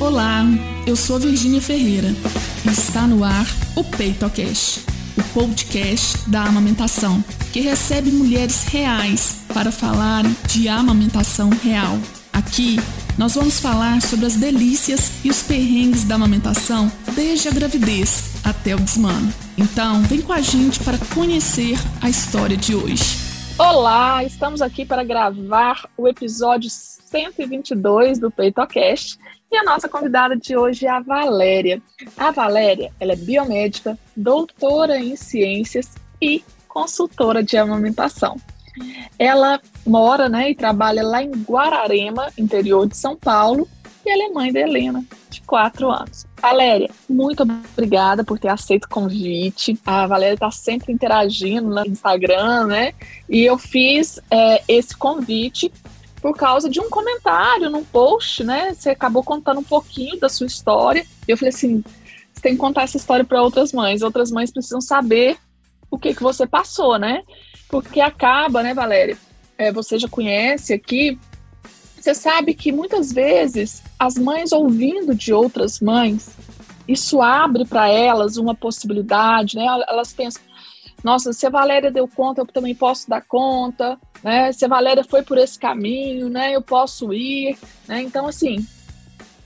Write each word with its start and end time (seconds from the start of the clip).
Olá, 0.00 0.46
eu 0.86 0.96
sou 0.96 1.20
Virgínia 1.20 1.60
Ferreira 1.60 2.08
e 2.64 2.70
está 2.70 3.06
no 3.06 3.22
ar 3.22 3.46
o 3.76 3.84
PeitoCast, 3.84 4.80
o 5.14 5.22
podcast 5.34 6.18
da 6.26 6.42
amamentação, 6.44 7.22
que 7.52 7.60
recebe 7.60 8.10
mulheres 8.10 8.64
reais 8.64 9.42
para 9.52 9.70
falar 9.70 10.24
de 10.48 10.70
amamentação 10.70 11.50
real. 11.50 11.98
Aqui 12.32 12.80
nós 13.18 13.34
vamos 13.34 13.60
falar 13.60 14.00
sobre 14.00 14.24
as 14.24 14.36
delícias 14.36 15.12
e 15.22 15.28
os 15.28 15.42
perrengues 15.42 16.04
da 16.04 16.14
amamentação 16.14 16.90
desde 17.14 17.48
a 17.48 17.52
gravidez 17.52 18.30
até 18.42 18.74
o 18.74 18.80
desmano. 18.80 19.30
Então, 19.58 20.00
vem 20.04 20.22
com 20.22 20.32
a 20.32 20.40
gente 20.40 20.80
para 20.80 20.96
conhecer 21.14 21.78
a 22.00 22.08
história 22.08 22.56
de 22.56 22.74
hoje. 22.74 23.29
Olá, 23.62 24.24
estamos 24.24 24.62
aqui 24.62 24.86
para 24.86 25.04
gravar 25.04 25.86
o 25.94 26.08
episódio 26.08 26.70
122 26.70 28.18
do 28.18 28.30
PeitoCast 28.30 29.18
e 29.52 29.56
a 29.58 29.62
nossa 29.62 29.86
convidada 29.86 30.34
de 30.34 30.56
hoje 30.56 30.86
é 30.86 30.88
a 30.88 31.00
Valéria. 31.00 31.82
A 32.16 32.30
Valéria, 32.30 32.90
ela 32.98 33.12
é 33.12 33.16
biomédica, 33.16 33.98
doutora 34.16 34.98
em 34.98 35.14
ciências 35.14 35.94
e 36.22 36.42
consultora 36.66 37.42
de 37.42 37.58
amamentação. 37.58 38.34
Ela 39.18 39.60
mora 39.86 40.26
né, 40.26 40.52
e 40.52 40.54
trabalha 40.54 41.02
lá 41.02 41.22
em 41.22 41.30
Guararema, 41.30 42.32
interior 42.38 42.88
de 42.88 42.96
São 42.96 43.14
Paulo, 43.14 43.68
e 44.04 44.10
ela 44.10 44.24
é 44.24 44.28
mãe 44.30 44.52
da 44.52 44.60
Helena, 44.60 45.04
de 45.28 45.40
4 45.42 45.90
anos. 45.90 46.26
Valéria, 46.40 46.90
muito 47.08 47.42
obrigada 47.42 48.24
por 48.24 48.38
ter 48.38 48.48
aceito 48.48 48.84
o 48.84 48.88
convite. 48.88 49.78
A 49.84 50.06
Valéria 50.06 50.34
está 50.34 50.50
sempre 50.50 50.92
interagindo 50.92 51.68
no 51.68 51.86
Instagram, 51.86 52.66
né? 52.66 52.94
E 53.28 53.44
eu 53.44 53.58
fiz 53.58 54.18
é, 54.30 54.62
esse 54.66 54.96
convite 54.96 55.70
por 56.20 56.36
causa 56.36 56.68
de 56.68 56.80
um 56.80 56.88
comentário 56.88 57.70
num 57.70 57.84
post, 57.84 58.44
né? 58.44 58.74
Você 58.74 58.90
acabou 58.90 59.22
contando 59.22 59.60
um 59.60 59.64
pouquinho 59.64 60.18
da 60.18 60.28
sua 60.28 60.46
história. 60.46 61.04
E 61.26 61.30
eu 61.30 61.36
falei 61.36 61.50
assim: 61.50 61.82
você 62.32 62.40
tem 62.40 62.52
que 62.52 62.58
contar 62.58 62.82
essa 62.82 62.96
história 62.96 63.24
para 63.24 63.42
outras 63.42 63.72
mães. 63.72 64.02
Outras 64.02 64.30
mães 64.30 64.50
precisam 64.50 64.80
saber 64.80 65.36
o 65.90 65.98
que, 65.98 66.14
que 66.14 66.22
você 66.22 66.46
passou, 66.46 66.98
né? 66.98 67.22
Porque 67.68 68.00
acaba, 68.00 68.62
né, 68.62 68.72
Valéria? 68.72 69.16
É, 69.58 69.70
você 69.70 69.98
já 69.98 70.08
conhece 70.08 70.72
aqui. 70.72 71.18
Você 71.98 72.14
sabe 72.14 72.54
que 72.54 72.72
muitas 72.72 73.12
vezes 73.12 73.82
as 74.00 74.14
mães 74.14 74.50
ouvindo 74.50 75.14
de 75.14 75.30
outras 75.30 75.78
mães, 75.78 76.30
isso 76.88 77.20
abre 77.20 77.66
para 77.66 77.86
elas 77.86 78.38
uma 78.38 78.54
possibilidade, 78.54 79.56
né? 79.56 79.66
Elas 79.86 80.10
pensam, 80.10 80.40
nossa, 81.04 81.34
se 81.34 81.46
a 81.46 81.50
Valéria 81.50 81.90
deu 81.90 82.08
conta, 82.08 82.40
eu 82.40 82.46
também 82.46 82.74
posso 82.74 83.10
dar 83.10 83.20
conta, 83.20 83.98
né? 84.24 84.50
Se 84.52 84.64
a 84.64 84.68
Valéria 84.68 85.04
foi 85.04 85.22
por 85.22 85.36
esse 85.36 85.58
caminho, 85.58 86.30
né? 86.30 86.56
Eu 86.56 86.62
posso 86.62 87.12
ir, 87.12 87.58
né? 87.86 88.00
Então, 88.00 88.26
assim, 88.26 88.66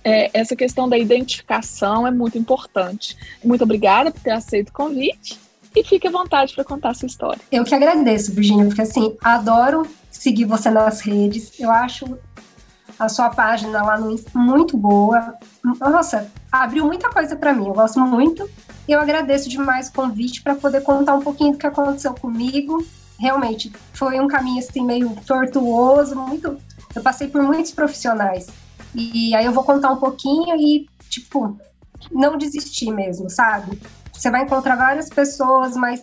é, 0.05 0.30
essa 0.32 0.55
questão 0.55 0.88
da 0.88 0.97
identificação 0.97 2.06
é 2.06 2.12
muito 2.12 2.38
importante. 2.38 3.16
Muito 3.44 3.64
obrigada 3.64 4.12
por 4.12 4.20
ter 4.20 4.30
aceito 4.30 4.69
o 4.69 4.72
convite 4.72 5.36
e 5.75 5.82
fique 5.82 6.06
à 6.06 6.12
vontade 6.12 6.55
para 6.55 6.62
contar 6.62 6.91
a 6.91 6.94
sua 6.94 7.06
história. 7.06 7.41
Eu 7.50 7.64
que 7.64 7.75
agradeço, 7.75 8.32
Virginia, 8.32 8.66
porque 8.66 8.82
assim, 8.82 9.16
adoro 9.20 9.84
seguir 10.12 10.44
você 10.44 10.70
nas 10.70 11.00
redes. 11.00 11.58
Eu 11.58 11.72
acho 11.72 12.16
a 12.98 13.09
sua 13.09 13.31
página 13.31 13.83
lá 13.83 13.98
no 13.98 14.14
muito 14.34 14.77
boa. 14.77 15.34
Nossa, 15.62 16.31
abriu 16.50 16.87
muita 16.87 17.11
coisa 17.11 17.37
para 17.37 17.53
mim. 17.53 17.69
Eu 17.69 17.75
gosto 17.75 18.00
muito. 18.00 18.48
E 18.87 18.92
eu 18.92 19.00
agradeço 19.00 19.48
demais 19.48 19.89
o 19.89 19.92
convite 19.92 20.42
para 20.42 20.55
poder 20.55 20.83
contar 20.83 21.15
um 21.15 21.22
pouquinho 21.22 21.53
do 21.53 21.59
que 21.59 21.67
aconteceu 21.67 22.15
comigo. 22.15 22.84
Realmente, 23.19 23.72
foi 23.92 24.20
um 24.20 24.28
caminho 24.28 24.59
assim 24.59 24.84
meio 24.84 25.11
tortuoso, 25.27 26.15
muito. 26.15 26.59
Eu 26.95 27.03
passei 27.03 27.28
por 27.28 27.42
muitos 27.42 27.72
profissionais. 27.72 28.47
E 28.95 29.34
aí 29.34 29.45
eu 29.45 29.53
vou 29.53 29.65
contar 29.65 29.91
um 29.91 29.97
pouquinho 29.97 30.55
e, 30.56 30.89
tipo, 31.09 31.59
não 32.12 32.37
desistir 32.37 32.92
mesmo, 32.92 33.28
sabe? 33.31 33.81
Você 34.12 34.31
vai 34.31 34.42
encontrar 34.42 34.77
várias 34.77 35.09
pessoas, 35.09 35.77
mas 35.77 36.03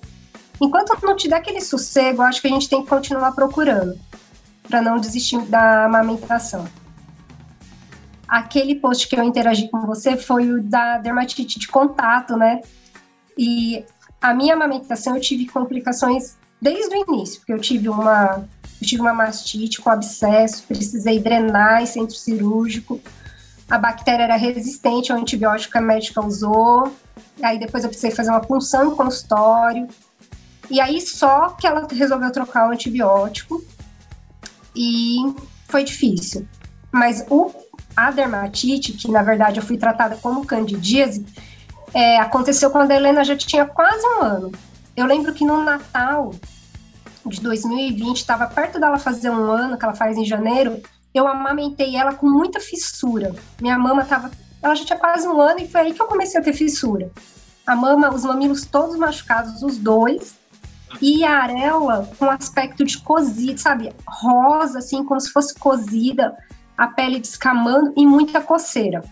enquanto 0.59 0.97
não 1.03 1.15
te 1.15 1.29
der 1.29 1.37
aquele 1.37 1.61
sossego, 1.61 2.21
acho 2.21 2.41
que 2.41 2.47
a 2.47 2.51
gente 2.51 2.67
tem 2.67 2.81
que 2.83 2.89
continuar 2.89 3.31
procurando 3.31 3.97
para 4.67 4.81
não 4.81 4.97
desistir 4.97 5.41
da 5.43 5.85
amamentação. 5.85 6.65
Aquele 8.31 8.75
post 8.75 9.09
que 9.09 9.15
eu 9.17 9.23
interagi 9.25 9.67
com 9.67 9.81
você 9.81 10.15
foi 10.15 10.49
o 10.49 10.63
da 10.63 10.97
dermatite 10.99 11.59
de 11.59 11.67
contato, 11.67 12.37
né? 12.37 12.61
E 13.37 13.83
a 14.21 14.33
minha 14.33 14.53
amamentação 14.53 15.17
eu 15.17 15.21
tive 15.21 15.47
complicações 15.47 16.37
desde 16.61 16.95
o 16.95 17.05
início, 17.09 17.39
porque 17.39 17.51
eu 17.51 17.59
tive 17.59 17.89
uma 17.89 18.47
eu 18.81 18.87
tive 18.87 19.01
uma 19.01 19.13
mastite 19.13 19.81
com 19.81 19.89
abscesso, 19.89 20.63
precisei 20.63 21.19
drenar 21.19 21.81
em 21.81 21.85
centro 21.85 22.15
cirúrgico. 22.15 23.01
A 23.69 23.77
bactéria 23.77 24.23
era 24.23 24.37
resistente 24.37 25.11
ao 25.11 25.19
antibiótico 25.19 25.73
que 25.73 25.77
a 25.77 25.81
médica 25.81 26.25
usou. 26.25 26.89
Aí 27.43 27.59
depois 27.59 27.83
eu 27.83 27.89
precisei 27.89 28.11
fazer 28.11 28.29
uma 28.29 28.39
punção 28.39 28.85
no 28.85 28.95
consultório. 28.95 29.89
E 30.69 30.79
aí 30.79 31.01
só 31.01 31.49
que 31.49 31.67
ela 31.67 31.85
resolveu 31.91 32.31
trocar 32.31 32.69
o 32.69 32.71
antibiótico. 32.71 33.61
E 34.73 35.17
foi 35.67 35.83
difícil. 35.83 36.47
Mas 36.91 37.25
o, 37.29 37.53
a 37.95 38.11
dermatite, 38.11 38.93
que 38.93 39.09
na 39.09 39.21
verdade 39.21 39.59
eu 39.59 39.63
fui 39.63 39.77
tratada 39.77 40.15
como 40.17 40.45
candidíase, 40.45 41.25
é, 41.93 42.17
aconteceu 42.19 42.69
quando 42.69 42.91
a 42.91 42.95
Helena 42.95 43.23
já 43.23 43.35
tinha 43.35 43.65
quase 43.65 44.05
um 44.05 44.21
ano. 44.21 44.51
Eu 44.95 45.05
lembro 45.05 45.33
que 45.33 45.45
no 45.45 45.63
Natal 45.63 46.33
de 47.25 47.39
2020, 47.41 48.17
estava 48.17 48.47
perto 48.47 48.79
dela 48.79 48.97
fazer 48.97 49.29
um 49.29 49.51
ano, 49.51 49.77
que 49.77 49.85
ela 49.85 49.93
faz 49.93 50.17
em 50.17 50.25
janeiro, 50.25 50.81
eu 51.13 51.27
amamentei 51.27 51.95
ela 51.95 52.13
com 52.13 52.27
muita 52.27 52.59
fissura. 52.59 53.35
Minha 53.59 53.77
mama 53.77 54.01
estava 54.01 54.31
ela 54.61 54.75
já 54.75 54.85
tinha 54.85 54.99
quase 54.99 55.27
um 55.27 55.41
ano 55.41 55.59
e 55.59 55.67
foi 55.67 55.81
aí 55.81 55.93
que 55.93 56.01
eu 56.01 56.05
comecei 56.05 56.39
a 56.39 56.43
ter 56.43 56.53
fissura. 56.53 57.11
A 57.65 57.75
mama, 57.75 58.13
os 58.13 58.23
mamilos 58.23 58.65
todos 58.65 58.95
machucados, 58.95 59.63
os 59.63 59.77
dois, 59.77 60.35
e 61.01 61.23
a 61.23 61.43
areola 61.43 62.09
com 62.17 62.29
aspecto 62.29 62.83
de 62.83 62.97
cozido, 62.99 63.59
sabe? 63.59 63.93
Rosa, 64.05 64.79
assim, 64.79 65.03
como 65.03 65.19
se 65.19 65.31
fosse 65.31 65.55
cozida, 65.55 66.35
a 66.81 66.87
pele 66.87 67.19
descamando 67.19 67.93
e 67.95 68.03
muita 68.07 68.41
coceira. 68.41 69.03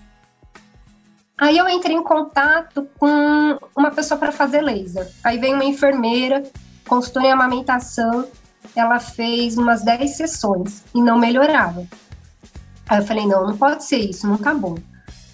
Aí 1.38 1.56
eu 1.56 1.70
entrei 1.70 1.96
em 1.96 2.04
contato 2.04 2.90
com 2.98 3.60
uma 3.78 3.92
pessoa 3.92 4.20
para 4.20 4.32
fazer 4.32 4.62
laser. 4.62 5.08
Aí 5.24 5.38
vem 5.38 5.54
uma 5.54 5.64
enfermeira, 5.64 6.42
consultora 6.88 7.28
em 7.28 7.32
amamentação, 7.32 8.28
ela 8.76 9.00
fez 9.00 9.56
umas 9.56 9.84
10 9.84 10.18
sessões 10.18 10.84
e 10.96 11.00
não 11.00 11.20
melhorava. 11.20 11.86
Aí 12.90 12.98
eu 12.98 13.06
falei, 13.06 13.28
não, 13.28 13.46
não 13.46 13.56
pode 13.56 13.84
ser 13.84 13.98
isso, 13.98 14.28
não 14.28 14.38
tá 14.38 14.52
bom. 14.52 14.76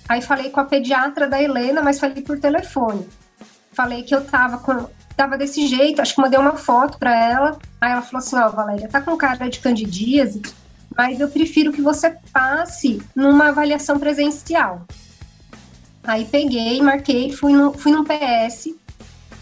Aí 0.09 0.21
falei 0.21 0.49
com 0.49 0.59
a 0.59 0.65
pediatra 0.65 1.29
da 1.29 1.41
Helena, 1.41 1.81
mas 1.81 2.01
falei 2.01 2.21
por 2.21 2.37
telefone. 2.37 3.07
Falei 3.71 4.03
que 4.03 4.13
eu 4.13 4.25
tava 4.25 4.57
com 4.57 4.89
tava 5.15 5.37
desse 5.37 5.65
jeito, 5.67 6.01
acho 6.01 6.13
que 6.13 6.21
mandei 6.21 6.37
uma 6.37 6.57
foto 6.57 6.97
para 6.97 7.15
ela. 7.17 7.57
Aí 7.79 7.93
ela 7.93 8.01
falou 8.01 8.19
assim: 8.19 8.35
"Ó, 8.35 8.49
Valéria, 8.49 8.89
tá 8.89 8.99
com 8.99 9.15
cara 9.15 9.49
de 9.49 9.59
candidíase, 9.59 10.41
mas 10.97 11.19
eu 11.19 11.27
prefiro 11.27 11.71
que 11.71 11.81
você 11.81 12.17
passe 12.31 13.01
numa 13.15 13.49
avaliação 13.49 13.99
presencial". 13.99 14.85
Aí 16.03 16.25
peguei, 16.25 16.81
marquei, 16.81 17.31
fui 17.31 17.53
no 17.53 17.73
fui 17.73 17.91
num 17.91 18.03
PS. 18.03 18.73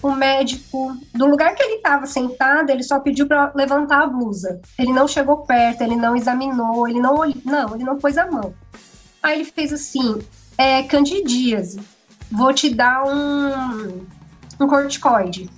O 0.01 0.11
médico, 0.11 0.97
do 1.13 1.25
lugar 1.25 1.55
que 1.55 1.63
ele 1.63 1.75
estava 1.75 2.05
sentado, 2.05 2.69
ele 2.69 2.83
só 2.83 2.99
pediu 2.99 3.25
para 3.25 3.53
levantar 3.55 4.03
a 4.03 4.07
blusa. 4.07 4.59
Ele 4.77 4.91
não 4.91 5.07
chegou 5.07 5.37
perto, 5.45 5.81
ele 5.81 5.95
não 5.95 6.13
examinou, 6.13 6.85
ele 6.85 6.99
não 6.99 7.15
olhou, 7.15 7.37
não, 7.45 7.73
ele 7.73 7.85
não 7.85 7.97
pôs 7.97 8.17
a 8.17 8.29
mão. 8.29 8.53
Aí 9.21 9.39
ele 9.39 9.45
fez 9.45 9.71
assim: 9.71 10.21
é 10.57 10.83
candidíase. 10.83 11.79
Vou 12.29 12.53
te 12.53 12.69
dar 12.73 13.05
um, 13.05 14.05
um 14.59 14.67
corticoide. 14.67 15.49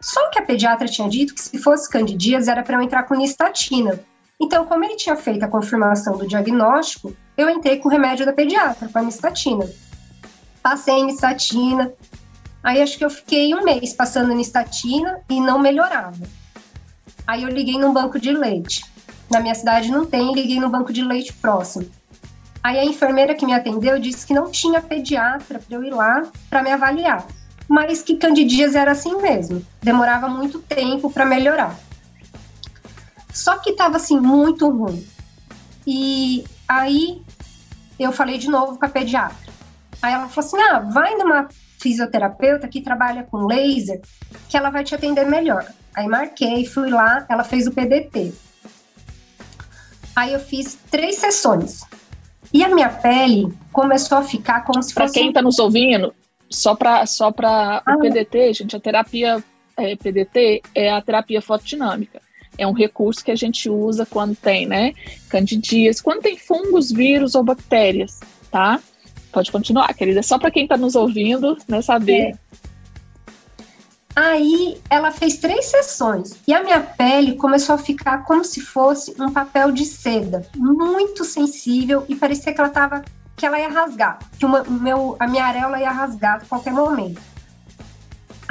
Só 0.00 0.30
que 0.30 0.38
a 0.38 0.42
pediatra 0.42 0.86
tinha 0.86 1.08
dito 1.08 1.34
que 1.34 1.42
se 1.42 1.58
fosse 1.58 1.90
candidíase 1.90 2.50
era 2.50 2.62
para 2.62 2.76
eu 2.76 2.82
entrar 2.82 3.02
com 3.04 3.14
nistatina. 3.14 4.00
Então, 4.40 4.66
como 4.66 4.84
ele 4.84 4.96
tinha 4.96 5.16
feito 5.16 5.44
a 5.44 5.48
confirmação 5.48 6.16
do 6.16 6.26
diagnóstico, 6.26 7.14
eu 7.36 7.48
entrei 7.48 7.78
com 7.78 7.88
o 7.88 7.92
remédio 7.92 8.26
da 8.26 8.32
pediatra, 8.32 8.88
com 8.88 8.98
a 8.98 9.02
nistatina. 9.02 9.68
Passei 10.62 11.02
nistatina. 11.04 11.92
Aí 12.62 12.80
acho 12.80 12.96
que 12.98 13.04
eu 13.04 13.10
fiquei 13.10 13.54
um 13.54 13.62
mês 13.62 13.92
passando 13.92 14.34
nistatina 14.34 15.20
e 15.30 15.40
não 15.40 15.58
melhorava. 15.58 16.26
Aí 17.26 17.42
eu 17.42 17.48
liguei 17.48 17.78
num 17.78 17.92
banco 17.92 18.18
de 18.18 18.32
leite. 18.32 18.84
Na 19.30 19.40
minha 19.40 19.54
cidade 19.54 19.90
não 19.90 20.04
tem, 20.04 20.34
liguei 20.34 20.60
no 20.60 20.68
banco 20.68 20.92
de 20.92 21.02
leite 21.02 21.32
próximo. 21.34 21.88
Aí 22.62 22.78
a 22.78 22.84
enfermeira 22.84 23.34
que 23.34 23.44
me 23.44 23.52
atendeu 23.52 23.98
disse 23.98 24.26
que 24.26 24.32
não 24.32 24.50
tinha 24.50 24.80
pediatra 24.80 25.58
para 25.58 25.76
eu 25.76 25.84
ir 25.84 25.90
lá 25.90 26.22
para 26.48 26.62
me 26.62 26.70
avaliar, 26.70 27.26
mas 27.68 28.02
que 28.02 28.16
candidíase 28.16 28.76
era 28.76 28.92
assim 28.92 29.20
mesmo, 29.20 29.64
demorava 29.82 30.28
muito 30.28 30.58
tempo 30.60 31.10
para 31.10 31.26
melhorar. 31.26 31.78
Só 33.34 33.58
que 33.58 33.70
estava 33.70 33.96
assim 33.96 34.18
muito 34.18 34.70
ruim. 34.70 35.04
E 35.84 36.44
aí 36.68 37.20
eu 37.98 38.12
falei 38.12 38.38
de 38.38 38.48
novo 38.48 38.78
com 38.78 38.86
a 38.86 38.88
pediatra. 38.88 39.52
Aí 40.00 40.14
ela 40.14 40.28
falou 40.28 40.48
assim: 40.48 40.60
"Ah, 40.62 40.78
vai 40.78 41.16
numa 41.16 41.48
fisioterapeuta 41.80 42.68
que 42.68 42.80
trabalha 42.80 43.24
com 43.24 43.46
laser, 43.46 44.00
que 44.48 44.56
ela 44.56 44.70
vai 44.70 44.84
te 44.84 44.94
atender 44.94 45.26
melhor". 45.26 45.66
Aí 45.94 46.06
marquei, 46.06 46.64
fui 46.64 46.88
lá, 46.90 47.26
ela 47.28 47.42
fez 47.42 47.66
o 47.66 47.72
PDT. 47.72 48.32
Aí 50.14 50.32
eu 50.32 50.40
fiz 50.40 50.78
três 50.90 51.16
sessões. 51.16 51.82
E 52.52 52.62
a 52.62 52.72
minha 52.72 52.88
pele, 52.88 53.52
começou 53.72 54.18
a 54.18 54.22
ficar 54.22 54.64
como 54.64 54.80
se 54.80 54.94
pra 54.94 55.04
fosse. 55.04 55.14
Para 55.14 55.20
quem 55.20 55.28
está 55.30 55.42
nos 55.42 55.58
ouvindo, 55.58 56.14
só 56.48 56.76
para 56.76 57.04
só 57.04 57.32
para 57.32 57.82
ah, 57.84 57.96
o 57.96 57.98
PDT, 57.98 58.52
gente, 58.52 58.76
a 58.76 58.80
terapia 58.80 59.42
é, 59.76 59.96
PDT 59.96 60.62
é 60.72 60.92
a 60.92 61.02
terapia 61.02 61.42
fotodinâmica. 61.42 62.23
É 62.56 62.66
um 62.66 62.72
recurso 62.72 63.24
que 63.24 63.30
a 63.30 63.36
gente 63.36 63.68
usa 63.68 64.06
quando 64.06 64.36
tem, 64.36 64.66
né, 64.66 64.92
candidíase, 65.28 66.02
quando 66.02 66.22
tem 66.22 66.36
fungos, 66.36 66.90
vírus 66.90 67.34
ou 67.34 67.42
bactérias, 67.42 68.20
tá? 68.50 68.80
Pode 69.32 69.50
continuar, 69.50 69.92
querida. 69.94 70.22
Só 70.22 70.38
para 70.38 70.50
quem 70.50 70.62
está 70.64 70.76
nos 70.76 70.94
ouvindo, 70.94 71.56
né, 71.68 71.82
saber. 71.82 72.30
É. 72.30 72.38
Aí 74.16 74.80
ela 74.88 75.10
fez 75.10 75.38
três 75.38 75.66
sessões 75.66 76.36
e 76.46 76.54
a 76.54 76.62
minha 76.62 76.80
pele 76.80 77.34
começou 77.34 77.74
a 77.74 77.78
ficar 77.78 78.18
como 78.24 78.44
se 78.44 78.60
fosse 78.60 79.12
um 79.20 79.32
papel 79.32 79.72
de 79.72 79.84
seda, 79.84 80.46
muito 80.54 81.24
sensível 81.24 82.04
e 82.08 82.14
parecia 82.14 82.52
que 82.54 82.60
ela 82.60 82.70
tava 82.70 83.02
que 83.36 83.44
ela 83.44 83.58
ia 83.58 83.68
rasgar, 83.68 84.20
que 84.38 84.46
uma, 84.46 84.62
meu, 84.62 85.16
a 85.18 85.26
minha 85.26 85.44
areola 85.44 85.80
ia 85.80 85.90
rasgar 85.90 86.36
a 86.36 86.46
qualquer 86.46 86.72
momento. 86.72 87.20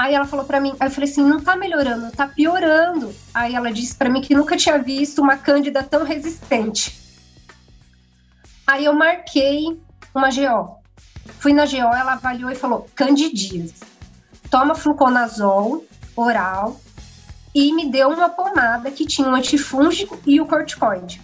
Aí 0.03 0.15
ela 0.15 0.25
falou 0.25 0.43
para 0.43 0.59
mim, 0.59 0.75
aí 0.81 0.87
eu 0.89 0.91
falei 0.91 1.09
assim, 1.09 1.23
não 1.23 1.39
tá 1.39 1.55
melhorando, 1.55 2.11
tá 2.11 2.27
piorando. 2.27 3.15
Aí 3.33 3.55
ela 3.55 3.71
disse 3.71 3.95
para 3.95 4.09
mim 4.09 4.19
que 4.19 4.35
nunca 4.35 4.57
tinha 4.57 4.77
visto 4.77 5.21
uma 5.21 5.37
cândida 5.37 5.81
tão 5.81 6.03
resistente. 6.03 7.01
Aí 8.67 8.83
eu 8.83 8.91
marquei 8.91 9.81
uma 10.13 10.27
GO. 10.27 10.75
Fui 11.39 11.53
na 11.53 11.65
GO, 11.65 11.77
ela 11.77 12.13
avaliou 12.15 12.51
e 12.51 12.55
falou: 12.55 12.85
candidíase. 12.93 13.75
Toma 14.51 14.75
fluconazol 14.75 15.85
oral 16.17 16.81
e 17.55 17.71
me 17.71 17.89
deu 17.89 18.09
uma 18.09 18.27
pomada 18.27 18.91
que 18.91 19.05
tinha 19.05 19.29
um 19.29 19.35
antifúngico 19.35 20.19
e 20.27 20.41
o 20.41 20.45
corticoide. 20.45 21.21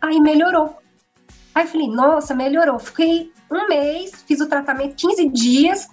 Aí 0.00 0.20
melhorou. 0.20 0.78
Aí 1.52 1.64
eu 1.64 1.68
falei: 1.68 1.88
nossa, 1.88 2.36
melhorou. 2.36 2.78
Fiquei 2.78 3.32
um 3.50 3.66
mês, 3.66 4.22
fiz 4.28 4.40
o 4.40 4.48
tratamento 4.48 4.94
15 4.94 5.28
dias. 5.30 5.88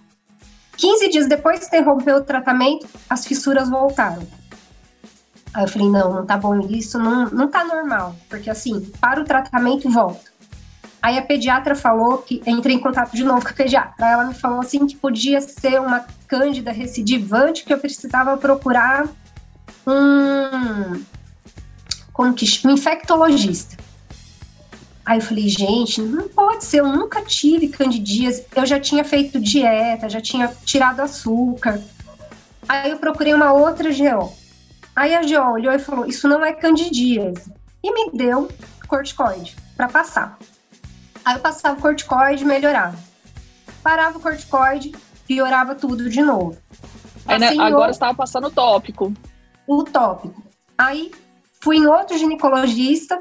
15 0.78 1.10
dias 1.10 1.28
depois 1.28 1.60
que 1.60 1.66
interrompeu 1.66 2.18
o 2.18 2.24
tratamento, 2.24 2.88
as 3.10 3.26
fissuras 3.26 3.70
voltaram. 3.70 4.28
Aí 5.54 5.64
eu 5.64 5.68
falei, 5.68 5.90
não, 5.90 6.14
não 6.14 6.26
tá 6.26 6.38
bom 6.38 6.60
isso, 6.62 6.98
não, 6.98 7.30
não 7.30 7.48
tá 7.50 7.64
normal. 7.64 8.16
Porque 8.30 8.50
assim, 8.50 8.82
para 9.02 9.22
o 9.22 9.26
tratamento 9.26 9.90
volta. 9.90 10.32
Aí 11.02 11.18
a 11.18 11.22
pediatra 11.22 11.76
falou 11.76 12.20
que 12.20 12.42
entrei 12.46 12.76
em 12.76 12.80
contato 12.80 13.12
de 13.14 13.24
novo 13.24 13.42
com 13.42 13.50
a 13.50 13.54
pediatra. 13.54 14.06
Ela 14.06 14.26
me 14.26 14.34
falou 14.36 14.60
assim 14.60 14.86
que 14.86 14.96
podia 14.96 15.42
ser 15.42 15.82
uma 15.82 16.06
cândida 16.28 16.72
recidivante, 16.72 17.64
que 17.64 17.74
eu 17.74 17.80
precisava 17.80 18.38
procurar 18.38 19.10
um 19.88 21.04
como 22.14 22.34
que 22.34 22.46
um 22.68 22.72
infectologista. 22.72 23.81
Aí 25.06 25.18
eu 25.18 25.22
falei, 25.22 25.48
gente, 25.50 26.02
não 26.02 26.28
pode 26.28 26.64
ser, 26.64 26.80
eu 26.80 26.88
nunca 26.88 27.22
tive 27.24 27.68
candidíase, 27.70 28.46
eu 28.56 28.66
já 28.66 28.80
tinha 28.80 29.04
feito 29.04 29.40
dieta, 29.40 30.08
já 30.08 30.22
tinha 30.22 30.48
tirado 30.64 31.00
açúcar. 31.00 31.82
Aí 32.70 32.92
eu 32.92 32.98
procurei 32.98 33.34
uma 33.34 33.52
outra 33.52 33.90
GO. 33.90 34.32
Aí 34.96 35.16
a 35.16 35.22
GO 35.22 35.54
olhou 35.54 35.74
e 35.74 35.80
falou, 35.80 36.06
isso 36.06 36.28
não 36.28 36.44
é 36.46 36.54
candidíase. 36.54 37.52
E 37.84 37.92
me 37.94 38.12
deu 38.16 38.48
corticoide 38.88 39.56
para 39.76 39.88
passar. 39.88 40.38
Aí 41.26 41.36
eu 41.36 41.40
passava 41.40 41.80
o 41.80 41.82
corticoide 41.82 42.44
e 42.44 42.48
melhorava. 42.48 42.98
Parava 43.82 44.18
o 44.18 44.22
corticoide, 44.22 44.94
piorava 45.26 45.74
tudo 45.74 46.10
de 46.10 46.22
novo. 46.22 46.58
Aí, 47.26 47.40
né, 47.40 47.50
agora 47.50 47.76
outro... 47.76 47.92
estava 47.92 48.14
passando 48.14 48.48
o 48.48 48.52
tópico. 48.52 49.14
O 49.66 49.84
tópico. 49.84 50.44
Aí 50.78 51.12
fui 51.62 51.78
em 51.78 51.88
outro 51.88 52.18
ginecologista. 52.18 53.20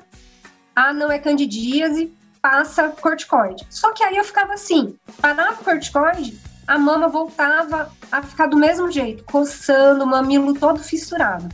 Ah, 0.82 0.94
não 0.94 1.12
é 1.12 1.18
candidíase, 1.18 2.10
passa 2.40 2.88
corticoide. 2.88 3.66
Só 3.68 3.92
que 3.92 4.02
aí 4.02 4.16
eu 4.16 4.24
ficava 4.24 4.54
assim, 4.54 4.96
parava 5.20 5.60
o 5.60 5.64
corticoide, 5.64 6.40
a 6.66 6.78
mama 6.78 7.06
voltava 7.06 7.92
a 8.10 8.22
ficar 8.22 8.46
do 8.46 8.56
mesmo 8.56 8.90
jeito, 8.90 9.22
coçando, 9.24 10.06
mamilo 10.06 10.54
todo 10.54 10.82
fissurado. 10.82 11.46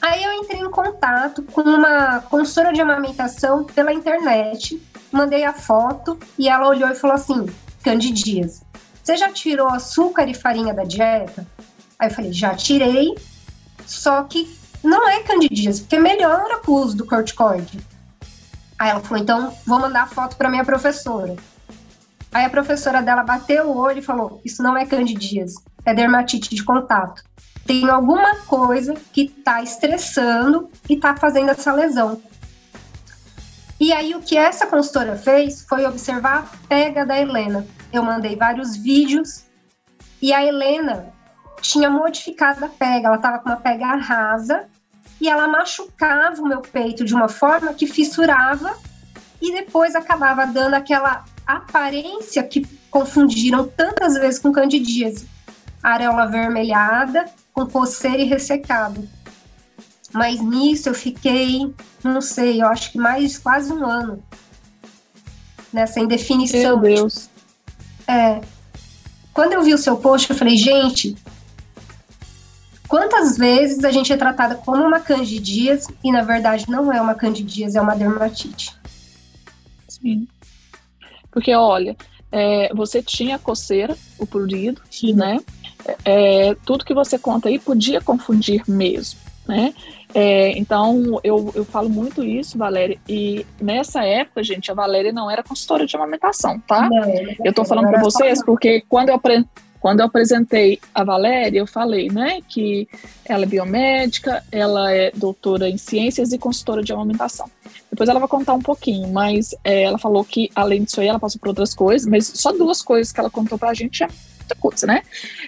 Aí 0.00 0.24
eu 0.24 0.32
entrei 0.32 0.58
em 0.58 0.70
contato 0.72 1.44
com 1.44 1.60
uma 1.60 2.22
consultora 2.22 2.72
de 2.72 2.80
amamentação 2.80 3.62
pela 3.62 3.92
internet, 3.92 4.82
mandei 5.12 5.44
a 5.44 5.52
foto 5.52 6.18
e 6.36 6.48
ela 6.48 6.66
olhou 6.66 6.90
e 6.90 6.96
falou 6.96 7.14
assim: 7.14 7.46
Candidíase, 7.84 8.60
você 9.04 9.16
já 9.16 9.32
tirou 9.32 9.68
açúcar 9.68 10.28
e 10.28 10.34
farinha 10.34 10.74
da 10.74 10.82
dieta? 10.82 11.46
Aí 11.96 12.08
eu 12.08 12.12
falei: 12.12 12.32
já 12.32 12.56
tirei, 12.56 13.14
só 13.86 14.24
que 14.24 14.61
não 14.82 15.08
é 15.08 15.22
candidíase, 15.22 15.82
porque 15.82 15.98
melhora 15.98 16.60
o 16.66 16.72
uso 16.72 16.96
do 16.96 17.06
corticoide. 17.06 17.78
Aí 18.78 18.90
ela 18.90 19.00
falou: 19.00 19.22
então 19.22 19.56
vou 19.66 19.78
mandar 19.78 20.02
a 20.02 20.06
foto 20.06 20.36
para 20.36 20.50
minha 20.50 20.64
professora. 20.64 21.36
Aí 22.32 22.44
a 22.44 22.50
professora 22.50 23.02
dela 23.02 23.22
bateu 23.22 23.66
o 23.66 23.76
olho 23.76 23.98
e 23.98 24.02
falou: 24.02 24.40
Isso 24.44 24.62
não 24.62 24.76
é 24.76 24.86
candidíase, 24.86 25.56
é 25.84 25.94
dermatite 25.94 26.54
de 26.54 26.64
contato 26.64 27.22
tem 27.66 27.88
alguma 27.88 28.36
coisa 28.46 28.94
que 29.12 29.22
está 29.22 29.62
estressando 29.62 30.68
e 30.88 30.94
está 30.94 31.16
fazendo 31.16 31.50
essa 31.50 31.72
lesão. 31.72 32.20
E 33.78 33.92
aí, 33.92 34.14
o 34.14 34.20
que 34.20 34.36
essa 34.36 34.66
consultora 34.66 35.16
fez 35.16 35.62
foi 35.62 35.84
observar 35.86 36.38
a 36.38 36.66
pega 36.68 37.04
da 37.04 37.18
Helena. 37.18 37.66
Eu 37.92 38.02
mandei 38.02 38.36
vários 38.36 38.76
vídeos 38.76 39.44
e 40.20 40.32
a 40.32 40.44
Helena 40.44 41.12
tinha 41.60 41.90
modificado 41.90 42.64
a 42.64 42.68
pega, 42.68 43.06
ela 43.06 43.16
estava 43.16 43.38
com 43.38 43.48
uma 43.48 43.56
pega 43.56 43.94
rasa 43.96 44.68
e 45.22 45.28
ela 45.28 45.46
machucava 45.46 46.42
o 46.42 46.48
meu 46.48 46.60
peito 46.60 47.04
de 47.04 47.14
uma 47.14 47.28
forma 47.28 47.72
que 47.72 47.86
fissurava 47.86 48.76
e 49.40 49.52
depois 49.52 49.94
acabava 49.94 50.44
dando 50.44 50.74
aquela 50.74 51.24
aparência 51.46 52.42
que 52.42 52.66
confundiram 52.90 53.68
tantas 53.68 54.14
vezes 54.14 54.40
com 54.40 54.50
candidíase. 54.50 55.28
Areola 55.80 56.24
avermelhada 56.24 57.26
com 57.52 57.64
coceira 57.64 58.18
e 58.18 58.24
ressecado. 58.24 59.08
Mas 60.12 60.40
nisso 60.40 60.88
eu 60.88 60.94
fiquei, 60.94 61.72
não 62.02 62.20
sei, 62.20 62.60
eu 62.60 62.66
acho 62.66 62.90
que 62.90 62.98
mais 62.98 63.38
quase 63.38 63.72
um 63.72 63.86
ano 63.86 64.20
nessa 65.72 66.00
indefinição. 66.00 66.80
Meu 66.80 66.96
Deus. 66.96 67.30
É. 68.08 68.40
Quando 69.32 69.52
eu 69.52 69.62
vi 69.62 69.72
o 69.72 69.78
seu 69.78 69.96
post, 69.96 70.28
eu 70.28 70.36
falei, 70.36 70.56
gente, 70.56 71.16
quantas 72.92 73.38
vezes 73.38 73.82
a 73.84 73.90
gente 73.90 74.12
é 74.12 74.18
tratada 74.18 74.54
como 74.54 74.84
uma 74.84 75.00
candidíase 75.00 75.88
e 76.04 76.12
na 76.12 76.20
verdade 76.20 76.68
não 76.68 76.92
é 76.92 77.00
uma 77.00 77.14
candidíase, 77.14 77.78
é 77.78 77.80
uma 77.80 77.96
dermatite. 77.96 78.76
Sim. 79.88 80.28
Porque 81.30 81.54
olha, 81.54 81.96
é, 82.30 82.70
você 82.74 83.02
tinha 83.02 83.38
coceira, 83.38 83.96
o 84.18 84.26
prurido, 84.26 84.82
Sim. 84.90 85.14
né? 85.14 85.38
é, 86.04 86.54
tudo 86.66 86.84
que 86.84 86.92
você 86.92 87.18
conta 87.18 87.48
aí 87.48 87.58
podia 87.58 87.98
confundir 87.98 88.62
mesmo, 88.68 89.18
né? 89.48 89.72
É, 90.14 90.50
então, 90.58 91.18
eu, 91.24 91.50
eu 91.54 91.64
falo 91.64 91.88
muito 91.88 92.22
isso, 92.22 92.58
Valéria, 92.58 92.98
e 93.08 93.46
nessa 93.58 94.04
época, 94.04 94.44
gente, 94.44 94.70
a 94.70 94.74
Valéria 94.74 95.12
não 95.12 95.30
era 95.30 95.42
consultora 95.42 95.86
de 95.86 95.96
amamentação, 95.96 96.60
tá? 96.60 96.90
Não, 96.90 97.02
eu 97.42 97.54
tô 97.54 97.64
falando 97.64 97.88
para 97.88 98.02
vocês 98.02 98.44
porque 98.44 98.84
quando 98.86 99.08
eu, 99.08 99.18
quando 99.82 99.98
eu 99.98 100.06
apresentei 100.06 100.78
a 100.94 101.02
Valéria, 101.02 101.58
eu 101.58 101.66
falei, 101.66 102.08
né, 102.08 102.38
que 102.48 102.88
ela 103.24 103.42
é 103.42 103.46
biomédica, 103.46 104.44
ela 104.52 104.92
é 104.92 105.10
doutora 105.10 105.68
em 105.68 105.76
ciências 105.76 106.32
e 106.32 106.38
consultora 106.38 106.84
de 106.84 106.92
amamentação. 106.92 107.50
Depois 107.90 108.08
ela 108.08 108.20
vai 108.20 108.28
contar 108.28 108.54
um 108.54 108.62
pouquinho, 108.62 109.08
mas 109.08 109.56
é, 109.64 109.82
ela 109.82 109.98
falou 109.98 110.24
que, 110.24 110.48
além 110.54 110.84
disso 110.84 111.00
aí, 111.00 111.08
ela 111.08 111.18
passou 111.18 111.40
por 111.40 111.48
outras 111.48 111.74
coisas, 111.74 112.06
mas 112.06 112.28
só 112.28 112.52
duas 112.52 112.80
coisas 112.80 113.12
que 113.12 113.18
ela 113.18 113.28
contou 113.28 113.58
pra 113.58 113.74
gente 113.74 114.04
é 114.04 114.08
muita 114.38 114.54
coisa, 114.54 114.86
né? 114.86 115.02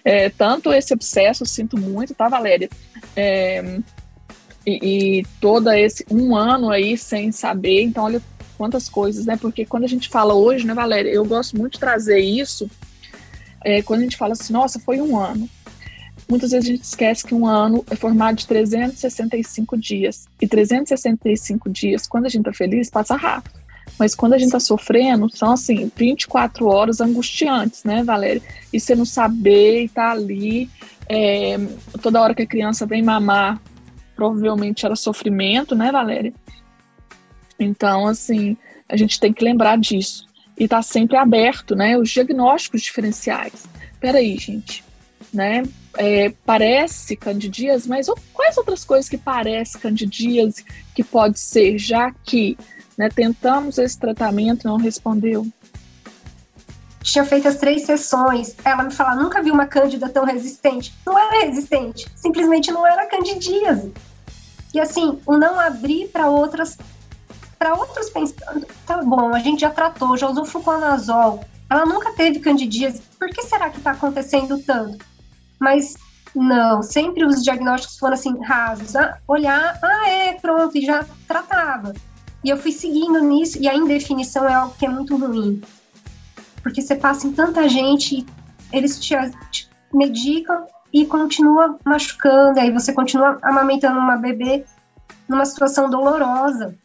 É, 0.05 0.29
tanto 0.31 0.73
esse 0.73 0.93
obsesso, 0.93 1.47
sinto 1.47 1.79
muito, 1.79 2.13
tá, 2.13 2.29
Valéria? 2.29 2.69
É, 3.15 3.79
e, 4.67 5.21
e 5.21 5.27
todo 5.41 5.71
esse 5.71 6.05
um 6.11 6.35
ano 6.35 6.73
aí 6.73 6.99
sem 6.99 7.31
saber, 7.31 7.83
então 7.83 8.03
olha 8.03 8.21
quantas 8.59 8.89
coisas, 8.89 9.27
né? 9.27 9.37
Porque 9.37 9.65
quando 9.65 9.85
a 9.85 9.89
gente 9.89 10.09
fala 10.09 10.35
hoje, 10.35 10.67
né, 10.67 10.75
Valéria, 10.75 11.11
eu 11.11 11.25
gosto 11.25 11.57
muito 11.57 11.75
de 11.75 11.79
trazer 11.79 12.19
isso, 12.19 12.69
é, 13.65 13.83
quando 13.83 14.01
a 14.01 14.03
gente 14.05 14.17
fala 14.17 14.33
assim, 14.33 14.53
nossa, 14.53 14.79
foi 14.79 15.01
um 15.01 15.19
ano. 15.19 15.49
Muitas 16.29 16.53
vezes 16.53 16.69
a 16.69 16.73
gente 16.73 16.85
esquece 16.85 17.25
que 17.25 17.35
um 17.35 17.47
ano 17.47 17.85
é 17.91 17.97
formado 17.97 18.37
de 18.37 18.47
365 18.47 19.77
dias. 19.77 20.29
E 20.41 20.47
365 20.47 21.69
dias, 21.71 22.07
quando 22.07 22.27
a 22.27 22.29
gente 22.29 22.45
tá 22.45 22.53
feliz, 22.53 22.91
passa 22.91 23.17
rápido. 23.17 23.59
Mas 23.99 24.15
quando 24.15 24.35
a 24.35 24.39
gente 24.39 24.51
tá 24.51 24.61
sofrendo, 24.61 25.35
são 25.35 25.53
assim, 25.53 25.91
24 25.95 26.67
horas 26.67 27.01
angustiantes, 27.01 27.85
né, 27.85 28.03
Valéria? 28.03 28.43
E 28.73 28.81
você 28.81 28.95
não 28.95 29.05
saber 29.05 29.85
e 29.85 29.89
tá 29.89 30.11
ali, 30.11 30.69
é, 31.09 31.57
toda 32.03 32.21
hora 32.21 32.35
que 32.35 32.43
a 32.43 32.47
criança 32.47 32.87
vem 32.87 33.03
mamar, 33.03 33.61
provavelmente 34.17 34.85
era 34.85 34.97
sofrimento, 34.97 35.75
né, 35.75 35.93
Valéria? 35.93 36.33
Então, 37.59 38.07
assim, 38.07 38.57
a 38.89 38.97
gente 38.97 39.21
tem 39.21 39.33
que 39.33 39.45
lembrar 39.45 39.79
disso. 39.79 40.27
E 40.57 40.69
tá 40.69 40.83
sempre 40.83 41.17
aberto, 41.17 41.75
né? 41.75 41.99
Os 41.99 42.11
diagnósticos 42.11 42.83
diferenciais. 42.83 43.67
Peraí, 44.01 44.37
gente, 44.39 44.85
né? 45.33 45.63
É, 45.97 46.33
parece 46.45 47.17
candidíase, 47.17 47.89
mas 47.89 48.09
quais 48.33 48.57
outras 48.59 48.85
coisas 48.85 49.09
que 49.09 49.17
parece 49.17 49.79
candidíase 49.79 50.65
que 50.95 51.05
pode 51.05 51.39
ser, 51.39 51.79
já 51.79 52.11
que 52.25 52.57
né? 52.97 53.09
Tentamos 53.09 53.79
esse 53.79 53.99
tratamento, 53.99 54.67
não 54.67 54.77
respondeu. 54.77 55.47
Tinha 57.03 57.25
feito 57.25 57.47
as 57.47 57.57
três 57.57 57.83
sessões. 57.83 58.57
Ela 58.65 58.85
me 58.85 58.91
fala, 58.93 59.15
nunca 59.15 59.43
vi 59.43 59.51
uma 59.51 59.67
cândida 59.67 60.09
tão 60.09 60.25
resistente. 60.25 60.95
Não 61.05 61.19
era 61.19 61.47
resistente, 61.47 62.07
simplesmente 62.15 62.71
não 62.71 62.87
era 62.87 63.07
candidíase. 63.07 63.93
E 64.73 64.81
assim, 64.81 65.19
o 65.27 65.37
não 65.37 65.61
abrir 65.61 66.09
para 66.09 66.29
outras 66.29 66.79
para 67.65 67.75
outros 67.75 68.11
pensamentos. 68.11 68.77
Tá 68.85 69.03
bom, 69.03 69.35
a 69.35 69.39
gente 69.39 69.63
já 69.63 69.71
tratou, 69.71 70.19
já 70.19 70.29
usou 70.29 70.45
fluconazol. 70.45 71.43
Ela 71.71 71.87
nunca 71.87 72.13
teve 72.13 72.39
candidíase. 72.39 73.01
Por 73.19 73.31
que 73.31 73.43
será 73.43 73.71
que 73.71 73.79
está 73.79 73.93
acontecendo 73.93 74.59
tanto? 74.59 75.03
Mas 75.59 75.95
não, 76.35 76.83
sempre 76.83 77.25
os 77.25 77.43
diagnósticos 77.43 77.99
foram 77.99 78.13
assim, 78.13 78.39
rasos. 78.43 78.95
Ah, 78.95 79.17
olhar, 79.27 79.79
ah, 79.83 80.09
é, 80.11 80.35
pronto, 80.35 80.77
e 80.77 80.85
já 80.85 81.07
tratava. 81.27 81.95
E 82.45 82.51
eu 82.51 82.59
fui 82.59 82.71
seguindo 82.71 83.19
nisso, 83.23 83.57
e 83.59 83.67
a 83.67 83.75
indefinição 83.75 84.47
é 84.47 84.53
algo 84.53 84.75
que 84.79 84.85
é 84.85 84.89
muito 84.91 85.17
ruim. 85.17 85.63
Porque 86.63 86.83
você 86.83 86.95
passa 86.95 87.27
em 87.27 87.33
tanta 87.33 87.67
gente, 87.67 88.27
eles 88.71 89.01
te, 89.01 89.15
te 89.51 89.71
medicam 89.91 90.67
e 90.93 91.07
continua 91.07 91.79
machucando, 91.83 92.61
aí 92.61 92.71
você 92.71 92.93
continua 92.93 93.39
amamentando 93.41 93.99
uma 93.99 94.19
bebê 94.19 94.67
numa 95.27 95.47
situação 95.47 95.89
dolorosa. 95.89 96.77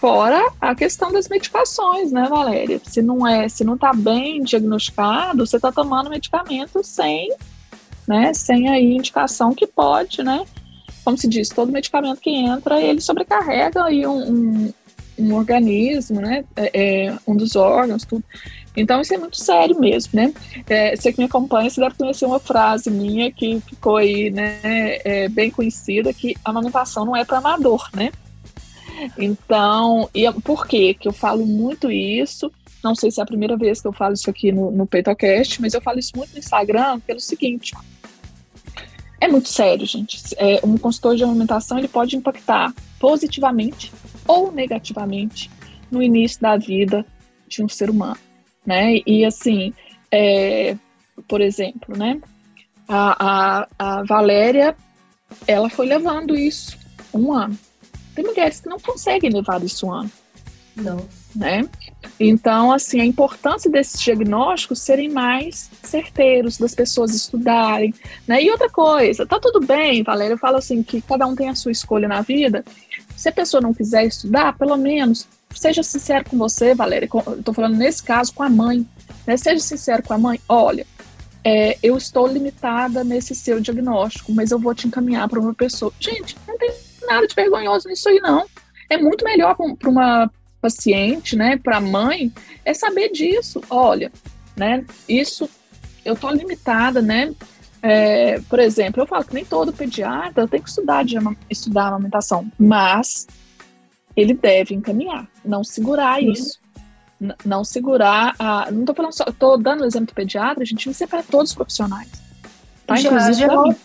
Fora 0.00 0.50
a 0.58 0.74
questão 0.74 1.12
das 1.12 1.28
medicações, 1.28 2.10
né, 2.10 2.26
Valéria? 2.26 2.80
Se 2.82 3.02
não 3.02 3.26
é, 3.26 3.50
se 3.50 3.62
não 3.62 3.74
está 3.74 3.92
bem 3.92 4.42
diagnosticado, 4.42 5.46
você 5.46 5.56
está 5.56 5.70
tomando 5.70 6.08
medicamento 6.08 6.82
sem, 6.82 7.28
né, 8.08 8.32
sem 8.32 8.66
aí 8.70 8.94
indicação 8.94 9.54
que 9.54 9.66
pode, 9.66 10.22
né? 10.22 10.46
Como 11.04 11.18
se 11.18 11.28
diz, 11.28 11.50
todo 11.50 11.70
medicamento 11.70 12.18
que 12.18 12.30
entra, 12.30 12.80
ele 12.80 12.98
sobrecarrega 12.98 13.84
aí 13.84 14.06
um, 14.06 14.30
um, 14.32 14.74
um 15.18 15.34
organismo, 15.34 16.18
né? 16.18 16.46
É, 16.56 17.08
é, 17.08 17.18
um 17.26 17.36
dos 17.36 17.54
órgãos, 17.54 18.06
tudo. 18.06 18.24
Então 18.74 19.02
isso 19.02 19.12
é 19.12 19.18
muito 19.18 19.36
sério 19.36 19.78
mesmo, 19.78 20.12
né? 20.14 20.32
É, 20.66 20.96
você 20.96 21.12
que 21.12 21.18
me 21.18 21.26
acompanha, 21.26 21.68
você 21.68 21.78
deve 21.78 21.96
conhecer 21.96 22.24
uma 22.24 22.40
frase 22.40 22.90
minha 22.90 23.30
que 23.30 23.60
ficou 23.68 23.98
aí, 23.98 24.30
né, 24.30 24.60
é, 24.62 25.28
bem 25.28 25.50
conhecida, 25.50 26.10
que 26.14 26.34
a 26.42 26.48
amamentação 26.48 27.04
não 27.04 27.14
é 27.14 27.22
para 27.22 27.36
amador, 27.36 27.90
né? 27.92 28.10
Então, 29.18 30.08
e 30.14 30.30
por 30.42 30.66
quê? 30.66 30.94
que 30.94 31.08
eu 31.08 31.12
falo 31.12 31.46
muito 31.46 31.90
isso? 31.90 32.50
Não 32.82 32.94
sei 32.94 33.10
se 33.10 33.20
é 33.20 33.22
a 33.22 33.26
primeira 33.26 33.56
vez 33.56 33.80
que 33.80 33.88
eu 33.88 33.92
falo 33.92 34.14
isso 34.14 34.28
aqui 34.30 34.50
no, 34.50 34.70
no 34.70 34.86
PeitoCast, 34.86 35.60
mas 35.60 35.74
eu 35.74 35.82
falo 35.82 35.98
isso 35.98 36.12
muito 36.16 36.32
no 36.32 36.38
Instagram 36.38 36.98
pelo 37.00 37.20
seguinte. 37.20 37.74
É 39.20 39.28
muito 39.28 39.48
sério, 39.48 39.84
gente. 39.84 40.18
É, 40.38 40.60
um 40.64 40.78
consultor 40.78 41.14
de 41.14 41.22
alimentação 41.22 41.78
ele 41.78 41.88
pode 41.88 42.16
impactar 42.16 42.72
positivamente 42.98 43.92
ou 44.26 44.50
negativamente 44.50 45.50
no 45.90 46.02
início 46.02 46.40
da 46.40 46.56
vida 46.56 47.04
de 47.46 47.62
um 47.62 47.68
ser 47.68 47.90
humano, 47.90 48.18
né? 48.64 49.00
E 49.06 49.24
assim, 49.24 49.74
é, 50.10 50.76
por 51.28 51.40
exemplo, 51.40 51.96
né? 51.96 52.20
A, 52.88 53.16
a, 53.58 53.68
a 53.78 54.02
Valéria, 54.04 54.74
ela 55.46 55.68
foi 55.68 55.86
levando 55.86 56.34
isso 56.34 56.78
um 57.12 57.32
ano. 57.32 57.58
Tem 58.14 58.24
mulheres 58.24 58.60
que 58.60 58.68
não 58.68 58.78
conseguem 58.78 59.30
levar 59.30 59.62
isso 59.62 59.90
ano. 59.90 60.10
Não. 60.76 61.06
Né? 61.34 61.68
Então, 62.18 62.72
assim, 62.72 63.00
a 63.00 63.04
importância 63.04 63.70
desses 63.70 64.00
diagnósticos 64.00 64.80
serem 64.80 65.08
mais 65.08 65.70
certeiros, 65.82 66.58
das 66.58 66.74
pessoas 66.74 67.14
estudarem, 67.14 67.94
né? 68.26 68.42
E 68.42 68.50
outra 68.50 68.68
coisa, 68.68 69.26
tá 69.26 69.38
tudo 69.38 69.60
bem, 69.60 70.02
Valéria, 70.02 70.34
eu 70.34 70.38
falo 70.38 70.56
assim, 70.56 70.82
que 70.82 71.00
cada 71.00 71.26
um 71.26 71.36
tem 71.36 71.48
a 71.48 71.54
sua 71.54 71.70
escolha 71.70 72.08
na 72.08 72.20
vida. 72.20 72.64
Se 73.16 73.28
a 73.28 73.32
pessoa 73.32 73.60
não 73.60 73.72
quiser 73.72 74.04
estudar, 74.04 74.56
pelo 74.56 74.76
menos, 74.76 75.28
seja 75.54 75.82
sincero 75.82 76.24
com 76.28 76.36
você, 76.36 76.74
Valéria, 76.74 77.08
eu 77.12 77.42
tô 77.42 77.52
falando 77.52 77.76
nesse 77.76 78.02
caso 78.02 78.32
com 78.32 78.42
a 78.42 78.50
mãe, 78.50 78.86
né? 79.26 79.36
Seja 79.36 79.60
sincero 79.60 80.02
com 80.02 80.14
a 80.14 80.18
mãe, 80.18 80.40
olha, 80.48 80.86
é, 81.44 81.78
eu 81.82 81.96
estou 81.96 82.26
limitada 82.26 83.04
nesse 83.04 83.34
seu 83.34 83.60
diagnóstico, 83.60 84.32
mas 84.32 84.50
eu 84.50 84.58
vou 84.58 84.74
te 84.74 84.86
encaminhar 84.86 85.28
para 85.28 85.40
uma 85.40 85.54
pessoa. 85.54 85.92
Gente, 85.98 86.36
não 86.46 86.58
tem 86.58 86.72
nada 87.10 87.26
de 87.26 87.34
vergonhoso 87.34 87.88
nisso 87.88 88.08
aí, 88.08 88.20
não. 88.20 88.46
É 88.88 88.96
muito 88.96 89.24
melhor 89.24 89.56
para 89.56 89.90
uma 89.90 90.30
paciente, 90.60 91.36
né, 91.36 91.56
para 91.56 91.78
a 91.78 91.80
mãe, 91.80 92.32
é 92.64 92.74
saber 92.74 93.10
disso. 93.10 93.62
Olha, 93.70 94.12
né, 94.56 94.84
isso 95.08 95.48
eu 96.04 96.14
tô 96.16 96.30
limitada, 96.30 97.00
né? 97.00 97.34
É, 97.82 98.40
por 98.42 98.58
exemplo, 98.58 99.02
eu 99.02 99.06
falo 99.06 99.24
que 99.24 99.34
nem 99.34 99.44
todo 99.44 99.72
pediatra 99.72 100.46
tem 100.46 100.60
que 100.60 100.68
estudar 100.68 101.02
de 101.04 101.16
estudar 101.48 101.88
amamentação, 101.88 102.50
mas 102.58 103.26
ele 104.14 104.34
deve 104.34 104.74
encaminhar, 104.74 105.26
não 105.44 105.64
segurar 105.64 106.20
uhum. 106.20 106.32
isso. 106.32 106.60
Não 107.44 107.64
segurar 107.64 108.34
a. 108.38 108.70
Não 108.70 108.86
tô 108.86 108.94
falando 108.94 109.12
só, 109.12 109.24
tô 109.24 109.58
dando 109.58 109.82
o 109.82 109.86
exemplo 109.86 110.06
do 110.06 110.14
pediatra, 110.14 110.62
a 110.62 110.66
gente, 110.66 110.88
isso 110.88 111.04
é 111.04 111.06
para 111.06 111.22
todos 111.22 111.50
os 111.50 111.54
profissionais. 111.54 112.08
Tá? 112.86 112.96
Já, 112.96 113.10
Inclusive 113.10 113.40
já, 113.40 113.76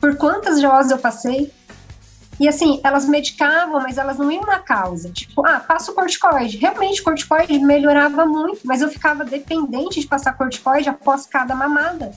Por 0.00 0.16
quantas 0.16 0.60
jós 0.60 0.90
eu 0.90 0.98
passei 0.98 1.52
e 2.38 2.46
assim, 2.46 2.80
elas 2.84 3.08
medicavam, 3.08 3.80
mas 3.80 3.96
elas 3.96 4.18
não 4.18 4.30
iam 4.30 4.42
na 4.42 4.58
causa. 4.58 5.10
Tipo, 5.10 5.46
ah, 5.46 5.58
passa 5.60 5.90
o 5.90 5.94
corticoide. 5.94 6.58
Realmente, 6.58 7.00
o 7.00 7.04
corticoide 7.04 7.58
melhorava 7.58 8.26
muito, 8.26 8.60
mas 8.64 8.82
eu 8.82 8.88
ficava 8.88 9.24
dependente 9.24 10.00
de 10.00 10.06
passar 10.06 10.34
corticoide 10.34 10.88
após 10.88 11.26
cada 11.26 11.54
mamada. 11.54 12.12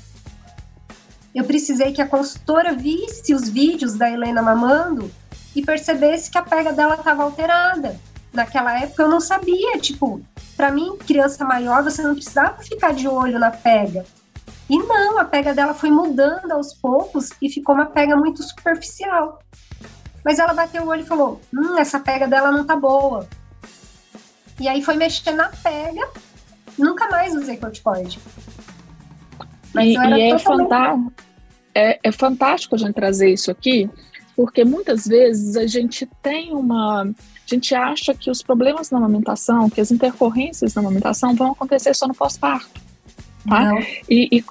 Eu 1.33 1.45
precisei 1.45 1.93
que 1.93 2.01
a 2.01 2.07
consultora 2.07 2.73
visse 2.73 3.33
os 3.33 3.47
vídeos 3.47 3.93
da 3.93 4.09
Helena 4.09 4.41
mamando 4.41 5.09
e 5.55 5.63
percebesse 5.63 6.29
que 6.29 6.37
a 6.37 6.43
pega 6.43 6.73
dela 6.73 6.95
estava 6.95 7.23
alterada. 7.23 7.99
Naquela 8.33 8.77
época 8.77 9.03
eu 9.03 9.09
não 9.09 9.21
sabia, 9.21 9.79
tipo, 9.79 10.21
para 10.57 10.71
mim, 10.71 10.97
criança 10.97 11.45
maior, 11.45 11.81
você 11.83 12.01
não 12.01 12.13
precisava 12.13 12.61
ficar 12.61 12.93
de 12.93 13.07
olho 13.07 13.39
na 13.39 13.51
pega. 13.51 14.05
E 14.69 14.77
não, 14.77 15.17
a 15.17 15.25
pega 15.25 15.53
dela 15.53 15.73
foi 15.73 15.89
mudando 15.89 16.51
aos 16.51 16.73
poucos 16.73 17.29
e 17.41 17.49
ficou 17.49 17.73
uma 17.73 17.85
pega 17.85 18.15
muito 18.15 18.43
superficial. 18.43 19.39
Mas 20.23 20.39
ela 20.39 20.53
bateu 20.53 20.83
o 20.83 20.87
olho 20.87 21.01
e 21.01 21.05
falou: 21.05 21.41
Hum, 21.53 21.77
essa 21.77 21.99
pega 21.99 22.27
dela 22.27 22.51
não 22.51 22.65
tá 22.65 22.75
boa. 22.75 23.27
E 24.59 24.67
aí 24.67 24.81
foi 24.81 24.95
mexer 24.95 25.31
na 25.31 25.49
pega, 25.49 26.07
nunca 26.77 27.07
mais 27.09 27.33
usei 27.33 27.57
corticoide. 27.57 28.19
Mas 29.73 29.87
e, 29.87 29.93
e 29.93 30.21
é, 30.31 30.39
fantástico, 30.39 31.13
é, 31.73 31.99
é 32.03 32.11
fantástico 32.11 32.75
a 32.75 32.77
gente 32.77 32.93
trazer 32.93 33.31
isso 33.31 33.49
aqui, 33.49 33.89
porque 34.35 34.65
muitas 34.65 35.05
vezes 35.05 35.55
a 35.55 35.65
gente 35.65 36.07
tem 36.21 36.53
uma. 36.53 37.03
A 37.03 37.55
gente 37.55 37.73
acha 37.73 38.13
que 38.13 38.29
os 38.29 38.43
problemas 38.43 38.91
na 38.91 38.97
amamentação, 38.97 39.69
que 39.69 39.81
as 39.81 39.91
intercorrências 39.91 40.75
na 40.75 40.81
amamentação 40.81 41.33
vão 41.35 41.51
acontecer 41.51 41.95
só 41.95 42.07
no 42.07 42.13
pós-parto. 42.13 42.81
Tá? 43.47 43.73
E, 44.07 44.37
e, 44.37 44.45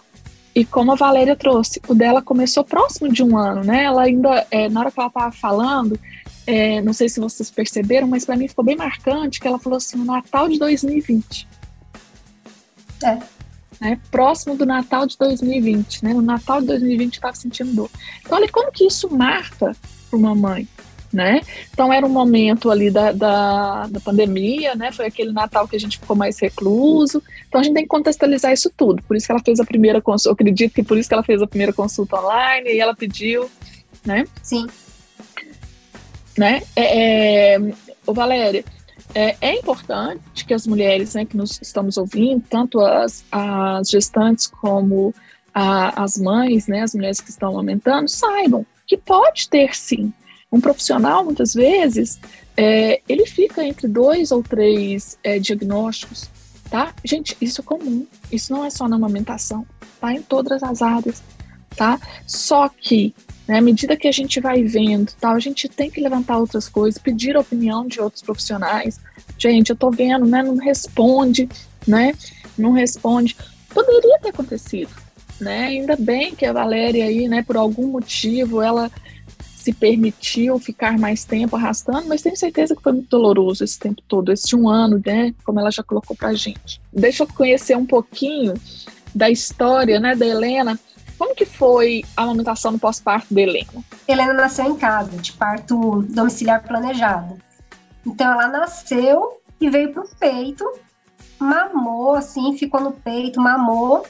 e 0.58 0.64
como 0.64 0.90
a 0.90 0.96
Valéria 0.96 1.36
trouxe, 1.36 1.80
o 1.86 1.94
dela 1.94 2.20
começou 2.20 2.64
próximo 2.64 3.12
de 3.12 3.22
um 3.22 3.38
ano, 3.38 3.62
né? 3.62 3.84
Ela 3.84 4.02
ainda, 4.02 4.44
é, 4.50 4.68
na 4.68 4.80
hora 4.80 4.90
que 4.90 4.98
ela 4.98 5.06
estava 5.06 5.30
falando, 5.30 5.96
é, 6.44 6.82
não 6.82 6.92
sei 6.92 7.08
se 7.08 7.20
vocês 7.20 7.48
perceberam, 7.48 8.08
mas 8.08 8.24
para 8.24 8.36
mim 8.36 8.48
ficou 8.48 8.64
bem 8.64 8.74
marcante 8.74 9.38
que 9.38 9.46
ela 9.46 9.60
falou 9.60 9.76
assim: 9.76 10.04
Natal 10.04 10.48
de 10.48 10.58
2020. 10.58 11.46
É. 13.04 13.18
Né, 13.80 14.00
próximo 14.10 14.56
do 14.56 14.66
Natal 14.66 15.06
de 15.06 15.16
2020, 15.16 16.02
né? 16.02 16.12
No 16.12 16.22
Natal 16.22 16.60
de 16.60 16.66
2020 16.66 17.14
eu 17.14 17.18
estava 17.18 17.36
sentindo 17.36 17.72
dor. 17.72 17.90
Então, 18.20 18.36
olha 18.36 18.48
como 18.50 18.72
que 18.72 18.84
isso 18.84 19.08
marca 19.16 19.76
para 20.10 20.18
uma 20.18 20.34
mãe, 20.34 20.66
né? 21.12 21.40
Então 21.72 21.92
era 21.92 22.04
um 22.04 22.10
momento 22.10 22.70
ali 22.70 22.90
da, 22.90 23.12
da, 23.12 23.86
da, 23.86 24.00
pandemia, 24.00 24.74
né? 24.74 24.92
Foi 24.92 25.06
aquele 25.06 25.32
Natal 25.32 25.66
que 25.66 25.76
a 25.76 25.80
gente 25.80 25.98
ficou 25.98 26.14
mais 26.14 26.38
recluso. 26.38 27.22
Então 27.48 27.60
a 27.60 27.64
gente 27.64 27.74
tem 27.74 27.84
que 27.84 27.88
contextualizar 27.88 28.52
isso 28.52 28.70
tudo. 28.76 29.02
Por 29.02 29.16
isso 29.16 29.26
que 29.26 29.32
ela 29.32 29.42
fez 29.42 29.58
a 29.58 29.64
primeira 29.64 30.00
consulta, 30.00 30.34
acredito 30.34 30.74
que 30.74 30.82
por 30.82 30.98
isso 30.98 31.08
que 31.08 31.14
ela 31.14 31.22
fez 31.22 31.40
a 31.40 31.46
primeira 31.46 31.72
consulta 31.72 32.20
online 32.20 32.70
e 32.70 32.80
ela 32.80 32.94
pediu, 32.94 33.50
né? 34.04 34.26
Sim. 34.42 34.66
Né? 36.36 36.62
É, 36.76 37.54
é, 37.54 37.60
ô 38.06 38.12
Valéria, 38.12 38.64
é, 39.14 39.36
é, 39.40 39.54
importante 39.58 40.44
que 40.46 40.54
as 40.54 40.66
mulheres 40.66 41.14
né, 41.14 41.24
que 41.24 41.36
nos 41.36 41.58
estamos 41.60 41.96
ouvindo, 41.96 42.44
tanto 42.48 42.80
as, 42.80 43.24
as 43.32 43.88
gestantes 43.88 44.46
como 44.46 45.14
a, 45.52 46.02
as 46.02 46.18
mães, 46.18 46.68
né, 46.68 46.82
as 46.82 46.94
mulheres 46.94 47.20
que 47.20 47.30
estão 47.30 47.56
aumentando, 47.56 48.08
saibam 48.08 48.64
que 48.86 48.96
pode 48.96 49.48
ter 49.48 49.74
sim 49.74 50.12
um 50.50 50.61
profissional, 50.61 51.25
muitas 51.25 51.55
vezes, 51.55 52.19
é, 52.57 53.00
ele 53.09 53.26
fica 53.26 53.64
entre 53.64 53.87
dois 53.87 54.33
ou 54.33 54.43
três 54.43 55.19
é, 55.23 55.38
diagnósticos, 55.38 56.28
tá? 56.71 56.95
Gente, 57.05 57.37
isso 57.40 57.61
é 57.61 57.64
comum. 57.64 58.07
Isso 58.33 58.52
não 58.52 58.64
é 58.64 58.71
só 58.71 58.88
na 58.88 58.97
amamentação, 58.97 59.67
tá? 60.00 60.12
Em 60.12 60.23
todas 60.23 60.62
as 60.62 60.83
áreas, 60.83 61.23
tá? 61.76 62.00
Só 62.26 62.69
que, 62.69 63.14
né, 63.47 63.59
à 63.59 63.61
medida 63.61 63.97
que 63.97 64.09
a 64.09 64.12
gente 64.12 64.40
vai 64.40 64.62
vendo, 64.62 65.12
tá? 65.21 65.33
A 65.33 65.38
gente 65.38 65.69
tem 65.69 65.90
que 65.90 66.00
levantar 66.00 66.38
outras 66.38 66.69
coisas, 66.69 67.00
pedir 67.00 67.37
a 67.37 67.40
opinião 67.40 67.87
de 67.87 68.00
outros 68.00 68.23
profissionais. 68.23 68.99
Gente, 69.38 69.71
eu 69.71 69.76
tô 69.76 69.90
vendo, 69.90 70.26
né? 70.26 70.43
Não 70.43 70.57
responde, 70.57 71.49
né? 71.87 72.14
Não 72.57 72.73
responde. 72.73 73.37
Poderia 73.69 74.19
ter 74.21 74.31
acontecido, 74.31 74.90
né? 75.40 75.67
Ainda 75.67 75.95
bem 75.95 76.35
que 76.35 76.47
a 76.47 76.52
Valéria 76.52 77.05
aí, 77.05 77.28
né, 77.28 77.43
por 77.43 77.57
algum 77.57 77.87
motivo, 77.87 78.62
ela 78.62 78.90
se 79.68 79.72
permitiu 79.75 80.58
ficar 80.58 80.98
mais 80.98 81.25
tempo 81.25 81.54
arrastando, 81.54 82.08
mas 82.08 82.22
tenho 82.22 82.37
certeza 82.37 82.75
que 82.75 82.82
foi 82.82 82.92
muito 82.92 83.10
doloroso 83.10 83.62
esse 83.62 83.78
tempo 83.78 84.00
todo, 84.08 84.32
esse 84.32 84.56
um 84.56 84.66
ano, 84.66 85.00
né? 85.04 85.34
Como 85.44 85.60
ela 85.60 85.70
já 85.70 85.82
colocou 85.82 86.16
pra 86.16 86.32
gente. 86.32 86.80
Deixa 86.90 87.25
eu 87.25 87.28
conhecer 87.28 87.76
um 87.76 87.84
pouquinho 87.84 88.54
da 89.14 89.28
história, 89.28 90.00
né, 90.00 90.14
da 90.14 90.25
Helena. 90.25 90.80
Como 91.18 91.34
que 91.34 91.44
foi 91.44 92.02
a 92.16 92.22
amamentação 92.22 92.72
no 92.72 92.78
pós-parto 92.78 93.34
da 93.34 93.42
Helena? 93.42 93.84
Helena 94.06 94.32
nasceu 94.32 94.64
em 94.64 94.76
casa, 94.76 95.18
de 95.18 95.32
parto 95.32 96.02
domiciliar 96.08 96.62
planejado. 96.62 97.37
Então 98.06 98.32
ela 98.32 98.48
nasceu 98.48 99.38
e 99.60 99.68
veio 99.68 99.92
pro 99.92 100.08
peito, 100.18 100.64
mamou 101.38 102.14
assim, 102.14 102.56
ficou 102.56 102.80
no 102.80 102.92
peito, 102.92 103.38
mamou, 103.38 104.06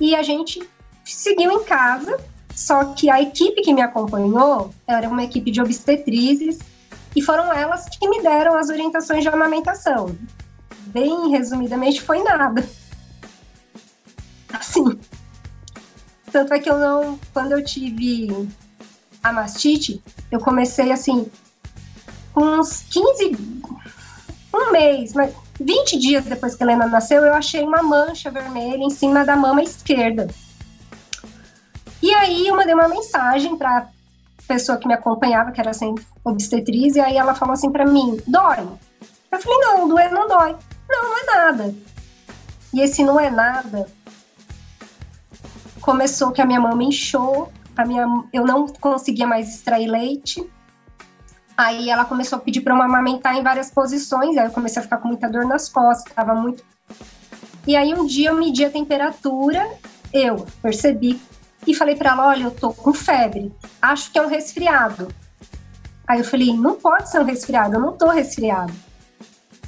e 0.00 0.16
a 0.16 0.24
gente 0.24 0.60
seguiu 1.04 1.52
em 1.52 1.62
casa 1.62 2.18
só 2.58 2.86
que 2.86 3.08
a 3.08 3.22
equipe 3.22 3.62
que 3.62 3.72
me 3.72 3.80
acompanhou 3.80 4.74
era 4.84 5.08
uma 5.08 5.22
equipe 5.22 5.48
de 5.48 5.62
obstetrizes 5.62 6.58
e 7.14 7.22
foram 7.22 7.52
elas 7.52 7.88
que 7.88 8.08
me 8.08 8.20
deram 8.20 8.58
as 8.58 8.68
orientações 8.68 9.22
de 9.22 9.28
amamentação. 9.28 10.18
Bem 10.86 11.30
resumidamente, 11.30 12.02
foi 12.02 12.20
nada. 12.20 12.68
Assim. 14.52 14.98
Tanto 16.32 16.52
é 16.52 16.58
que 16.58 16.68
eu 16.68 16.78
não. 16.78 17.16
Quando 17.32 17.52
eu 17.52 17.64
tive 17.64 18.48
a 19.22 19.32
mastite, 19.32 20.02
eu 20.28 20.40
comecei 20.40 20.90
assim, 20.90 21.30
uns 22.36 22.82
15. 22.90 23.36
Um 24.52 24.72
mês, 24.72 25.14
mas 25.14 25.32
20 25.60 25.96
dias 25.96 26.24
depois 26.24 26.56
que 26.56 26.64
a 26.64 26.66
Helena 26.66 26.88
nasceu, 26.88 27.22
eu 27.22 27.34
achei 27.34 27.62
uma 27.62 27.84
mancha 27.84 28.32
vermelha 28.32 28.82
em 28.82 28.90
cima 28.90 29.24
da 29.24 29.36
mama 29.36 29.62
esquerda. 29.62 30.26
Mandei 32.58 32.74
uma 32.74 32.88
mensagem 32.88 33.56
para 33.56 33.88
pessoa 34.46 34.78
que 34.78 34.88
me 34.88 34.94
acompanhava, 34.94 35.52
que 35.52 35.60
era 35.60 35.70
assim, 35.70 35.94
obstetriz, 36.24 36.96
e 36.96 37.00
aí 37.00 37.16
ela 37.16 37.34
falou 37.34 37.52
assim 37.52 37.70
para 37.70 37.86
mim: 37.86 38.20
dói? 38.26 38.66
Eu 39.30 39.38
falei: 39.38 39.58
não, 39.60 39.88
doer 39.88 40.10
não 40.10 40.26
dói. 40.26 40.56
Não, 40.88 41.02
não 41.02 41.18
é 41.18 41.24
nada. 41.24 41.74
E 42.72 42.80
esse 42.80 43.04
não 43.04 43.18
é 43.18 43.30
nada 43.30 43.86
começou 45.88 46.32
que 46.32 46.42
a 46.42 46.44
minha 46.44 46.60
mama 46.60 46.84
inchou, 46.84 47.50
a 47.74 47.82
minha, 47.82 48.04
eu 48.30 48.44
não 48.44 48.66
conseguia 48.66 49.26
mais 49.26 49.48
extrair 49.48 49.86
leite. 49.86 50.46
Aí 51.56 51.88
ela 51.88 52.04
começou 52.04 52.36
a 52.36 52.40
pedir 52.42 52.60
para 52.60 52.74
eu 52.74 52.82
amamentar 52.82 53.34
em 53.34 53.42
várias 53.42 53.70
posições, 53.70 54.36
aí 54.36 54.46
eu 54.46 54.50
comecei 54.50 54.80
a 54.80 54.82
ficar 54.82 54.98
com 54.98 55.08
muita 55.08 55.30
dor 55.30 55.46
nas 55.46 55.66
costas, 55.66 56.10
estava 56.10 56.34
muito. 56.34 56.62
E 57.66 57.74
aí 57.74 57.94
um 57.94 58.04
dia 58.04 58.28
eu 58.28 58.34
medi 58.34 58.66
a 58.66 58.70
temperatura, 58.70 59.66
eu 60.12 60.46
percebi 60.60 61.18
e 61.68 61.74
falei 61.74 61.94
para 61.94 62.10
ela: 62.10 62.28
olha, 62.28 62.44
eu 62.44 62.50
tô 62.50 62.72
com 62.72 62.92
febre, 62.94 63.52
acho 63.80 64.10
que 64.10 64.18
é 64.18 64.22
um 64.22 64.28
resfriado. 64.28 65.08
Aí 66.06 66.20
eu 66.20 66.24
falei: 66.24 66.52
não 66.56 66.76
pode 66.76 67.10
ser 67.10 67.20
um 67.20 67.24
resfriado, 67.24 67.74
eu 67.74 67.80
não 67.80 67.92
tô 67.92 68.08
resfriado. 68.08 68.72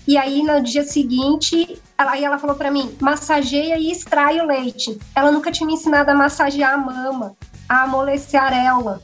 E 0.08 0.16
aí 0.16 0.42
no 0.42 0.62
dia 0.62 0.82
seguinte, 0.82 1.80
ela, 1.96 2.12
aí 2.12 2.24
ela 2.24 2.38
falou 2.38 2.56
para 2.56 2.70
mim: 2.70 2.96
massageia 3.00 3.78
e 3.78 3.90
extrai 3.90 4.40
o 4.40 4.46
leite. 4.46 4.98
Ela 5.14 5.30
nunca 5.30 5.52
tinha 5.52 5.66
me 5.66 5.74
ensinado 5.74 6.10
a 6.10 6.14
massagear 6.14 6.74
a 6.74 6.78
mama, 6.78 7.36
a 7.68 7.82
amolecer 7.82 8.40
a 8.40 8.46
areola. 8.46 9.02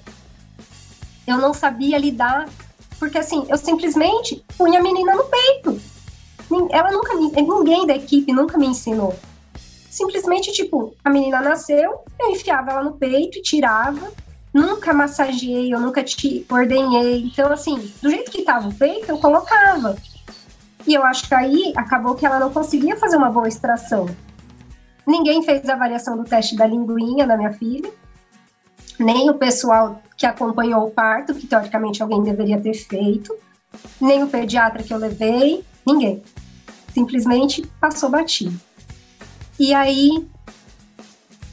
Eu 1.27 1.37
não 1.37 1.53
sabia 1.53 1.99
lidar, 1.99 2.49
porque 2.99 3.19
assim, 3.19 3.45
eu 3.49 3.59
simplesmente 3.59 4.43
punha 4.57 4.79
a 4.79 4.83
menina 4.83 5.15
no 5.15 5.25
peito. 5.25 5.81
Ela 6.71 6.93
nunca, 6.93 7.15
ninguém 7.15 7.87
da 7.87 7.97
equipe 7.97 8.33
nunca 8.33 8.57
me 8.57 8.67
ensinou. 8.67 9.15
Simplesmente, 9.97 10.53
tipo, 10.53 10.95
a 11.03 11.09
menina 11.09 11.41
nasceu, 11.41 12.05
eu 12.21 12.31
enfiava 12.31 12.71
ela 12.71 12.85
no 12.85 12.99
peito 12.99 13.39
e 13.39 13.43
tirava. 13.43 14.13
Nunca 14.53 14.93
massageei, 14.93 15.73
eu 15.73 15.81
nunca 15.81 16.05
te 16.05 16.45
ordenhei. 16.51 17.25
Então, 17.25 17.51
assim, 17.51 17.91
do 18.03 18.11
jeito 18.11 18.31
que 18.31 18.43
tava 18.43 18.69
o 18.69 18.75
peito, 18.75 19.11
eu 19.11 19.17
colocava. 19.17 19.97
E 20.87 20.93
eu 20.93 21.03
acho 21.03 21.27
que 21.27 21.35
aí 21.35 21.73
acabou 21.75 22.15
que 22.15 22.27
ela 22.27 22.39
não 22.39 22.53
conseguia 22.53 22.95
fazer 22.99 23.17
uma 23.17 23.31
boa 23.31 23.49
extração. 23.49 24.05
Ninguém 25.07 25.43
fez 25.43 25.67
a 25.67 25.73
avaliação 25.73 26.15
do 26.15 26.25
teste 26.25 26.57
da 26.57 26.67
linguinha 26.67 27.27
da 27.27 27.35
minha 27.35 27.55
filha, 27.55 27.91
nem 28.99 29.31
o 29.31 29.35
pessoal 29.35 30.03
que 30.15 30.27
acompanhou 30.27 30.87
o 30.87 30.91
parto, 30.91 31.35
que 31.35 31.47
teoricamente 31.47 32.03
alguém 32.03 32.23
deveria 32.23 32.61
ter 32.61 32.75
feito, 32.75 33.35
nem 33.99 34.23
o 34.23 34.29
pediatra 34.29 34.83
que 34.83 34.93
eu 34.93 34.99
levei, 34.99 35.65
ninguém. 35.87 36.23
Simplesmente 36.93 37.67
passou 37.81 38.11
batido. 38.11 38.66
E 39.59 39.73
aí 39.73 40.27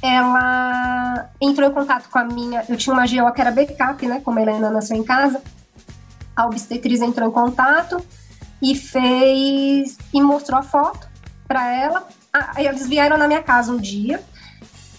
ela 0.01 1.29
entrou 1.39 1.69
em 1.69 1.73
contato 1.73 2.09
com 2.09 2.19
a 2.19 2.25
minha. 2.25 2.65
Eu 2.67 2.75
tinha 2.75 2.93
uma 2.93 3.07
GO 3.07 3.31
que 3.33 3.41
era 3.41 3.51
backup, 3.51 4.05
né? 4.05 4.21
Como 4.23 4.37
a 4.37 4.41
Helena 4.41 4.69
nasceu 4.69 4.97
em 4.97 5.03
casa. 5.03 5.41
A 6.35 6.45
obstetriz 6.45 7.01
entrou 7.01 7.29
em 7.29 7.31
contato 7.31 8.03
e 8.61 8.75
fez. 8.75 9.97
e 10.13 10.21
mostrou 10.21 10.59
a 10.59 10.63
foto 10.63 11.07
para 11.47 11.71
ela. 11.71 12.07
Aí 12.33 12.67
eles 12.67 12.87
vieram 12.87 13.17
na 13.17 13.27
minha 13.27 13.41
casa 13.41 13.71
um 13.71 13.77
dia 13.77 14.21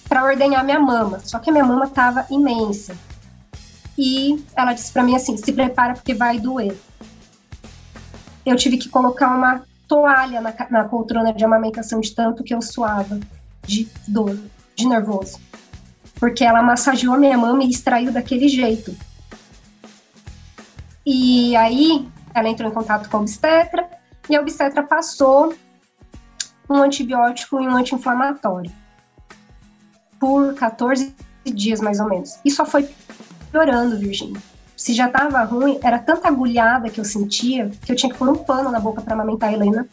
para 0.09 0.25
ordenhar 0.25 0.65
minha 0.65 0.81
mama. 0.81 1.21
Só 1.21 1.39
que 1.39 1.51
a 1.51 1.53
minha 1.53 1.65
mama 1.65 1.89
tava 1.89 2.27
imensa. 2.31 2.97
E 3.99 4.43
ela 4.57 4.73
disse 4.73 4.91
para 4.91 5.03
mim 5.03 5.15
assim: 5.15 5.37
se 5.37 5.53
prepara 5.53 5.95
porque 5.95 6.15
vai 6.15 6.39
doer. 6.39 6.77
Eu 8.47 8.57
tive 8.57 8.79
que 8.79 8.89
colocar 8.89 9.29
uma 9.29 9.67
toalha 9.89 10.41
na, 10.41 10.55
na 10.71 10.85
poltrona 10.85 11.33
de 11.33 11.45
amamentação 11.45 12.01
de 12.01 12.15
tanto 12.15 12.43
que 12.43 12.55
eu 12.55 12.63
suava 12.63 13.19
de 13.63 13.89
dor, 14.07 14.39
de 14.75 14.87
nervoso. 14.87 15.41
Porque 16.19 16.45
ela 16.45 16.63
massageou 16.63 17.15
a 17.15 17.19
minha 17.19 17.37
mama 17.37 17.65
e 17.65 17.71
extraiu 17.71 18.13
daquele 18.13 18.49
jeito. 18.49 18.97
E 21.05 21.55
aí 21.57 22.09
ela 22.35 22.49
entrou 22.49 22.71
em 22.71 22.75
contato 22.75 23.09
com 23.09 23.19
a 23.19 23.21
obstetra 23.21 23.89
e 24.29 24.37
a 24.37 24.41
obstetra 24.41 24.83
passou 24.83 25.55
um 26.69 26.77
antibiótico 26.77 27.61
e 27.61 27.69
um 27.69 27.77
anti-inflamatório 27.77 28.73
por 30.19 30.55
14 30.55 31.15
dias 31.45 31.81
mais 31.81 32.01
ou 32.01 32.09
menos. 32.09 32.39
E 32.45 32.51
só 32.51 32.65
foi 32.65 32.89
piorando, 33.53 33.99
Virginia 33.99 34.41
se 34.85 34.93
já 34.93 35.07
estava 35.07 35.43
ruim, 35.45 35.79
era 35.83 35.99
tanta 35.99 36.29
agulhada 36.29 36.91
que 36.91 37.01
eu 37.01 37.07
sentia 37.07 37.71
que 37.81 37.91
eu 37.91 37.97
tinha 37.97 38.13
que 38.13 38.19
pôr 38.19 38.29
um 38.29 38.37
pano 38.37 38.71
na 38.71 38.79
boca 38.79 39.01
para 39.01 39.15
amamentar 39.15 39.49
a 39.49 39.53
Helena. 39.55 39.89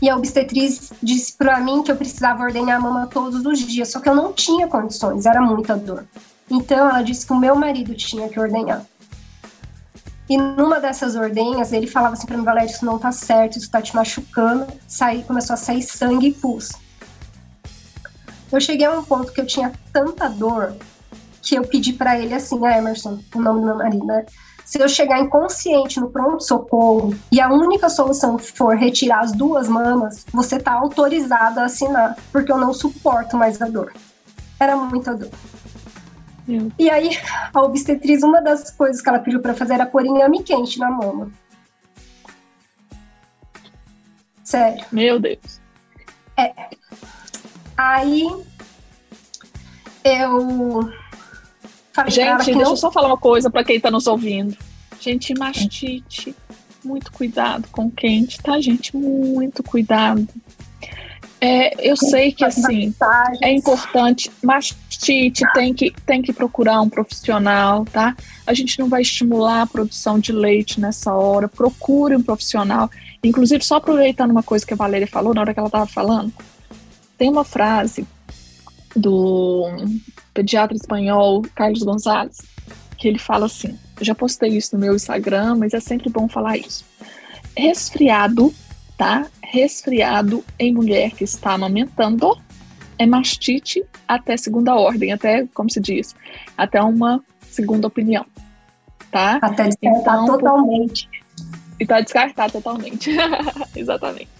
E 0.00 0.08
a 0.08 0.14
obstetriz 0.14 0.92
disse 1.02 1.36
para 1.36 1.58
mim 1.58 1.82
que 1.82 1.90
eu 1.90 1.96
precisava 1.96 2.44
ordenhar 2.44 2.78
a 2.78 2.80
mama 2.80 3.08
todos 3.08 3.44
os 3.44 3.58
dias, 3.58 3.90
só 3.90 3.98
que 3.98 4.08
eu 4.08 4.14
não 4.14 4.32
tinha 4.32 4.68
condições, 4.68 5.26
era 5.26 5.42
muita 5.42 5.76
dor. 5.76 6.06
Então 6.48 6.90
ela 6.90 7.02
disse 7.02 7.26
que 7.26 7.32
o 7.32 7.40
meu 7.40 7.56
marido 7.56 7.92
tinha 7.92 8.28
que 8.28 8.38
ordenhar. 8.38 8.86
E 10.28 10.38
numa 10.38 10.78
dessas 10.78 11.16
ordenhas, 11.16 11.72
ele 11.72 11.88
falava 11.88 12.14
assim 12.14 12.28
para 12.28 12.36
mim, 12.36 12.44
Valéria, 12.44 12.70
isso 12.70 12.84
não 12.84 13.00
tá 13.00 13.10
certo, 13.10 13.58
isso 13.58 13.68
tá 13.68 13.82
te 13.82 13.96
machucando. 13.96 14.64
Saí, 14.86 15.24
começou 15.24 15.54
a 15.54 15.56
sair 15.56 15.82
sangue 15.82 16.28
e 16.28 16.32
pus. 16.32 16.70
Eu 18.52 18.60
cheguei 18.60 18.86
a 18.86 18.96
um 18.96 19.02
ponto 19.02 19.32
que 19.32 19.40
eu 19.40 19.46
tinha 19.46 19.72
tanta 19.92 20.28
dor 20.28 20.76
que 21.42 21.54
eu 21.54 21.62
pedi 21.62 21.92
para 21.92 22.18
ele 22.18 22.34
assim, 22.34 22.64
ah, 22.66 22.78
Emerson, 22.78 23.18
o 23.34 23.40
nome 23.40 23.60
do 23.60 23.66
meu 23.66 23.76
marido, 23.76 24.04
né? 24.04 24.24
Se 24.64 24.80
eu 24.80 24.88
chegar 24.88 25.18
inconsciente 25.18 25.98
no 25.98 26.10
pronto-socorro 26.10 27.12
e 27.32 27.40
a 27.40 27.52
única 27.52 27.88
solução 27.88 28.38
for 28.38 28.76
retirar 28.76 29.20
as 29.20 29.32
duas 29.32 29.66
mamas, 29.66 30.24
você 30.32 30.60
tá 30.60 30.72
autorizado 30.74 31.58
a 31.58 31.64
assinar, 31.64 32.16
porque 32.30 32.52
eu 32.52 32.58
não 32.58 32.72
suporto 32.72 33.36
mais 33.36 33.60
a 33.60 33.66
dor. 33.66 33.92
Era 34.60 34.76
muita 34.76 35.14
dor. 35.14 35.30
E 36.78 36.88
aí, 36.90 37.18
a 37.52 37.62
obstetriz, 37.62 38.22
uma 38.22 38.40
das 38.40 38.70
coisas 38.70 39.02
que 39.02 39.08
ela 39.08 39.18
pediu 39.18 39.40
para 39.40 39.54
fazer 39.54 39.74
era 39.74 39.86
pôr 39.86 40.04
inhame 40.04 40.42
quente 40.42 40.78
na 40.78 40.90
mama. 40.90 41.30
Sério. 44.44 44.84
Meu 44.90 45.18
Deus. 45.20 45.60
É. 46.36 46.52
Aí, 47.76 48.28
eu 50.04 50.90
Falei 51.92 52.10
Gente, 52.10 52.44
deixa 52.44 52.60
eu 52.70 52.76
só 52.76 52.90
falar 52.90 53.08
uma 53.08 53.16
coisa 53.16 53.50
para 53.50 53.64
quem 53.64 53.76
está 53.76 53.90
nos 53.90 54.06
ouvindo. 54.06 54.56
Gente, 55.00 55.34
mastite, 55.38 56.34
muito 56.84 57.10
cuidado 57.12 57.68
com 57.70 57.90
quente, 57.90 58.40
tá, 58.42 58.60
gente? 58.60 58.96
Muito 58.96 59.62
cuidado. 59.62 60.26
É, 61.40 61.88
eu 61.88 61.96
sei 61.96 62.32
que 62.32 62.44
assim 62.44 62.94
é 63.42 63.50
importante, 63.50 64.30
mastite 64.42 65.42
tem 65.54 65.72
que, 65.72 65.90
tem 66.04 66.20
que 66.20 66.34
procurar 66.34 66.82
um 66.82 66.88
profissional, 66.88 67.86
tá? 67.86 68.14
A 68.46 68.52
gente 68.52 68.78
não 68.78 68.90
vai 68.90 69.00
estimular 69.00 69.62
a 69.62 69.66
produção 69.66 70.18
de 70.18 70.32
leite 70.32 70.78
nessa 70.78 71.14
hora. 71.14 71.48
Procure 71.48 72.14
um 72.14 72.22
profissional. 72.22 72.90
Inclusive, 73.24 73.64
só 73.64 73.76
aproveitando 73.76 74.30
uma 74.30 74.42
coisa 74.42 74.66
que 74.66 74.74
a 74.74 74.76
Valéria 74.76 75.06
falou 75.06 75.32
na 75.32 75.40
hora 75.40 75.54
que 75.54 75.58
ela 75.58 75.68
estava 75.68 75.86
falando, 75.86 76.30
tem 77.16 77.30
uma 77.30 77.44
frase 77.44 78.06
do 78.94 79.66
pediatra 80.34 80.76
espanhol 80.76 81.42
Carlos 81.54 81.82
Gonzalez, 81.82 82.38
que 82.96 83.08
ele 83.08 83.18
fala 83.18 83.46
assim: 83.46 83.78
já 84.00 84.14
postei 84.14 84.50
isso 84.50 84.74
no 84.74 84.80
meu 84.80 84.94
Instagram, 84.94 85.56
mas 85.56 85.74
é 85.74 85.80
sempre 85.80 86.10
bom 86.10 86.28
falar 86.28 86.56
isso. 86.56 86.84
Resfriado, 87.56 88.52
tá? 88.96 89.26
Resfriado 89.42 90.44
em 90.58 90.72
mulher 90.72 91.10
que 91.12 91.24
está 91.24 91.52
amamentando 91.52 92.36
é 92.98 93.06
mastite 93.06 93.84
até 94.06 94.36
segunda 94.36 94.74
ordem, 94.74 95.12
até, 95.12 95.46
como 95.54 95.70
se 95.70 95.80
diz, 95.80 96.14
até 96.56 96.82
uma 96.82 97.22
segunda 97.40 97.86
opinião, 97.86 98.26
tá? 99.10 99.38
Até 99.40 99.68
descartar 99.68 100.22
então, 100.22 100.26
totalmente. 100.26 101.08
E 101.78 101.86
tá 101.86 102.00
descartar 102.00 102.50
totalmente. 102.50 103.10
Exatamente. 103.74 104.39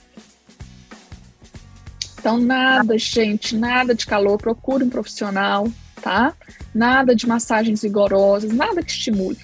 Então, 2.21 2.37
nada, 2.37 2.99
gente, 2.99 3.57
nada 3.57 3.95
de 3.95 4.05
calor, 4.05 4.37
procure 4.37 4.85
um 4.85 4.91
profissional, 4.91 5.67
tá? 6.03 6.35
Nada 6.75 7.17
de 7.17 7.27
massagens 7.27 7.81
vigorosas, 7.81 8.53
nada 8.53 8.83
que 8.83 8.91
estimule. 8.91 9.39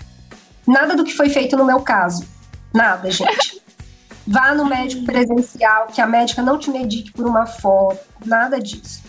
Nada 0.69 0.95
do 0.95 1.03
que 1.03 1.15
foi 1.15 1.31
feito 1.31 1.57
no 1.57 1.65
meu 1.65 1.81
caso. 1.81 2.27
Nada, 2.75 3.11
gente. 3.11 3.63
Vá 4.29 4.55
no 4.55 4.67
médico 4.67 5.07
presencial, 5.07 5.87
que 5.87 6.03
a 6.03 6.07
médica 6.07 6.43
não 6.43 6.59
te 6.59 6.71
medique 6.71 7.13
por 7.13 7.27
uma 7.27 7.47
foto, 7.47 8.05
nada 8.27 8.61
disso. 8.61 9.03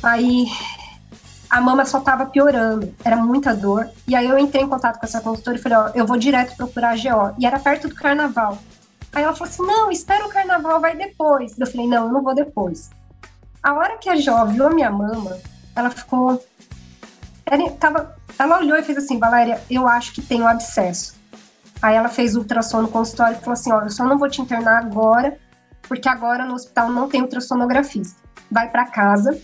Aí 0.00 0.46
a 1.50 1.60
mama 1.60 1.84
só 1.84 1.98
tava 1.98 2.26
piorando, 2.26 2.94
era 3.04 3.16
muita 3.16 3.56
dor. 3.56 3.88
E 4.06 4.14
aí 4.14 4.28
eu 4.28 4.38
entrei 4.38 4.62
em 4.62 4.68
contato 4.68 5.00
com 5.00 5.06
essa 5.06 5.20
consultora 5.20 5.56
e 5.56 5.60
falei, 5.60 5.78
ó, 5.78 5.90
eu 5.96 6.06
vou 6.06 6.16
direto 6.16 6.56
procurar 6.56 6.90
a 6.90 6.96
GO. 6.96 7.34
E 7.40 7.46
era 7.46 7.58
perto 7.58 7.88
do 7.88 7.94
carnaval. 7.96 8.56
Aí 9.14 9.22
ela 9.22 9.32
falou 9.32 9.48
assim: 9.48 9.62
não, 9.62 9.90
espera 9.90 10.26
o 10.26 10.28
carnaval, 10.28 10.80
vai 10.80 10.96
depois. 10.96 11.58
Eu 11.58 11.66
falei: 11.66 11.86
não, 11.86 12.06
eu 12.06 12.12
não 12.12 12.22
vou 12.22 12.34
depois. 12.34 12.90
A 13.62 13.72
hora 13.74 13.96
que 13.98 14.08
a 14.10 14.16
Jó 14.16 14.44
viu 14.44 14.66
a 14.66 14.70
minha 14.70 14.90
mama, 14.90 15.38
ela 15.74 15.90
ficou. 15.90 16.44
Ela, 17.46 17.70
tava, 17.72 18.16
ela 18.38 18.58
olhou 18.58 18.76
e 18.76 18.82
fez 18.82 18.98
assim: 18.98 19.18
Valéria, 19.18 19.62
eu 19.70 19.86
acho 19.86 20.12
que 20.12 20.22
tem 20.22 20.42
um 20.42 20.48
abscesso. 20.48 21.14
Aí 21.80 21.94
ela 21.94 22.08
fez 22.08 22.34
o 22.34 22.40
ultrassom 22.40 22.82
no 22.82 22.88
consultório 22.88 23.36
e 23.36 23.40
falou 23.40 23.52
assim: 23.52 23.72
ó, 23.72 23.82
eu 23.82 23.90
só 23.90 24.04
não 24.04 24.18
vou 24.18 24.28
te 24.28 24.42
internar 24.42 24.78
agora, 24.84 25.38
porque 25.82 26.08
agora 26.08 26.44
no 26.44 26.54
hospital 26.54 26.90
não 26.90 27.08
tem 27.08 27.22
ultrassonografista. 27.22 28.20
Vai 28.50 28.68
para 28.70 28.86
casa 28.86 29.40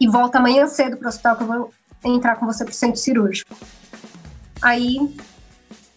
e 0.00 0.08
volta 0.08 0.38
amanhã 0.38 0.66
cedo 0.66 0.96
para 0.96 1.06
o 1.06 1.08
hospital 1.08 1.36
que 1.36 1.42
eu 1.42 1.46
vou 1.46 1.74
entrar 2.04 2.36
com 2.36 2.46
você 2.46 2.64
pro 2.64 2.74
centro 2.74 3.00
cirúrgico. 3.00 3.56
Aí 4.62 5.16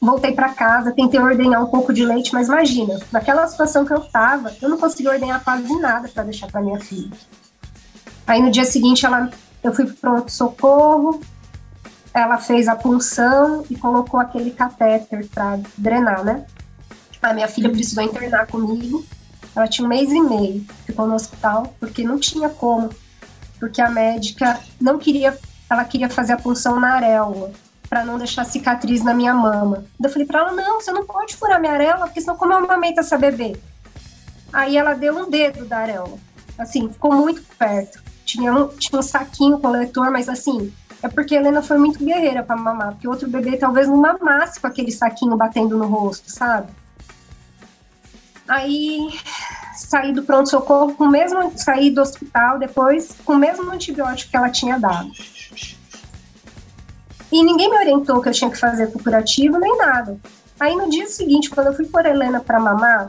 voltei 0.01 0.31
para 0.33 0.49
casa, 0.49 0.91
tentei 0.91 1.19
ordenhar 1.19 1.63
um 1.63 1.67
pouco 1.67 1.93
de 1.93 2.03
leite, 2.03 2.33
mas 2.33 2.47
imagina, 2.47 2.99
naquela 3.11 3.47
situação 3.47 3.85
que 3.85 3.93
eu 3.93 3.99
estava, 3.99 4.51
eu 4.59 4.67
não 4.67 4.77
consegui 4.79 5.07
ordenhar 5.07 5.43
quase 5.43 5.79
nada 5.79 6.09
para 6.09 6.23
deixar 6.23 6.47
para 6.47 6.59
minha 6.59 6.79
filha. 6.79 7.11
Aí 8.25 8.41
no 8.41 8.49
dia 8.49 8.65
seguinte 8.65 9.05
ela, 9.05 9.29
eu 9.63 9.71
fui 9.71 9.85
pro 9.85 9.95
pronto 9.95 10.31
socorro, 10.31 11.21
ela 12.11 12.39
fez 12.39 12.67
a 12.67 12.75
punção 12.75 13.63
e 13.69 13.75
colocou 13.75 14.19
aquele 14.19 14.49
catéter 14.49 15.27
para 15.29 15.59
drenar, 15.77 16.23
né? 16.23 16.45
A 17.21 17.33
minha 17.33 17.47
filha 17.47 17.69
precisou 17.69 18.03
internar 18.03 18.47
comigo. 18.47 19.05
Ela 19.55 19.67
tinha 19.67 19.85
um 19.85 19.89
mês 19.89 20.09
e 20.09 20.19
meio, 20.19 20.65
ficou 20.85 21.05
no 21.05 21.13
hospital 21.13 21.75
porque 21.79 22.03
não 22.03 22.17
tinha 22.17 22.49
como, 22.49 22.89
porque 23.59 23.81
a 23.81 23.89
médica 23.89 24.59
não 24.79 24.97
queria, 24.97 25.37
ela 25.69 25.83
queria 25.83 26.09
fazer 26.09 26.33
a 26.33 26.37
punção 26.37 26.79
na 26.79 26.95
areola 26.95 27.51
para 27.91 28.05
não 28.05 28.17
deixar 28.17 28.45
cicatriz 28.45 29.03
na 29.03 29.13
minha 29.13 29.33
mama. 29.33 29.83
Eu 30.01 30.09
falei 30.09 30.25
para 30.25 30.39
ela: 30.39 30.53
não, 30.53 30.79
você 30.79 30.93
não 30.93 31.05
pode 31.05 31.35
furar 31.35 31.59
minha 31.59 31.73
areola, 31.73 32.05
porque 32.05 32.21
senão 32.21 32.37
como 32.37 32.53
eu 32.53 32.59
amamento 32.59 33.01
essa 33.01 33.17
bebê? 33.17 33.57
Aí 34.53 34.77
ela 34.77 34.93
deu 34.93 35.13
um 35.17 35.29
dedo 35.29 35.65
da 35.65 35.79
areola. 35.79 36.17
Assim, 36.57 36.87
ficou 36.87 37.13
muito 37.13 37.43
perto. 37.59 38.01
Tinha 38.23 38.53
um, 38.53 38.69
tinha 38.69 38.97
um 38.97 39.03
saquinho 39.03 39.59
coletor, 39.59 40.09
mas 40.09 40.29
assim, 40.29 40.73
é 41.03 41.09
porque 41.09 41.35
a 41.35 41.39
Helena 41.39 41.61
foi 41.61 41.77
muito 41.77 41.99
guerreira 41.99 42.43
para 42.43 42.55
mamar, 42.55 42.93
porque 42.93 43.09
outro 43.09 43.29
bebê 43.29 43.57
talvez 43.57 43.89
não 43.89 43.97
mamasse 43.97 44.57
com 44.57 44.67
aquele 44.67 44.91
saquinho 44.91 45.35
batendo 45.35 45.77
no 45.77 45.87
rosto, 45.87 46.31
sabe? 46.31 46.71
Aí 48.47 49.19
saí 49.75 50.13
do 50.13 50.23
pronto-socorro 50.23 50.93
com 50.95 51.03
o 51.03 51.11
mesmo. 51.11 51.51
saí 51.57 51.91
do 51.91 52.01
hospital 52.01 52.57
depois 52.57 53.17
com 53.25 53.33
o 53.33 53.37
mesmo 53.37 53.69
antibiótico 53.69 54.31
que 54.31 54.37
ela 54.37 54.49
tinha 54.49 54.79
dado. 54.79 55.11
E 57.31 57.43
ninguém 57.43 57.69
me 57.69 57.77
orientou 57.77 58.21
que 58.21 58.29
eu 58.29 58.33
tinha 58.33 58.51
que 58.51 58.57
fazer 58.57 58.91
com 58.91 58.99
curativo 58.99 59.57
nem 59.57 59.77
nada. 59.77 60.17
Aí 60.59 60.75
no 60.75 60.89
dia 60.89 61.07
seguinte, 61.07 61.49
quando 61.49 61.67
eu 61.67 61.73
fui 61.73 61.85
por 61.85 62.05
Helena 62.05 62.39
para 62.39 62.59
mamar, 62.59 63.07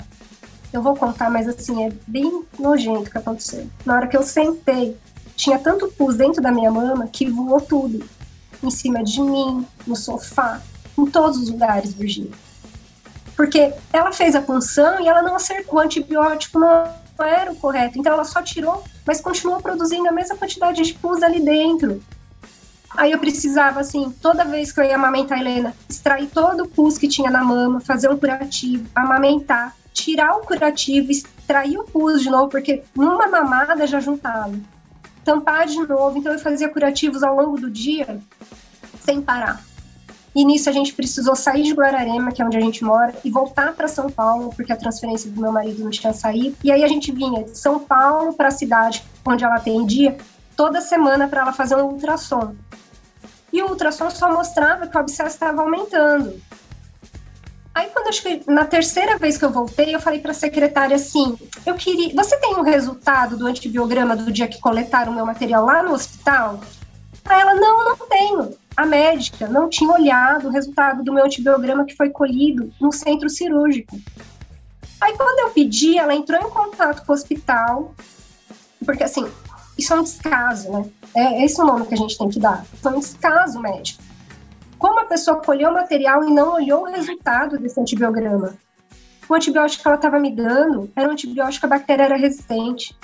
eu 0.72 0.80
vou 0.80 0.96
contar, 0.96 1.28
mas 1.28 1.46
assim, 1.48 1.84
é 1.84 1.92
bem 2.06 2.44
nojento 2.58 3.08
o 3.08 3.10
que 3.10 3.18
aconteceu. 3.18 3.66
Na 3.84 3.94
hora 3.94 4.06
que 4.06 4.16
eu 4.16 4.22
sentei, 4.22 4.96
tinha 5.36 5.58
tanto 5.58 5.88
pus 5.88 6.16
dentro 6.16 6.40
da 6.40 6.50
minha 6.50 6.70
mama 6.70 7.08
que 7.08 7.28
voou 7.28 7.60
tudo. 7.60 8.08
Em 8.62 8.70
cima 8.70 9.02
de 9.02 9.20
mim, 9.20 9.66
no 9.86 9.96
sofá, 9.96 10.62
em 10.96 11.04
todos 11.04 11.38
os 11.38 11.50
lugares, 11.50 11.92
Virgínia. 11.92 12.30
Porque 13.36 13.74
ela 13.92 14.12
fez 14.12 14.34
a 14.34 14.40
punção 14.40 15.00
e 15.00 15.08
ela 15.08 15.20
não 15.20 15.34
acertou, 15.34 15.78
o 15.78 15.82
antibiótico 15.82 16.58
não 16.58 16.84
era 17.20 17.52
o 17.52 17.56
correto. 17.56 17.98
Então 17.98 18.12
ela 18.12 18.24
só 18.24 18.40
tirou, 18.40 18.82
mas 19.04 19.20
continuou 19.20 19.60
produzindo 19.60 20.08
a 20.08 20.12
mesma 20.12 20.36
quantidade 20.36 20.82
de 20.82 20.94
pus 20.94 21.22
ali 21.22 21.40
dentro. 21.40 22.02
Aí 22.96 23.12
eu 23.12 23.18
precisava, 23.18 23.80
assim, 23.80 24.14
toda 24.20 24.44
vez 24.44 24.70
que 24.70 24.80
eu 24.80 24.84
ia 24.84 24.96
amamentar 24.96 25.38
a 25.38 25.40
Helena, 25.40 25.74
extrair 25.88 26.28
todo 26.28 26.64
o 26.64 26.68
pus 26.68 26.98
que 26.98 27.08
tinha 27.08 27.30
na 27.30 27.42
mama, 27.42 27.80
fazer 27.80 28.10
um 28.10 28.18
curativo, 28.18 28.86
amamentar, 28.94 29.74
tirar 29.92 30.36
o 30.36 30.40
curativo, 30.40 31.10
extrair 31.10 31.78
o 31.78 31.84
pus 31.84 32.22
de 32.22 32.30
novo, 32.30 32.48
porque 32.48 32.82
uma 32.96 33.26
mamada 33.26 33.86
já 33.86 33.98
juntava. 33.98 34.52
Tampar 35.24 35.66
de 35.66 35.86
novo, 35.86 36.18
então 36.18 36.32
eu 36.32 36.38
fazia 36.38 36.68
curativos 36.68 37.22
ao 37.22 37.34
longo 37.34 37.58
do 37.58 37.70
dia, 37.70 38.18
sem 39.00 39.22
parar. 39.22 39.62
E 40.34 40.44
nisso 40.44 40.68
a 40.68 40.72
gente 40.72 40.94
precisou 40.94 41.36
sair 41.36 41.62
de 41.62 41.74
Guararema, 41.74 42.32
que 42.32 42.40
é 42.40 42.44
onde 42.44 42.56
a 42.56 42.60
gente 42.60 42.82
mora, 42.82 43.14
e 43.22 43.30
voltar 43.30 43.74
para 43.74 43.86
São 43.86 44.10
Paulo, 44.10 44.50
porque 44.56 44.72
a 44.72 44.76
transferência 44.76 45.30
do 45.30 45.40
meu 45.40 45.52
marido 45.52 45.84
não 45.84 45.90
tinha 45.90 46.12
saído. 46.12 46.56
E 46.64 46.72
aí 46.72 46.82
a 46.82 46.88
gente 46.88 47.12
vinha 47.12 47.44
de 47.44 47.56
São 47.56 47.78
Paulo 47.80 48.32
para 48.32 48.48
a 48.48 48.50
cidade 48.50 49.04
onde 49.26 49.44
ela 49.44 49.56
atendia, 49.56 50.16
toda 50.56 50.80
semana 50.80 51.28
para 51.28 51.42
ela 51.42 51.52
fazer 51.52 51.76
um 51.76 51.84
ultrassom. 51.84 52.54
E 53.52 53.62
o 53.62 53.68
ultrassom 53.68 54.10
só 54.10 54.32
mostrava 54.32 54.86
que 54.86 54.96
o 54.96 55.00
abscesso 55.00 55.34
estava 55.34 55.60
aumentando. 55.60 56.40
Aí, 57.74 57.88
quando 57.88 58.10
na 58.48 58.66
terceira 58.66 59.16
vez 59.16 59.38
que 59.38 59.44
eu 59.44 59.50
voltei, 59.50 59.94
eu 59.94 60.00
falei 60.00 60.20
para 60.20 60.32
a 60.32 60.34
secretária 60.34 60.96
assim: 60.96 61.38
eu 61.64 61.74
queria. 61.74 62.14
Você 62.14 62.36
tem 62.38 62.54
o 62.54 62.60
um 62.60 62.62
resultado 62.62 63.36
do 63.36 63.46
antibiograma 63.46 64.14
do 64.14 64.30
dia 64.30 64.48
que 64.48 64.60
coletaram 64.60 65.12
o 65.12 65.14
meu 65.14 65.24
material 65.24 65.64
lá 65.64 65.82
no 65.82 65.92
hospital? 65.92 66.60
Aí 67.24 67.40
ela: 67.40 67.54
não, 67.54 67.84
não 67.84 67.96
tenho. 68.08 68.56
A 68.76 68.86
médica 68.86 69.48
não 69.48 69.68
tinha 69.68 69.90
olhado 69.90 70.48
o 70.48 70.50
resultado 70.50 71.02
do 71.02 71.12
meu 71.12 71.24
antibiograma 71.24 71.84
que 71.84 71.96
foi 71.96 72.10
colhido 72.10 72.72
no 72.80 72.92
centro 72.92 73.28
cirúrgico. 73.28 73.98
Aí, 75.00 75.16
quando 75.16 75.40
eu 75.40 75.50
pedi, 75.50 75.98
ela 75.98 76.14
entrou 76.14 76.40
em 76.40 76.50
contato 76.50 77.04
com 77.04 77.12
o 77.12 77.14
hospital, 77.14 77.94
porque 78.84 79.02
assim, 79.02 79.26
isso 79.76 79.92
é 79.92 79.96
um 79.96 80.02
descaso, 80.02 80.70
né? 80.70 80.84
É 81.14 81.44
esse 81.44 81.60
é 81.60 81.64
o 81.64 81.66
nome 81.66 81.86
que 81.86 81.94
a 81.94 81.96
gente 81.96 82.16
tem 82.16 82.28
que 82.28 82.38
dar. 82.38 82.64
Foi 82.82 82.92
um 82.92 83.00
descaso 83.00 83.60
médico. 83.60 84.02
Como 84.78 84.98
a 85.00 85.04
pessoa 85.04 85.36
colheu 85.36 85.70
o 85.70 85.74
material 85.74 86.24
e 86.24 86.32
não 86.32 86.54
olhou 86.54 86.82
o 86.82 86.90
resultado 86.90 87.58
desse 87.58 87.80
antibiograma? 87.80 88.54
O 89.28 89.34
antibiótico 89.34 89.82
que 89.82 89.88
ela 89.88 89.96
estava 89.96 90.18
me 90.18 90.34
dando 90.34 90.90
era 90.96 91.08
um 91.08 91.12
antibiótico 91.12 91.60
que 91.60 91.66
a 91.66 91.78
bactéria 91.78 92.02
era 92.04 92.16
resistente. 92.16 92.96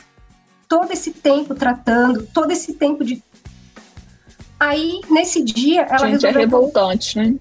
Todo 0.69 0.93
esse 0.93 1.13
tempo 1.13 1.55
tratando, 1.55 2.27
todo 2.35 2.51
esse 2.51 2.75
tempo 2.75 3.05
de. 3.05 3.23
Aí, 4.59 5.01
nesse 5.09 5.43
dia, 5.43 5.83
ela 5.83 6.09
Gente, 6.09 6.27
é 6.27 6.31
revoltante, 6.31 7.17
né? 7.17 7.37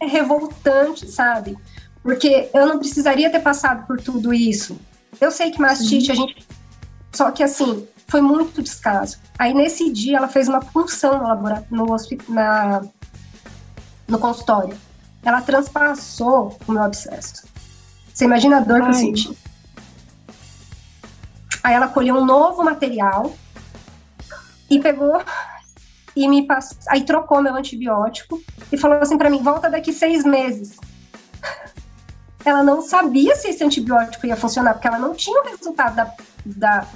É 0.00 0.06
revoltante, 0.06 1.08
sabe? 1.08 1.56
Porque 2.02 2.50
eu 2.52 2.66
não 2.66 2.78
precisaria 2.78 3.30
ter 3.30 3.40
passado 3.40 3.86
por 3.86 4.00
tudo 4.00 4.34
isso. 4.34 4.78
Eu 5.20 5.30
sei 5.30 5.50
que 5.50 5.60
mastite, 5.60 6.06
Sim. 6.06 6.12
a 6.12 6.14
gente. 6.14 6.48
Só 7.12 7.30
que 7.30 7.42
assim, 7.42 7.86
foi 8.08 8.22
muito 8.22 8.62
descaso. 8.62 9.18
Aí 9.38 9.54
nesse 9.54 9.92
dia 9.92 10.16
ela 10.16 10.28
fez 10.28 10.48
uma 10.48 10.60
punção 10.60 11.18
no, 11.70 11.86
no, 11.86 11.96
na, 12.28 12.82
no 14.08 14.18
consultório. 14.18 14.76
Ela 15.22 15.42
transpassou 15.42 16.58
o 16.66 16.72
meu 16.72 16.82
abscesso. 16.82 17.46
Você 18.12 18.24
imagina 18.24 18.56
a 18.56 18.60
dor 18.60 18.80
Ai. 18.80 18.82
que 18.82 18.88
eu 18.88 18.94
senti. 18.94 19.38
Aí 21.62 21.74
ela 21.74 21.88
colheu 21.88 22.16
um 22.16 22.24
novo 22.24 22.64
material 22.64 23.36
e 24.70 24.80
pegou 24.80 25.22
e 26.16 26.26
me 26.26 26.46
passou, 26.46 26.78
aí 26.88 27.04
trocou 27.04 27.42
meu 27.42 27.54
antibiótico 27.54 28.42
e 28.72 28.78
falou 28.78 28.98
assim 28.98 29.18
para 29.18 29.30
mim, 29.30 29.42
volta 29.42 29.68
daqui 29.68 29.92
seis 29.92 30.24
meses. 30.24 30.76
Ela 32.44 32.62
não 32.62 32.80
sabia 32.80 33.36
se 33.36 33.48
esse 33.48 33.62
antibiótico 33.62 34.26
ia 34.26 34.36
funcionar, 34.36 34.74
porque 34.74 34.88
ela 34.88 34.98
não 34.98 35.14
tinha 35.14 35.42
o 35.42 35.44
resultado 35.44 35.96
da, 35.96 36.14
da 36.46 36.86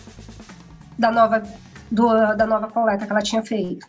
da 0.99 1.11
nova, 1.11 1.43
do, 1.91 2.35
da 2.35 2.47
nova 2.47 2.69
coleta 2.69 3.07
que 3.07 3.13
ela 3.13 3.23
tinha 3.23 3.43
feito. 3.43 3.87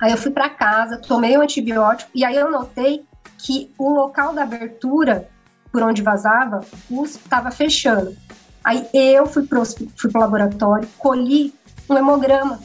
Aí 0.00 0.12
eu 0.12 0.16
fui 0.16 0.30
para 0.30 0.48
casa, 0.48 0.98
tomei 0.98 1.36
o 1.36 1.42
antibiótico 1.42 2.10
e 2.14 2.24
aí 2.24 2.36
eu 2.36 2.50
notei 2.50 3.04
que 3.38 3.72
o 3.78 3.90
local 3.90 4.34
da 4.34 4.42
abertura 4.42 5.28
por 5.70 5.82
onde 5.82 6.02
vazava, 6.02 6.60
estava 6.90 7.50
fechando. 7.50 8.16
Aí 8.64 8.88
eu 8.92 9.26
fui 9.26 9.46
para 9.46 9.60
o 9.60 10.18
laboratório, 10.18 10.88
colhi 10.98 11.54
um 11.88 11.96
hemograma. 11.96 12.58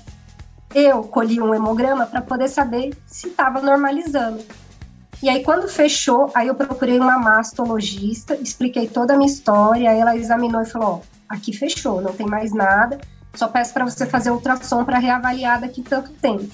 Eu 0.73 1.03
colhi 1.03 1.39
um 1.39 1.53
hemograma 1.53 2.05
para 2.05 2.21
poder 2.21 2.49
saber 2.49 2.97
se 3.05 3.27
estava 3.27 3.61
normalizando. 3.61 4.43
E 5.23 5.29
aí, 5.29 5.43
quando 5.43 5.69
fechou, 5.69 6.29
aí 6.35 6.47
eu 6.47 6.55
procurei 6.55 6.99
uma 6.99 7.17
mastologista, 7.17 8.35
expliquei 8.35 8.87
toda 8.87 9.13
a 9.13 9.17
minha 9.17 9.29
história, 9.29 9.89
aí 9.89 9.99
ela 9.99 10.17
examinou 10.17 10.61
e 10.61 10.65
falou: 10.65 10.87
ó, 10.87 10.99
aqui 11.29 11.53
fechou, 11.53 12.01
não 12.01 12.11
tem 12.11 12.27
mais 12.27 12.53
nada, 12.53 12.99
só 13.35 13.47
peço 13.47 13.73
para 13.73 13.85
você 13.85 14.05
fazer 14.05 14.31
ultrassom 14.31 14.83
para 14.83 14.97
reavaliar 14.97 15.61
daqui 15.61 15.81
tanto 15.81 16.11
tempo. 16.11 16.49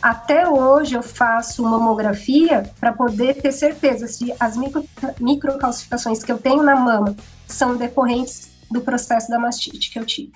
Até 0.00 0.46
hoje 0.48 0.94
eu 0.94 1.02
faço 1.02 1.62
mamografia 1.62 2.70
para 2.78 2.92
poder 2.92 3.40
ter 3.40 3.52
certeza 3.52 4.06
se 4.06 4.34
as 4.38 4.56
micro, 4.56 4.84
microcalcificações 5.18 6.22
que 6.22 6.30
eu 6.30 6.38
tenho 6.38 6.62
na 6.62 6.76
mama 6.76 7.16
são 7.46 7.76
decorrentes 7.76 8.50
do 8.70 8.80
processo 8.80 9.30
da 9.30 9.38
mastite 9.38 9.90
que 9.90 9.98
eu 9.98 10.04
tive. 10.04 10.32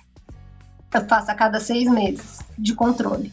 Eu 0.95 1.07
faço 1.07 1.31
a 1.31 1.35
cada 1.35 1.61
seis 1.61 1.87
meses 1.91 2.39
de 2.59 2.75
controle. 2.75 3.33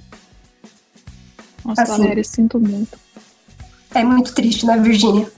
Nossa, 1.63 1.83
assim, 1.83 1.91
Valéria, 1.93 2.23
sinto 2.23 2.59
muito. 2.59 2.99
É 3.93 4.03
muito 4.03 4.33
triste, 4.33 4.65
né, 4.65 4.77
Virgínia? 4.77 5.31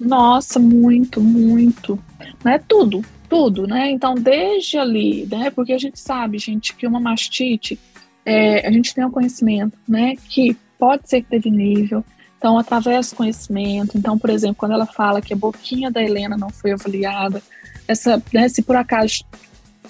Nossa, 0.00 0.58
muito, 0.58 1.20
muito. 1.20 1.98
Né, 2.44 2.60
tudo, 2.66 3.04
tudo, 3.32 3.66
né? 3.66 3.90
Então, 3.90 4.14
desde 4.14 4.76
ali, 4.76 5.26
né? 5.30 5.50
Porque 5.50 5.72
a 5.72 5.78
gente 5.78 5.98
sabe, 5.98 6.36
gente, 6.36 6.76
que 6.76 6.86
uma 6.86 7.00
mastite, 7.00 7.80
é, 8.26 8.68
a 8.68 8.70
gente 8.70 8.94
tem 8.94 9.02
um 9.06 9.10
conhecimento, 9.10 9.78
né? 9.88 10.16
Que 10.28 10.54
pode 10.78 11.08
ser 11.08 11.22
que 11.22 11.30
teve 11.30 11.50
nível. 11.50 12.04
Então, 12.36 12.58
através 12.58 13.08
do 13.08 13.16
conhecimento. 13.16 13.96
Então, 13.96 14.18
por 14.18 14.28
exemplo, 14.28 14.56
quando 14.56 14.72
ela 14.72 14.84
fala 14.84 15.22
que 15.22 15.32
a 15.32 15.36
boquinha 15.36 15.90
da 15.90 16.02
Helena 16.02 16.36
não 16.36 16.50
foi 16.50 16.72
avaliada, 16.72 17.42
essa, 17.88 18.22
né, 18.34 18.50
se 18.50 18.60
por 18.60 18.76
acaso 18.76 19.24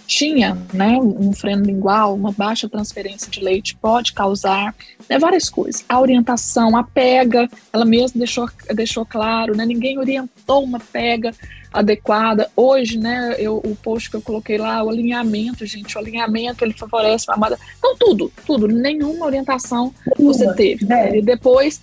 tinha 0.07 0.57
né, 0.72 0.98
um 1.00 1.33
freno 1.33 1.64
lingual, 1.64 2.14
uma 2.14 2.31
baixa 2.31 2.68
transferência 2.68 3.28
de 3.28 3.40
leite 3.40 3.76
pode 3.76 4.12
causar 4.12 4.72
né, 5.11 5.18
várias 5.18 5.50
coisas. 5.50 5.85
A 5.88 5.98
orientação, 6.00 6.76
a 6.76 6.85
pega, 6.85 7.48
ela 7.72 7.85
mesma 7.85 8.18
deixou, 8.18 8.48
deixou 8.72 9.05
claro, 9.05 9.57
né, 9.57 9.66
ninguém 9.66 9.98
orientou 9.98 10.62
uma 10.62 10.78
pega 10.78 11.33
adequada. 11.73 12.51
Hoje, 12.57 12.99
né, 12.99 13.37
eu, 13.39 13.57
o 13.59 13.77
post 13.77 14.11
que 14.11 14.17
eu 14.17 14.23
coloquei 14.23 14.59
lá, 14.59 14.83
o 14.83 14.91
alinhamento, 14.91 15.65
gente, 15.67 15.97
o 15.97 15.99
alinhamento 15.99 16.65
ele 16.65 16.75
favorece 16.75 17.27
a 17.29 17.33
mamada. 17.33 17.59
Então, 17.79 17.97
tudo, 17.97 18.33
tudo, 18.47 18.69
nenhuma 18.69 19.27
orientação 19.27 19.95
você 20.19 20.53
teve. 20.55 20.85
Né? 20.85 21.19
E 21.19 21.23
depois, 21.23 21.81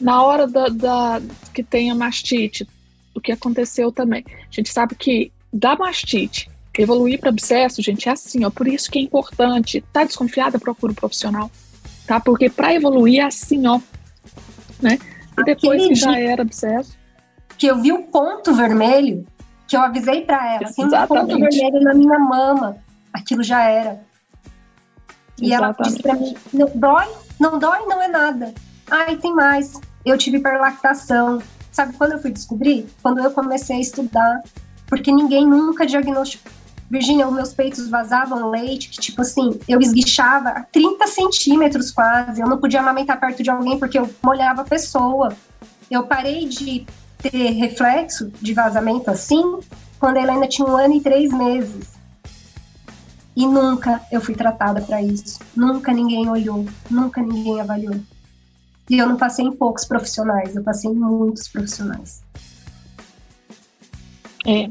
na 0.00 0.22
hora 0.22 0.46
da, 0.46 0.68
da, 0.68 1.22
que 1.54 1.62
tem 1.62 1.90
a 1.90 1.94
mastite, 1.94 2.66
o 3.14 3.20
que 3.20 3.32
aconteceu 3.32 3.90
também. 3.90 4.24
A 4.28 4.54
gente 4.54 4.70
sabe 4.72 4.94
que 4.94 5.32
da 5.52 5.74
mastite 5.76 6.48
Evoluir 6.78 7.18
para 7.18 7.30
abscesso, 7.30 7.82
gente, 7.82 8.08
é 8.08 8.12
assim, 8.12 8.44
ó. 8.44 8.50
Por 8.50 8.66
isso 8.68 8.90
que 8.90 8.98
é 8.98 9.02
importante. 9.02 9.84
Tá 9.92 10.04
desconfiada, 10.04 10.58
procura 10.58 10.92
um 10.92 10.94
profissional, 10.94 11.50
tá? 12.06 12.20
Porque 12.20 12.48
para 12.48 12.72
evoluir 12.72 13.20
é 13.20 13.24
assim, 13.24 13.66
ó, 13.66 13.80
né? 14.80 14.98
E 15.38 15.44
depois 15.44 15.88
que 15.88 15.94
já 15.94 16.18
era 16.18 16.42
abscesso. 16.42 16.98
Que 17.58 17.66
eu 17.66 17.82
vi 17.82 17.92
o 17.92 18.04
ponto 18.04 18.54
vermelho, 18.54 19.26
que 19.70 19.76
eu 19.76 19.82
avisei 19.82 20.22
para 20.22 20.54
ela, 20.54 20.64
assim, 20.64 20.84
um 20.84 21.06
ponto 21.06 21.38
vermelho 21.38 21.80
na 21.80 21.94
minha 21.94 22.18
mama. 22.18 22.76
Aquilo 23.12 23.40
já 23.44 23.62
era. 23.62 24.02
E 25.40 25.52
Exatamente. 25.52 25.54
ela 25.54 25.88
disse 25.88 26.02
pra 26.02 26.14
mim: 26.14 26.36
não, 26.52 26.70
dói? 26.74 27.08
Não 27.38 27.58
dói? 27.58 27.86
Não 27.86 28.02
é 28.02 28.08
nada. 28.08 28.52
Ai, 28.90 29.16
tem 29.16 29.32
mais. 29.32 29.72
Eu 30.04 30.18
tive 30.18 30.38
hiperlactação. 30.38 31.40
Sabe 31.70 31.92
quando 31.96 32.12
eu 32.12 32.18
fui 32.18 32.32
descobrir? 32.32 32.88
Quando 33.00 33.20
eu 33.20 33.30
comecei 33.30 33.76
a 33.76 33.80
estudar. 33.80 34.42
Porque 34.88 35.12
ninguém 35.12 35.46
nunca 35.46 35.86
diagnosticou 35.86 36.50
Virginia, 36.90 37.28
os 37.28 37.32
meus 37.32 37.52
peitos 37.52 37.88
vazavam 37.88 38.50
leite, 38.50 38.88
que 38.88 38.98
tipo 38.98 39.22
assim, 39.22 39.60
eu 39.68 39.80
esguichava 39.80 40.48
a 40.48 40.62
30 40.64 41.06
centímetros 41.06 41.92
quase. 41.92 42.40
Eu 42.40 42.48
não 42.48 42.58
podia 42.58 42.80
amamentar 42.80 43.20
perto 43.20 43.44
de 43.44 43.48
alguém 43.48 43.78
porque 43.78 43.96
eu 43.96 44.10
molhava 44.20 44.62
a 44.62 44.64
pessoa. 44.64 45.32
Eu 45.88 46.02
parei 46.02 46.48
de 46.48 46.84
ter 47.22 47.50
reflexo 47.52 48.30
de 48.40 48.54
vazamento 48.54 49.10
assim 49.10 49.60
quando 49.98 50.16
a 50.16 50.22
Helena 50.22 50.48
tinha 50.48 50.66
um 50.66 50.76
ano 50.76 50.94
e 50.94 51.00
três 51.00 51.32
meses. 51.32 51.88
E 53.36 53.46
nunca 53.46 54.02
eu 54.10 54.20
fui 54.20 54.34
tratada 54.34 54.80
para 54.80 55.02
isso. 55.02 55.38
Nunca 55.54 55.92
ninguém 55.92 56.28
olhou, 56.28 56.66
nunca 56.90 57.22
ninguém 57.22 57.60
avaliou. 57.60 58.00
E 58.88 58.98
eu 58.98 59.06
não 59.06 59.16
passei 59.16 59.44
em 59.44 59.52
poucos 59.52 59.84
profissionais, 59.84 60.56
eu 60.56 60.64
passei 60.64 60.90
em 60.90 60.94
muitos 60.94 61.46
profissionais. 61.46 62.22
É, 64.46 64.68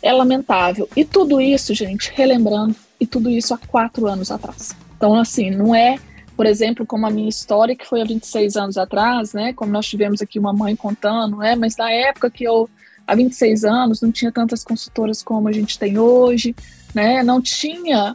é 0.00 0.12
lamentável. 0.12 0.88
E 0.96 1.04
tudo 1.04 1.40
isso, 1.40 1.74
gente, 1.74 2.12
relembrando, 2.14 2.74
e 2.98 3.06
tudo 3.06 3.28
isso 3.28 3.52
há 3.52 3.58
quatro 3.58 4.06
anos 4.06 4.30
atrás. 4.30 4.74
Então, 4.96 5.14
assim, 5.14 5.50
não 5.50 5.74
é, 5.74 5.98
por 6.36 6.46
exemplo, 6.46 6.84
como 6.86 7.06
a 7.06 7.10
minha 7.10 7.28
história, 7.28 7.76
que 7.76 7.86
foi 7.86 8.00
há 8.00 8.04
26 8.04 8.56
anos 8.56 8.76
atrás, 8.76 9.32
né? 9.32 9.52
Como 9.52 9.70
nós 9.70 9.86
tivemos 9.86 10.20
aqui 10.20 10.38
uma 10.38 10.52
mãe 10.52 10.74
contando, 10.74 11.36
né? 11.38 11.54
Mas 11.54 11.76
na 11.76 11.90
época 11.90 12.30
que 12.30 12.44
eu, 12.44 12.68
há 13.06 13.14
26 13.14 13.64
anos, 13.64 14.00
não 14.00 14.10
tinha 14.10 14.32
tantas 14.32 14.64
consultoras 14.64 15.22
como 15.22 15.48
a 15.48 15.52
gente 15.52 15.78
tem 15.78 15.98
hoje, 15.98 16.54
né? 16.94 17.22
Não 17.22 17.40
tinha 17.40 18.14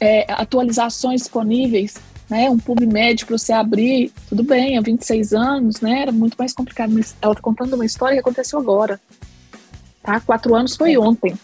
é, 0.00 0.26
atualizações 0.32 1.22
disponíveis 1.22 1.94
né, 2.30 2.48
um 2.48 2.56
pub 2.56 2.80
médio 2.86 3.26
para 3.26 3.36
você 3.36 3.52
abrir, 3.52 4.12
tudo 4.28 4.44
bem, 4.44 4.78
há 4.78 4.80
26 4.80 5.34
anos, 5.34 5.80
né, 5.80 6.02
era 6.02 6.12
muito 6.12 6.36
mais 6.38 6.52
complicado, 6.52 6.92
mas 6.92 7.16
ela 7.20 7.32
está 7.32 7.42
contando 7.42 7.74
uma 7.74 7.84
história 7.84 8.14
que 8.14 8.20
aconteceu 8.20 8.60
agora, 8.60 9.00
tá? 10.00 10.20
Quatro 10.20 10.54
anos 10.54 10.76
foi 10.76 10.96
ontem. 10.96 11.34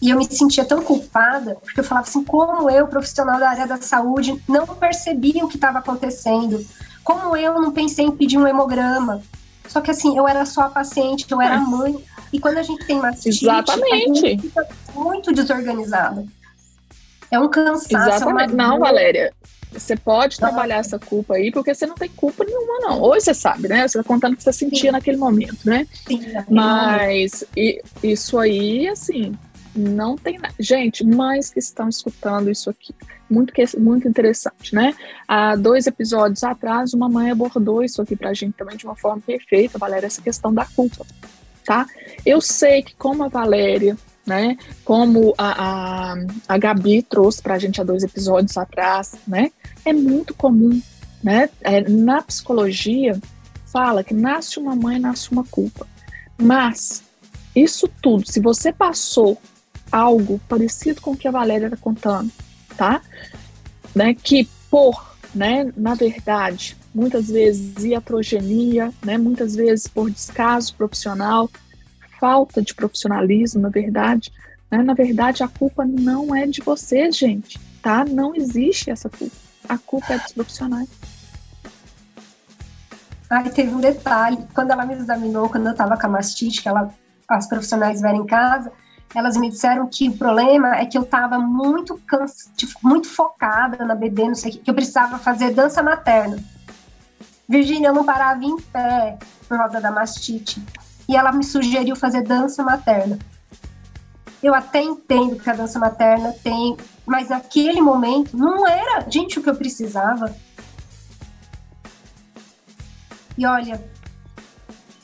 E 0.00 0.10
eu 0.10 0.18
me 0.18 0.24
sentia 0.30 0.64
tão 0.64 0.82
culpada, 0.82 1.56
porque 1.56 1.80
eu 1.80 1.84
falava 1.84 2.06
assim, 2.06 2.22
como 2.22 2.70
eu, 2.70 2.86
profissional 2.86 3.38
da 3.40 3.50
área 3.50 3.66
da 3.66 3.78
saúde, 3.78 4.40
não 4.48 4.66
percebia 4.66 5.44
o 5.44 5.48
que 5.48 5.56
estava 5.56 5.78
acontecendo. 5.78 6.64
Como 7.02 7.36
eu 7.36 7.54
não 7.54 7.72
pensei 7.72 8.04
em 8.04 8.12
pedir 8.12 8.38
um 8.38 8.46
hemograma. 8.46 9.22
Só 9.66 9.80
que 9.80 9.90
assim, 9.90 10.16
eu 10.16 10.26
era 10.26 10.46
só 10.46 10.62
a 10.62 10.68
paciente, 10.68 11.26
eu 11.28 11.40
era 11.40 11.58
mãe. 11.58 11.98
E 12.32 12.38
quando 12.38 12.58
a 12.58 12.62
gente 12.62 12.86
tem 12.86 12.98
mastite, 12.98 13.44
Exatamente. 13.44 14.26
a 14.26 14.28
gente 14.28 14.42
fica 14.42 14.68
muito 14.94 15.32
desorganizada. 15.32 16.24
É 17.30 17.38
um 17.38 17.48
cansaço. 17.48 17.96
É 17.96 18.16
Exatamente. 18.16 18.52
É 18.52 18.56
não, 18.56 18.78
Valéria, 18.78 19.32
você 19.72 19.96
pode 19.96 20.38
trabalhar 20.38 20.76
essa 20.76 20.98
culpa 20.98 21.34
aí, 21.34 21.50
porque 21.50 21.74
você 21.74 21.86
não 21.86 21.94
tem 21.94 22.08
culpa 22.08 22.44
nenhuma, 22.44 22.78
não. 22.80 23.02
Hoje 23.02 23.26
você 23.26 23.34
sabe, 23.34 23.68
né? 23.68 23.86
Você 23.86 23.98
está 23.98 24.08
contando 24.08 24.32
o 24.32 24.36
que 24.36 24.42
você 24.42 24.52
sentia 24.52 24.90
Sim. 24.90 24.92
naquele 24.92 25.16
momento, 25.16 25.58
né? 25.64 25.86
Sim, 26.06 26.22
Mas 26.48 27.44
e, 27.56 27.82
isso 28.02 28.38
aí, 28.38 28.88
assim, 28.88 29.36
não 29.78 30.16
tem 30.16 30.38
nada. 30.38 30.54
Gente, 30.58 31.04
mães 31.04 31.50
que 31.50 31.58
estão 31.58 31.88
escutando 31.88 32.50
isso 32.50 32.68
aqui, 32.68 32.94
muito, 33.30 33.52
muito 33.78 34.08
interessante, 34.08 34.74
né? 34.74 34.94
Há 35.26 35.56
dois 35.56 35.86
episódios 35.86 36.42
atrás, 36.44 36.92
uma 36.92 37.08
mãe 37.08 37.30
abordou 37.30 37.82
isso 37.82 38.02
aqui 38.02 38.16
pra 38.16 38.34
gente 38.34 38.54
também 38.56 38.76
de 38.76 38.84
uma 38.84 38.96
forma 38.96 39.22
perfeita, 39.24 39.78
Valéria, 39.78 40.06
essa 40.06 40.22
questão 40.22 40.52
da 40.52 40.64
culpa, 40.64 41.06
tá? 41.64 41.86
Eu 42.24 42.40
sei 42.40 42.82
que 42.82 42.94
como 42.96 43.24
a 43.24 43.28
Valéria 43.28 43.96
né? 44.28 44.58
Como 44.84 45.34
a, 45.38 46.12
a, 46.12 46.14
a 46.46 46.58
Gabi 46.58 47.02
trouxe 47.02 47.40
para 47.40 47.54
a 47.54 47.58
gente 47.58 47.80
há 47.80 47.84
dois 47.84 48.04
episódios 48.04 48.56
atrás, 48.58 49.14
né? 49.26 49.50
É 49.84 49.92
muito 49.92 50.34
comum, 50.34 50.80
né? 51.24 51.48
É, 51.62 51.80
na 51.88 52.20
psicologia 52.20 53.18
fala 53.72 54.04
que 54.04 54.14
nasce 54.14 54.58
uma 54.58 54.76
mãe, 54.76 54.98
nasce 54.98 55.32
uma 55.32 55.44
culpa. 55.44 55.86
Mas 56.40 57.02
isso 57.56 57.88
tudo, 58.00 58.30
se 58.30 58.38
você 58.38 58.72
passou 58.72 59.38
algo 59.90 60.40
parecido 60.48 61.00
com 61.00 61.12
o 61.12 61.16
que 61.16 61.28
a 61.28 61.30
Valéria 61.32 61.66
está 61.66 61.76
contando, 61.76 62.30
tá? 62.76 63.00
Né? 63.94 64.14
Que 64.14 64.48
por, 64.70 65.16
né? 65.34 65.72
Na 65.76 65.94
verdade, 65.94 66.76
muitas 66.94 67.28
vezes 67.28 67.84
iatrogenia, 67.84 68.92
né? 69.04 69.18
Muitas 69.18 69.54
vezes 69.54 69.86
por 69.86 70.10
descaso 70.10 70.74
profissional, 70.74 71.50
falta 72.18 72.60
de 72.60 72.74
profissionalismo, 72.74 73.60
na 73.60 73.68
verdade. 73.68 74.32
Né? 74.70 74.82
Na 74.82 74.94
verdade, 74.94 75.42
a 75.42 75.48
culpa 75.48 75.84
não 75.84 76.34
é 76.34 76.46
de 76.46 76.60
vocês, 76.60 77.16
gente, 77.16 77.58
tá? 77.82 78.04
Não 78.04 78.34
existe 78.34 78.90
essa 78.90 79.08
culpa. 79.08 79.36
A 79.68 79.78
culpa 79.78 80.14
é 80.14 80.18
dos 80.18 80.32
profissionais. 80.32 80.88
Ai, 83.30 83.50
teve 83.50 83.74
um 83.74 83.80
detalhe. 83.80 84.38
Quando 84.54 84.70
ela 84.70 84.86
me 84.86 84.94
examinou, 84.94 85.50
quando 85.50 85.66
eu 85.66 85.72
estava 85.72 85.98
com 85.98 86.06
a 86.06 86.10
mastite, 86.10 86.62
que 86.62 86.68
ela, 86.68 86.92
as 87.28 87.46
profissionais 87.46 88.00
vieram 88.00 88.22
em 88.22 88.26
casa, 88.26 88.72
elas 89.14 89.36
me 89.36 89.50
disseram 89.50 89.86
que 89.86 90.08
o 90.08 90.16
problema 90.16 90.76
é 90.76 90.86
que 90.86 90.96
eu 90.96 91.02
estava 91.02 91.38
muito 91.38 91.96
cansa, 92.06 92.50
tipo, 92.56 92.74
muito 92.82 93.08
focada 93.08 93.84
na 93.84 93.94
bebê, 93.94 94.24
não 94.24 94.34
sei 94.34 94.50
o 94.50 94.54
que, 94.54 94.58
que 94.60 94.70
eu 94.70 94.74
precisava 94.74 95.18
fazer 95.18 95.52
dança 95.52 95.82
materna. 95.82 96.38
Virgínia, 97.48 97.88
eu 97.88 97.94
não 97.94 98.04
parava 98.04 98.44
em 98.44 98.60
pé 98.60 99.18
por 99.48 99.56
causa 99.56 99.80
da 99.80 99.90
mastite 99.90 100.62
e 101.08 101.16
ela 101.16 101.32
me 101.32 101.42
sugeriu 101.42 101.96
fazer 101.96 102.22
dança 102.22 102.62
materna. 102.62 103.18
Eu 104.42 104.54
até 104.54 104.82
entendo 104.82 105.36
que 105.36 105.48
a 105.48 105.54
dança 105.54 105.78
materna 105.78 106.32
tem, 106.44 106.76
mas 107.06 107.30
naquele 107.30 107.80
momento 107.80 108.36
não 108.36 108.66
era, 108.68 109.08
gente, 109.08 109.38
o 109.38 109.42
que 109.42 109.48
eu 109.48 109.56
precisava. 109.56 110.34
E 113.36 113.46
olha, 113.46 113.82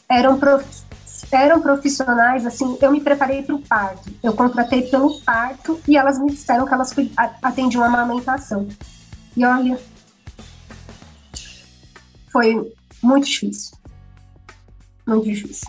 eram, 0.09 0.38
prof, 0.38 0.84
eram 1.33 1.61
profissionais, 1.61 2.47
assim, 2.47 2.77
eu 2.81 2.93
me 2.93 3.01
preparei 3.01 3.43
para 3.43 3.55
o 3.55 3.61
parto. 3.61 4.13
Eu 4.23 4.33
contratei 4.35 4.83
pelo 4.83 5.21
parto 5.21 5.81
e 5.87 5.97
elas 5.97 6.19
me 6.19 6.31
disseram 6.31 6.67
que 6.67 6.75
elas 6.75 6.95
atendiam 7.43 7.83
a 7.83 7.87
amamentação. 7.87 8.69
E 9.37 9.45
olha, 9.45 9.79
foi 12.31 12.73
muito 13.03 13.27
difícil. 13.27 13.77
Muito 15.07 15.25
difícil. 15.25 15.69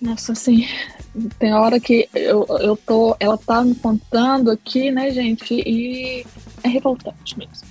Nossa, 0.00 0.32
assim, 0.32 0.66
tem 1.38 1.52
hora 1.54 1.78
que 1.78 2.08
eu, 2.14 2.46
eu 2.60 2.76
tô, 2.76 3.16
ela 3.20 3.38
tá 3.38 3.62
me 3.62 3.74
contando 3.74 4.50
aqui, 4.50 4.90
né, 4.90 5.10
gente, 5.10 5.54
e 5.54 6.26
é 6.64 6.68
revoltante 6.68 7.38
mesmo. 7.38 7.68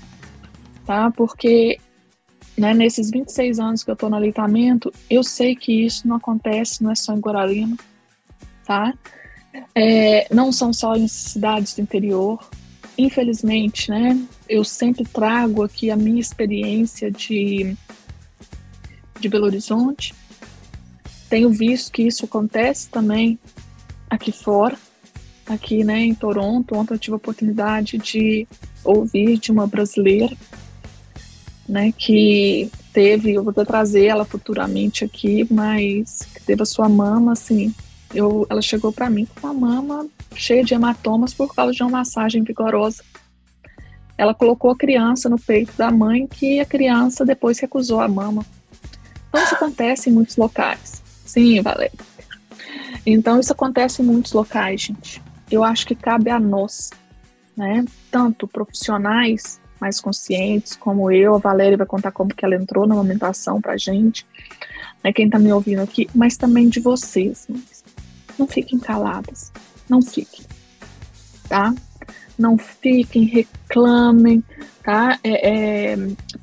tá? 0.86 1.12
Porque 1.12 1.80
né, 2.62 2.76
nesses 2.76 3.10
26 3.10 3.60
anos 3.60 3.84
que 3.84 3.90
eu 3.90 3.94
estou 3.94 4.08
no 4.08 4.16
aleitamento, 4.16 4.94
eu 5.10 5.24
sei 5.24 5.56
que 5.56 5.84
isso 5.84 6.08
não 6.08 6.18
acontece, 6.18 6.84
não 6.84 6.92
é 6.92 6.96
só 6.96 7.12
em 7.12 7.20
Guararema, 7.20 7.76
tá? 8.64 8.94
É, 9.74 10.32
não 10.32 10.52
são 10.52 10.72
só 10.72 10.96
em 10.96 11.08
cidades 11.08 11.74
do 11.74 11.82
interior. 11.82 12.48
Infelizmente, 12.96 13.90
né, 13.90 14.16
eu 14.48 14.64
sempre 14.64 15.04
trago 15.04 15.64
aqui 15.64 15.90
a 15.90 15.96
minha 15.96 16.22
experiência 16.22 17.10
de, 17.10 17.76
de 19.20 19.28
Belo 19.28 19.46
Horizonte. 19.46 20.14
Tenho 21.32 21.50
visto 21.50 21.92
que 21.92 22.04
isso 22.04 22.26
acontece 22.26 22.90
também 22.90 23.40
aqui 24.08 24.32
fora, 24.32 24.78
aqui 25.48 25.84
né, 25.84 26.02
em 26.02 26.14
Toronto. 26.14 26.76
Ontem 26.76 26.94
eu 26.94 27.00
tive 27.00 27.14
a 27.14 27.18
oportunidade 27.18 27.98
de 27.98 28.48
ouvir 28.84 29.40
de 29.40 29.52
uma 29.52 29.66
brasileira 29.66 30.38
né, 31.68 31.92
que 31.92 32.70
teve, 32.92 33.34
eu 33.34 33.44
vou 33.44 33.54
trazer 33.54 34.06
ela 34.06 34.26
futuramente 34.26 35.06
aqui, 35.06 35.48
mas 35.50 36.28
que 36.34 36.42
teve 36.44 36.62
a 36.62 36.66
sua 36.66 36.90
mama, 36.90 37.32
assim, 37.34 37.74
eu, 38.14 38.46
ela 38.50 38.62
chegou 38.62 38.92
para 38.92 39.10
mim 39.10 39.28
com 39.40 39.48
a 39.48 39.54
mama 39.54 40.08
cheia 40.36 40.64
de 40.64 40.74
hematomas 40.74 41.34
por 41.34 41.54
causa 41.54 41.72
de 41.72 41.82
uma 41.82 41.92
massagem 41.92 42.44
vigorosa. 42.44 43.04
Ela 44.18 44.34
colocou 44.34 44.72
a 44.72 44.78
criança 44.78 45.30
no 45.30 45.40
peito 45.40 45.74
da 45.78 45.90
mãe, 45.90 46.28
que 46.28 46.60
a 46.60 46.66
criança 46.66 47.26
depois 47.26 47.60
recusou 47.60 48.02
a 48.02 48.08
mama. 48.08 48.46
Então 49.30 49.44
isso 49.44 49.56
acontece 49.56 50.10
em 50.10 50.14
muitos 50.14 50.36
locais. 50.36 51.02
Sim, 51.26 51.62
Valéria. 51.62 51.98
Então 53.06 53.40
isso 53.40 53.54
acontece 53.54 54.02
em 54.02 54.06
muitos 54.06 54.34
locais, 54.34 54.82
gente. 54.82 55.22
Eu 55.50 55.64
acho 55.64 55.88
que 55.88 55.96
cabe 55.96 56.30
a 56.30 56.40
nós, 56.40 56.92
né, 57.56 57.86
tanto 58.12 58.48
profissionais 58.48 59.61
mais 59.82 60.00
conscientes, 60.00 60.76
como 60.76 61.10
eu, 61.12 61.34
a 61.34 61.40
Valéria 61.40 61.76
vai 61.78 61.88
contar 61.88 62.12
como 62.12 62.34
que 62.34 62.46
ela 62.46 62.56
entrou 62.56 62.86
na 62.86 62.94
amamentação 62.94 63.60
pra 63.60 63.76
gente, 63.76 64.26
né, 65.04 65.12
quem 65.12 65.28
tá 65.28 65.40
me 65.40 65.52
ouvindo 65.52 65.82
aqui, 65.82 66.08
mas 66.14 66.38
também 66.38 66.70
de 66.70 66.80
vocês, 66.80 67.48
não 68.38 68.48
fiquem 68.48 68.78
caladas, 68.78 69.52
não 69.90 70.02
fiquem, 70.02 70.46
tá? 71.50 71.74
Não 72.38 72.58
fiquem, 72.58 73.26
reclamem, 73.26 74.44
tá? 74.84 75.20
É, 75.24 75.94
é, 75.94 75.98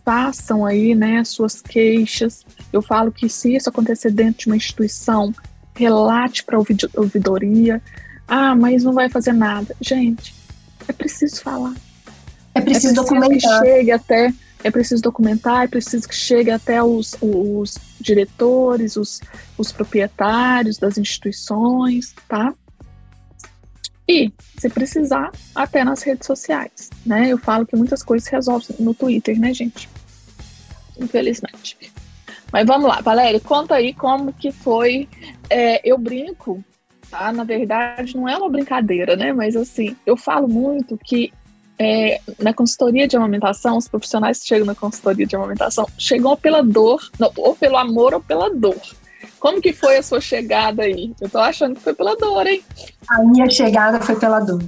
façam 0.04 0.66
aí, 0.66 0.94
né, 0.94 1.18
as 1.18 1.28
suas 1.28 1.60
queixas. 1.60 2.44
Eu 2.72 2.82
falo 2.82 3.10
que 3.10 3.28
se 3.28 3.54
isso 3.56 3.68
acontecer 3.68 4.12
dentro 4.12 4.40
de 4.40 4.46
uma 4.46 4.56
instituição, 4.56 5.32
relate 5.74 6.44
para 6.44 6.58
ouvidoria. 6.96 7.82
Ah, 8.28 8.54
mas 8.54 8.84
não 8.84 8.92
vai 8.92 9.08
fazer 9.08 9.32
nada. 9.32 9.74
Gente, 9.80 10.34
é 10.86 10.92
preciso 10.92 11.42
falar. 11.42 11.74
É 12.58 12.60
preciso, 12.60 12.88
é 12.88 12.90
preciso 12.90 12.94
documentar. 12.94 13.60
Que 13.60 13.66
chegue 13.66 13.90
até, 13.90 14.34
é 14.64 14.70
preciso 14.70 15.02
documentar, 15.02 15.64
é 15.64 15.68
preciso 15.68 16.08
que 16.08 16.14
chegue 16.14 16.50
até 16.50 16.82
os, 16.82 17.16
os 17.20 17.78
diretores, 18.00 18.96
os, 18.96 19.20
os 19.56 19.72
proprietários 19.72 20.78
das 20.78 20.98
instituições, 20.98 22.14
tá? 22.28 22.52
E, 24.08 24.32
se 24.58 24.70
precisar, 24.70 25.30
até 25.54 25.84
nas 25.84 26.02
redes 26.02 26.26
sociais, 26.26 26.88
né? 27.04 27.28
Eu 27.28 27.38
falo 27.38 27.66
que 27.66 27.76
muitas 27.76 28.02
coisas 28.02 28.26
se 28.26 28.32
resolvem 28.34 28.76
no 28.80 28.94
Twitter, 28.94 29.38
né, 29.38 29.52
gente? 29.52 29.88
Infelizmente. 30.98 31.76
Mas 32.50 32.66
vamos 32.66 32.88
lá, 32.88 33.00
Valéria, 33.02 33.38
conta 33.38 33.74
aí 33.74 33.92
como 33.92 34.32
que 34.32 34.50
foi. 34.50 35.06
É, 35.50 35.86
eu 35.88 35.98
brinco, 35.98 36.64
tá? 37.10 37.30
Na 37.30 37.44
verdade, 37.44 38.16
não 38.16 38.26
é 38.26 38.36
uma 38.36 38.48
brincadeira, 38.48 39.14
né? 39.14 39.32
Mas 39.32 39.54
assim, 39.54 39.94
eu 40.06 40.16
falo 40.16 40.48
muito 40.48 40.96
que 40.96 41.30
é, 41.78 42.20
na 42.40 42.52
consultoria 42.52 43.06
de 43.06 43.16
amamentação, 43.16 43.76
os 43.76 43.86
profissionais 43.86 44.40
que 44.40 44.48
chegam 44.48 44.66
na 44.66 44.74
consultoria 44.74 45.26
de 45.26 45.36
amamentação 45.36 45.86
chegam 45.96 46.36
pela 46.36 46.62
dor, 46.62 47.00
não, 47.18 47.30
ou 47.36 47.54
pelo 47.54 47.76
amor 47.76 48.14
ou 48.14 48.20
pela 48.20 48.50
dor. 48.50 48.80
Como 49.38 49.60
que 49.60 49.72
foi 49.72 49.98
a 49.98 50.02
sua 50.02 50.20
chegada 50.20 50.82
aí? 50.82 51.14
Eu 51.20 51.28
tô 51.28 51.38
achando 51.38 51.76
que 51.76 51.80
foi 51.80 51.94
pela 51.94 52.16
dor, 52.16 52.46
hein? 52.46 52.62
A 53.08 53.22
minha 53.22 53.48
chegada 53.48 54.00
foi 54.00 54.16
pela 54.16 54.40
dor. 54.40 54.62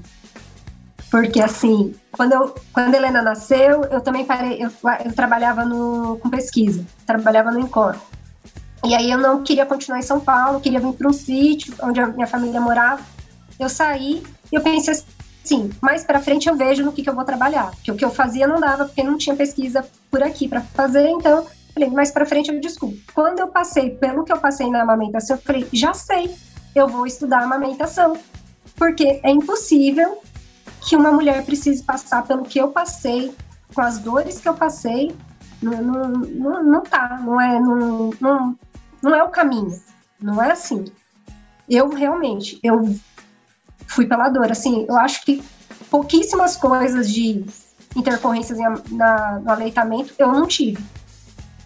Porque 1.10 1.40
assim, 1.40 1.92
quando, 2.12 2.32
eu, 2.32 2.54
quando 2.72 2.94
a 2.94 2.96
Helena 2.96 3.20
nasceu, 3.20 3.84
eu 3.90 4.00
também 4.00 4.24
parei, 4.24 4.62
eu, 4.62 4.70
eu 5.04 5.12
trabalhava 5.12 5.64
no, 5.64 6.18
com 6.18 6.30
pesquisa, 6.30 6.86
trabalhava 7.04 7.50
no 7.50 7.58
Encor. 7.58 7.96
E 8.84 8.94
aí 8.94 9.10
eu 9.10 9.18
não 9.18 9.42
queria 9.42 9.66
continuar 9.66 9.98
em 9.98 10.02
São 10.02 10.20
Paulo, 10.20 10.60
queria 10.60 10.78
vir 10.78 10.92
para 10.92 11.08
um 11.08 11.12
sítio 11.12 11.74
onde 11.82 12.00
a 12.00 12.06
minha 12.06 12.28
família 12.28 12.60
morava. 12.60 13.02
Eu 13.58 13.68
saí 13.68 14.22
e 14.52 14.54
eu 14.54 14.62
pensei 14.62 14.94
assim, 14.94 15.04
mais 15.80 16.04
para 16.04 16.20
frente 16.20 16.48
eu 16.48 16.56
vejo 16.56 16.84
no 16.84 16.92
que, 16.92 17.02
que 17.02 17.10
eu 17.10 17.14
vou 17.14 17.24
trabalhar. 17.24 17.70
Porque 17.70 17.92
o 17.92 17.96
que 17.96 18.04
eu 18.04 18.10
fazia 18.10 18.46
não 18.46 18.60
dava, 18.60 18.84
porque 18.84 19.02
não 19.02 19.16
tinha 19.16 19.36
pesquisa 19.36 19.84
por 20.10 20.22
aqui 20.22 20.48
para 20.48 20.60
fazer, 20.60 21.08
então 21.08 21.46
falei, 21.72 21.90
mais 21.90 22.10
para 22.10 22.26
frente 22.26 22.50
eu 22.50 22.60
descubro. 22.60 22.98
Quando 23.14 23.40
eu 23.40 23.48
passei 23.48 23.90
pelo 23.90 24.24
que 24.24 24.32
eu 24.32 24.38
passei 24.38 24.68
na 24.70 24.82
amamentação, 24.82 25.36
eu 25.36 25.42
falei, 25.42 25.66
já 25.72 25.94
sei, 25.94 26.34
eu 26.74 26.86
vou 26.86 27.06
estudar 27.06 27.42
amamentação. 27.42 28.16
Porque 28.76 29.20
é 29.22 29.30
impossível 29.30 30.22
que 30.86 30.96
uma 30.96 31.12
mulher 31.12 31.44
precise 31.44 31.82
passar 31.82 32.22
pelo 32.26 32.44
que 32.44 32.58
eu 32.58 32.68
passei, 32.68 33.34
com 33.74 33.80
as 33.80 33.98
dores 33.98 34.40
que 34.40 34.48
eu 34.48 34.54
passei, 34.54 35.14
não, 35.62 35.82
não, 35.82 36.08
não, 36.08 36.62
não 36.62 36.80
tá, 36.82 37.20
não 37.22 37.40
é, 37.40 37.60
não, 37.60 38.10
não, 38.20 38.58
não 39.02 39.14
é 39.14 39.22
o 39.22 39.28
caminho, 39.28 39.78
não 40.20 40.42
é 40.42 40.52
assim. 40.52 40.84
Eu 41.68 41.88
realmente, 41.90 42.58
eu 42.62 42.94
fui 43.90 44.06
pela 44.06 44.28
dor, 44.28 44.50
assim, 44.50 44.86
eu 44.88 44.96
acho 44.96 45.24
que 45.24 45.42
pouquíssimas 45.90 46.56
coisas 46.56 47.12
de 47.12 47.44
intercorrências 47.96 48.58
na, 48.90 49.40
no 49.40 49.50
aleitamento 49.50 50.14
eu 50.18 50.28
não 50.32 50.46
tive. 50.46 50.82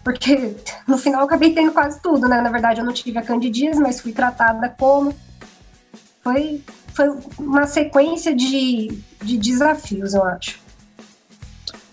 Porque 0.03 0.55
no 0.87 0.97
final 0.97 1.21
eu 1.21 1.25
acabei 1.25 1.53
tendo 1.53 1.71
quase 1.71 2.01
tudo, 2.01 2.27
né? 2.27 2.41
Na 2.41 2.49
verdade, 2.49 2.79
eu 2.79 2.85
não 2.85 2.93
tive 2.93 3.17
a 3.17 3.21
candidíase, 3.21 3.79
mas 3.79 4.01
fui 4.01 4.11
tratada 4.11 4.69
como. 4.77 5.13
Foi 6.21 6.61
foi 6.95 7.13
uma 7.37 7.67
sequência 7.67 8.33
de, 8.33 8.87
de 9.21 9.37
desafios, 9.37 10.13
eu 10.13 10.23
acho. 10.23 10.57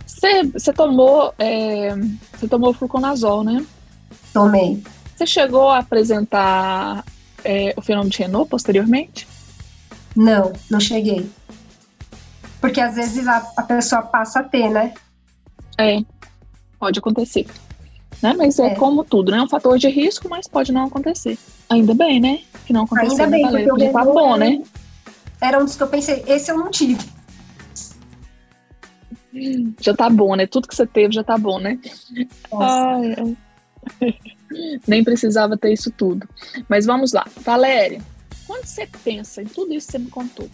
Você, 0.06 0.44
você 0.44 0.72
tomou 0.72 1.34
é, 1.36 1.92
você 2.32 2.46
tomou 2.46 2.72
fluconazol, 2.72 3.42
né? 3.42 3.66
Tomei. 4.32 4.82
Você 5.16 5.26
chegou 5.26 5.68
a 5.68 5.78
apresentar 5.78 7.04
é, 7.44 7.74
o 7.76 7.82
fenômeno 7.82 8.10
de 8.10 8.18
Renault 8.18 8.48
posteriormente? 8.48 9.26
Não, 10.16 10.53
não 10.70 10.81
cheguei. 10.81 11.29
Porque 12.61 12.81
às 12.81 12.94
vezes 12.94 13.27
a, 13.27 13.53
a 13.57 13.62
pessoa 13.62 14.03
passa 14.03 14.40
a 14.40 14.42
ter, 14.42 14.70
né? 14.70 14.94
É, 15.79 15.98
pode 16.79 16.98
acontecer. 16.98 17.46
Né? 18.22 18.35
Mas 18.37 18.59
é, 18.59 18.68
é, 18.68 18.75
como 18.75 19.05
tudo, 19.05 19.33
né? 19.33 19.38
É 19.38 19.42
um 19.42 19.48
fator 19.48 19.79
de 19.79 19.88
risco, 19.88 20.29
mas 20.29 20.46
pode 20.46 20.70
não 20.70 20.85
acontecer. 20.85 21.37
Ainda 21.68 21.94
bem, 21.94 22.20
né? 22.20 22.40
Que 22.66 22.72
não 22.72 22.85
aconteceu. 22.85 23.25
Ainda 23.25 23.27
bem, 23.27 23.42
porque, 23.42 23.66
porque 23.66 23.88
tá 23.88 24.05
bom, 24.05 24.37
né? 24.37 24.62
era 25.42 25.59
um 25.59 25.64
dos 25.64 25.75
que 25.75 25.83
eu 25.83 25.88
pensei, 25.88 26.22
esse 26.29 26.51
eu 26.51 26.57
não 26.57 26.70
tive. 26.70 27.05
Já 29.81 29.92
tá 29.94 30.09
bom, 30.09 30.37
né? 30.37 30.46
Tudo 30.46 30.68
que 30.68 30.75
você 30.75 30.87
teve 30.87 31.14
já 31.14 31.25
tá 31.25 31.37
bom, 31.37 31.59
né? 31.59 31.79
Ai, 32.53 33.37
Nem 34.87 35.03
precisava 35.03 35.57
ter 35.57 35.72
isso 35.72 35.90
tudo. 35.90 36.29
Mas 36.68 36.87
vamos 36.87 37.12
lá. 37.12 37.27
Valéria, 37.40 38.01
quando 38.62 38.66
você 38.66 38.88
pensa 39.05 39.42
em 39.42 39.46
tudo 39.46 39.75
isso 39.75 39.87
que 39.87 39.92
você 39.92 39.98
me 39.98 40.11
contou, 40.11 40.48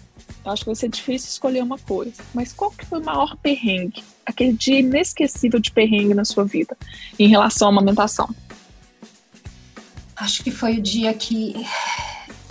eu 0.45 0.51
acho 0.51 0.63
que 0.63 0.67
vai 0.67 0.75
ser 0.75 0.89
difícil 0.89 1.29
escolher 1.29 1.63
uma 1.63 1.79
coisa. 1.79 2.23
Mas 2.33 2.53
qual 2.53 2.71
que 2.71 2.87
foi 2.87 3.01
o 3.01 3.05
maior 3.05 3.37
perrengue? 3.37 4.03
Aquele 4.25 4.55
dia 4.55 4.81
inesquecível 4.81 5.61
de 5.61 5.71
perrengue 5.71 6.15
na 6.15 6.25
sua 6.25 6.45
vida 6.45 6.77
em 7.19 7.29
relação 7.29 7.69
à 7.69 7.71
amamentação? 7.71 8.29
Acho 10.17 10.43
que 10.43 10.51
foi 10.51 10.79
o 10.79 10.83
dia 10.83 11.13
que 11.13 11.55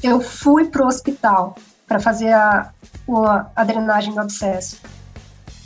eu 0.03 0.21
fui 0.21 0.65
pro 0.65 0.85
hospital 0.85 1.57
para 1.87 1.99
fazer 1.99 2.31
a, 2.31 2.71
a, 3.55 3.63
drenagem 3.63 4.13
do 4.13 4.19
abscesso. 4.19 4.77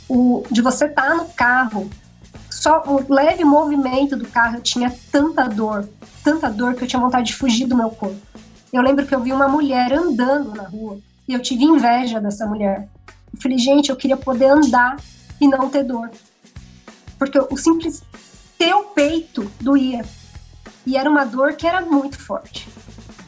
O, 0.08 0.44
de 0.50 0.62
você 0.62 0.86
estar 0.86 1.02
tá 1.02 1.14
no 1.14 1.28
carro, 1.28 1.90
só 2.50 2.82
o 2.86 3.12
leve 3.12 3.44
movimento 3.44 4.16
do 4.16 4.26
carro, 4.26 4.56
eu 4.56 4.62
tinha 4.62 4.92
tanta 5.10 5.48
dor, 5.48 5.88
tanta 6.24 6.50
dor 6.50 6.74
que 6.74 6.84
eu 6.84 6.88
tinha 6.88 7.00
vontade 7.00 7.28
de 7.28 7.34
fugir 7.34 7.66
do 7.66 7.76
meu 7.76 7.90
corpo. 7.90 8.31
Eu 8.72 8.80
lembro 8.80 9.06
que 9.06 9.14
eu 9.14 9.20
vi 9.20 9.30
uma 9.32 9.46
mulher 9.46 9.92
andando 9.92 10.54
na 10.54 10.62
rua 10.62 10.98
e 11.28 11.34
eu 11.34 11.42
tive 11.42 11.62
inveja 11.62 12.18
dessa 12.18 12.46
mulher. 12.46 12.88
Eu 13.30 13.38
falei, 13.38 13.58
gente, 13.58 13.90
eu 13.90 13.96
queria 13.96 14.16
poder 14.16 14.46
andar 14.46 14.96
e 15.38 15.46
não 15.46 15.68
ter 15.68 15.84
dor. 15.84 16.10
Porque 17.18 17.38
o 17.38 17.56
simples 17.58 18.02
ter 18.56 18.72
o 18.74 18.84
peito 18.84 19.50
doía. 19.60 20.02
E 20.86 20.96
era 20.96 21.10
uma 21.10 21.26
dor 21.26 21.52
que 21.52 21.66
era 21.66 21.82
muito 21.82 22.18
forte. 22.18 22.66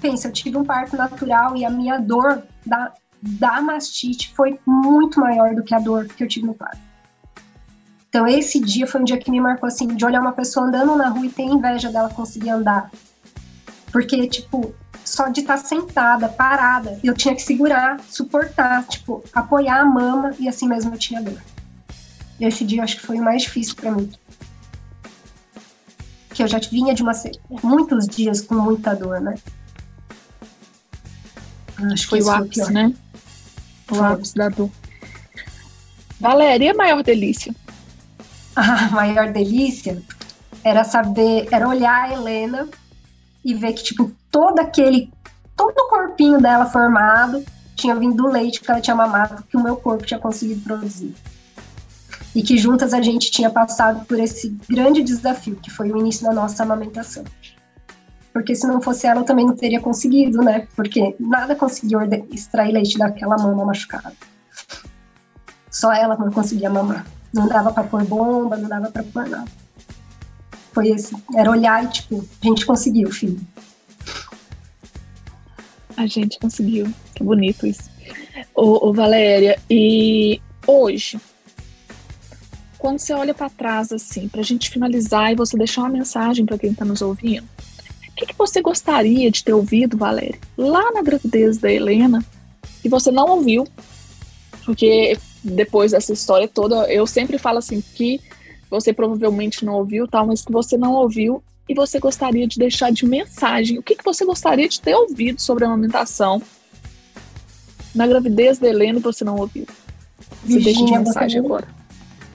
Pensa, 0.01 0.29
eu 0.29 0.33
tive 0.33 0.57
um 0.57 0.65
parto 0.65 0.97
natural 0.97 1.55
e 1.55 1.65
a 1.65 1.71
minha 1.71 1.99
dor 1.99 2.43
da, 2.65 2.93
da 3.21 3.61
mastite 3.61 4.33
foi 4.35 4.59
muito 4.67 5.21
maior 5.21 5.55
do 5.55 5.63
que 5.63 5.75
a 5.75 5.79
dor 5.79 6.07
que 6.07 6.25
eu 6.25 6.29
tive 6.29 6.47
no 6.47 6.55
parto. 6.55 6.81
Então, 8.09 8.27
esse 8.27 8.59
dia 8.61 8.87
foi 8.87 9.03
um 9.03 9.05
dia 9.05 9.19
que 9.19 9.31
me 9.31 9.41
marcou 9.41 9.67
assim, 9.67 9.89
de 9.89 10.07
olhar 10.07 10.23
uma 10.23 10.33
pessoa 10.33 10.67
andando 10.67 10.97
na 10.97 11.09
rua 11.09 11.27
e 11.27 11.31
ter 11.31 11.43
inveja 11.43 11.91
dela 11.91 12.09
conseguir 12.09 12.51
andar. 12.51 12.91
Porque, 13.93 14.27
tipo, 14.29 14.75
só 15.05 15.29
de 15.29 15.41
estar 15.41 15.59
sentada, 15.59 16.29
parada, 16.29 16.99
eu 17.05 17.15
tinha 17.15 17.35
que 17.35 17.43
segurar, 17.43 18.01
suportar, 18.09 18.85
tipo, 18.85 19.23
apoiar 19.33 19.81
a 19.81 19.85
mama 19.85 20.35
e 20.39 20.49
assim 20.49 20.67
mesmo 20.67 20.95
eu 20.95 20.99
tinha 20.99 21.21
dor. 21.21 21.41
Esse 22.41 22.65
dia 22.65 22.83
acho 22.83 22.97
que 22.97 23.07
foi 23.07 23.19
o 23.19 23.23
mais 23.23 23.43
difícil 23.43 23.77
para 23.77 23.93
mim. 23.93 24.11
Que 26.31 26.43
eu 26.43 26.49
já 26.49 26.59
vinha 26.59 26.95
de 26.95 27.03
uma, 27.03 27.13
muitos 27.63 28.09
dias 28.09 28.41
com 28.41 28.55
muita 28.57 28.95
dor, 28.95 29.21
né? 29.21 29.35
Acho 31.93 32.03
que 32.05 32.11
foi 32.11 32.23
o 32.23 32.31
ápice, 32.31 32.73
né? 32.73 32.93
O 33.91 34.03
ápice 34.03 34.35
da 34.35 34.49
dor. 34.49 34.71
Valéria, 36.19 36.73
a 36.73 36.75
maior 36.75 37.03
delícia? 37.03 37.55
A 38.57 38.89
maior 38.91 39.33
delícia 39.33 40.01
era 40.63 40.85
saber, 40.85 41.49
era 41.51 41.69
olhar 41.69 42.05
a 42.05 42.13
Helena 42.13 42.69
e 43.45 43.53
ver 43.53 43.73
que, 43.75 43.83
tipo, 43.83 44.11
todo 44.35 44.59
aquele, 44.59 45.13
todo 45.57 45.79
o 45.79 45.89
corpinho 45.89 46.41
dela 46.41 46.67
formado 46.67 47.45
tinha 47.77 47.95
vindo 47.95 48.17
do 48.17 48.27
leite 48.27 48.61
que 48.61 48.69
ela 48.69 48.81
tinha 48.81 48.97
mamado, 48.97 49.45
que 49.45 49.57
o 49.57 49.63
meu 49.63 49.77
corpo 49.77 50.05
tinha 50.05 50.19
conseguido 50.19 50.61
produzir. 50.63 51.15
E 52.35 52.43
que 52.43 52.59
juntas 52.59 52.93
a 52.93 53.01
gente 53.01 53.31
tinha 53.31 53.49
passado 53.49 54.05
por 54.07 54.19
esse 54.19 54.49
grande 54.69 55.05
desafio, 55.05 55.55
que 55.55 55.71
foi 55.71 55.93
o 55.93 55.97
início 55.97 56.25
da 56.25 56.33
nossa 56.33 56.65
amamentação. 56.65 57.23
Porque 58.33 58.57
se 58.57 58.67
não 58.67 58.83
fosse 58.83 59.07
ela, 59.07 59.21
eu 59.21 59.25
também 59.25 59.47
não 59.47 59.55
teria 59.55 59.81
conseguido, 59.81 60.43
né? 60.43 60.67
Porque 60.75 61.15
nada 61.21 61.55
conseguiu 61.55 62.01
extrair 62.33 62.73
leite 62.73 62.99
daquela 62.99 63.39
mama 63.39 63.65
machucada. 63.65 64.15
Só 65.71 65.93
ela 65.93 66.17
não 66.17 66.33
conseguia 66.33 66.69
mamar. 66.69 67.07
Não 67.33 67.47
dava 67.47 67.73
para 67.73 67.85
pôr 67.85 68.05
bomba, 68.05 68.57
não 68.57 68.69
dava 68.69 68.91
para 68.91 69.05
pôr 69.05 69.29
nada. 69.29 69.49
Foi 70.73 70.89
esse, 70.89 71.15
era 71.37 71.49
olhar 71.49 71.85
e 71.85 71.89
tipo, 71.89 72.29
a 72.43 72.47
gente 72.49 72.67
conseguiu, 72.67 73.13
filho. 73.13 73.41
A 75.97 76.07
gente 76.07 76.39
conseguiu. 76.39 76.93
Que 77.15 77.23
bonito 77.23 77.67
isso. 77.67 77.91
Ô, 78.55 78.89
ô 78.89 78.93
Valéria, 78.93 79.59
e 79.71 80.41
hoje, 80.67 81.19
quando 82.79 82.99
você 82.99 83.13
olha 83.13 83.35
para 83.35 83.49
trás 83.49 83.93
assim, 83.93 84.29
para 84.29 84.41
a 84.41 84.45
gente 84.45 84.71
finalizar 84.71 85.33
e 85.33 85.37
você 85.37 85.57
deixar 85.57 85.83
uma 85.83 85.91
mensagem 85.91 86.45
para 86.45 86.59
quem 86.59 86.71
está 86.71 86.85
nos 86.85 87.03
ouvindo, 87.03 87.45
o 87.45 88.17
que, 88.17 88.27
que, 88.27 88.39
você 88.39 88.61
gostaria 88.61 89.31
de 89.31 89.43
ter 89.43 89.53
ouvido, 89.53 89.97
Valéria, 89.97 90.39
lá 90.57 90.93
na 90.93 91.03
gravidez 91.03 91.59
da 91.59 91.73
Helena, 91.73 92.25
e 92.85 92.89
você 92.89 93.11
não 93.11 93.27
ouviu? 93.27 93.67
Porque 94.65 95.19
depois 95.43 95.93
dessa 95.93 96.13
história 96.13 96.47
toda, 96.47 96.93
eu 96.93 97.07
sempre 97.07 97.39
falo 97.39 97.59
assim 97.59 97.83
que 97.95 98.21
você 98.71 98.93
provavelmente 98.93 99.65
não 99.65 99.75
ouviu, 99.75 100.07
tal, 100.07 100.27
mas 100.27 100.45
que 100.45 100.53
você 100.53 100.77
não 100.77 100.93
ouviu 100.93 101.43
e 101.69 101.75
você 101.75 101.99
gostaria 101.99 102.47
de 102.47 102.59
deixar 102.59 102.91
de 102.91 103.07
mensagem. 103.07 103.79
O 103.79 103.83
que, 103.83 103.97
que 103.97 104.05
você 104.05 104.25
gostaria 104.25 104.69
de 104.69 104.81
ter 104.81 104.95
ouvido 104.95 105.41
sobre 105.41 105.65
a 105.65 105.69
amamentação 105.69 106.43
na 107.95 108.07
gravidez 108.07 108.59
da 108.59 108.69
Helena 108.69 109.01
você 109.01 109.25
não 109.25 109.37
ouviu? 109.37 109.67
Você 110.43 110.59
Virginia, 110.59 110.63
deixa 110.63 110.85
de 110.85 110.99
mensagem 110.99 111.39
eu 111.39 111.47
agora. 111.47 111.69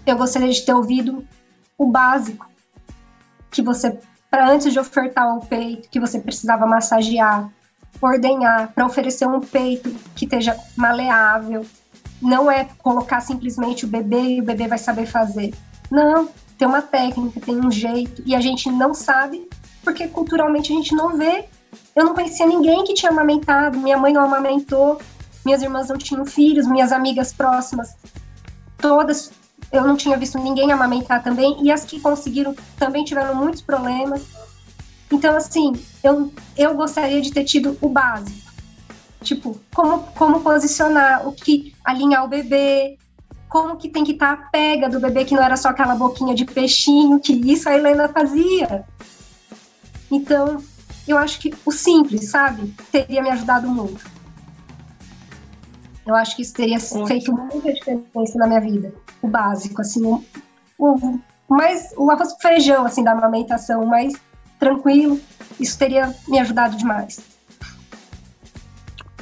Eu 0.06 0.18
gostaria 0.18 0.50
de 0.50 0.62
ter 0.62 0.74
ouvido 0.74 1.26
o 1.78 1.86
básico 1.86 2.50
que 3.52 3.62
você, 3.62 3.98
para 4.30 4.50
antes 4.50 4.72
de 4.72 4.80
ofertar 4.80 5.38
o 5.38 5.46
peito, 5.46 5.90
que 5.90 6.00
você 6.00 6.20
precisava 6.20 6.66
massagear, 6.66 7.50
ordenhar, 8.02 8.72
para 8.74 8.86
oferecer 8.86 9.28
um 9.28 9.40
peito 9.40 9.94
que 10.16 10.26
esteja 10.26 10.58
maleável, 10.76 11.66
não 12.22 12.52
é 12.52 12.68
colocar 12.80 13.22
simplesmente 13.22 13.86
o 13.86 13.88
bebê 13.88 14.22
e 14.22 14.42
o 14.42 14.44
bebê 14.44 14.68
vai 14.68 14.78
saber 14.78 15.06
fazer. 15.06 15.54
Não, 15.90 16.30
tem 16.60 16.68
uma 16.68 16.82
técnica, 16.82 17.39
tem 17.39 17.60
um 17.60 17.72
jeito, 17.72 18.22
e 18.26 18.36
a 18.36 18.39
gente 18.39 18.70
não 18.70 18.93
sabe 18.93 19.49
porque 19.84 20.07
culturalmente 20.07 20.72
a 20.72 20.76
gente 20.76 20.93
não 20.93 21.18
vê. 21.18 21.45
Eu 21.95 22.05
não 22.05 22.14
conhecia 22.14 22.45
ninguém 22.45 22.84
que 22.84 22.93
tinha 22.93 23.12
amamentado, 23.12 23.80
minha 23.80 23.97
mãe 23.97 24.14
não 24.14 24.24
amamentou, 24.24 25.01
minhas 25.43 25.64
irmãs 25.64 25.88
não 25.89 25.97
tinham 25.97 26.26
filhos, 26.26 26.68
minhas 26.68 26.91
amigas 26.91 27.34
próximas, 27.34 27.95
todas, 28.78 29.32
eu 29.72 29.84
não 29.84 29.95
tinha 29.95 30.18
visto 30.18 30.38
ninguém 30.38 30.72
amamentar 30.72 31.24
também, 31.24 31.57
e 31.64 31.72
as 31.72 31.84
que 31.86 31.99
conseguiram 31.99 32.53
também 32.78 33.03
tiveram 33.03 33.34
muitos 33.34 33.62
problemas. 33.62 34.22
Então, 35.12 35.36
assim, 35.36 35.74
eu, 36.03 36.32
eu 36.55 36.76
gostaria 36.76 37.22
de 37.22 37.32
ter 37.32 37.43
tido 37.43 37.76
o 37.82 37.89
básico 37.89 38.49
Tipo, 39.22 39.60
como, 39.74 40.03
como 40.16 40.41
posicionar, 40.41 41.28
o 41.28 41.34
que 41.34 41.74
alinhar 41.84 42.24
o 42.24 42.28
bebê, 42.28 42.97
como 43.50 43.76
que 43.76 43.89
tem 43.89 44.04
que 44.04 44.12
estar 44.12 44.38
tá 44.38 44.43
a 44.43 44.50
pega 44.50 44.88
do 44.88 45.00
bebê, 45.00 45.26
que 45.26 45.34
não 45.34 45.43
era 45.43 45.58
só 45.58 45.70
aquela 45.70 45.95
boquinha 45.95 46.36
de 46.36 46.45
peixinho, 46.45 47.20
que 47.20 47.34
isso 47.52 47.68
a 47.68 47.76
Helena 47.76 48.08
fazia. 48.08 48.86
Então, 50.12 50.64
eu 51.08 51.18
acho 51.18 51.39
que 51.39 51.54
o 51.66 51.72
simples, 51.72 52.30
sabe, 52.30 52.74
teria 52.91 53.24
me 53.24 53.30
ajudado 53.32 53.68
muito. 53.68 54.06
Eu 56.06 56.16
acho 56.16 56.36
que 56.36 56.43
isso 56.43 56.54
teria 56.54 56.80
feito 56.80 57.34
muita 57.34 57.74
diferença 57.74 58.38
na 58.38 58.47
minha 58.47 58.62
vida. 58.62 58.93
O 59.22 59.28
básico, 59.28 59.82
assim, 59.82 60.06
o, 60.06 60.24
o, 60.78 61.20
mais, 61.47 61.91
o 61.97 62.10
arroz 62.12 62.34
com 62.34 62.39
feijão, 62.39 62.86
assim, 62.86 63.04
da 63.04 63.12
amamentação, 63.12 63.86
mais 63.86 64.14
tranquilo, 64.60 65.20
isso 65.60 65.78
teria 65.78 66.16
me 66.28 66.39
ajudado 66.39 66.78
demais. 66.78 67.20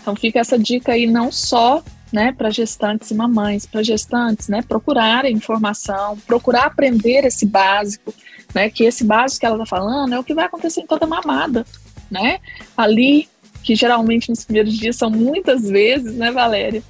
Então 0.01 0.15
fica 0.15 0.39
essa 0.39 0.57
dica 0.57 0.93
aí 0.93 1.05
não 1.05 1.31
só 1.31 1.83
né, 2.11 2.31
para 2.31 2.49
gestantes 2.49 3.11
e 3.11 3.15
mamães, 3.15 3.65
para 3.65 3.83
gestantes, 3.83 4.47
né, 4.47 4.61
procurarem 4.61 5.35
informação, 5.35 6.17
procurar 6.25 6.65
aprender 6.65 7.25
esse 7.25 7.45
básico, 7.45 8.13
né, 8.53 8.69
que 8.69 8.83
esse 8.83 9.03
básico 9.03 9.41
que 9.41 9.45
ela 9.45 9.55
está 9.55 9.65
falando 9.65 10.13
é 10.13 10.19
o 10.19 10.23
que 10.23 10.33
vai 10.33 10.45
acontecer 10.45 10.81
em 10.81 10.87
toda 10.87 11.05
mamada, 11.05 11.65
né, 12.09 12.39
ali, 12.75 13.27
que 13.63 13.75
geralmente 13.75 14.29
nos 14.29 14.45
primeiros 14.45 14.73
dias 14.73 14.95
são 14.95 15.09
muitas 15.09 15.67
vezes, 15.69 16.13
né, 16.15 16.31
Valéria, 16.31 16.81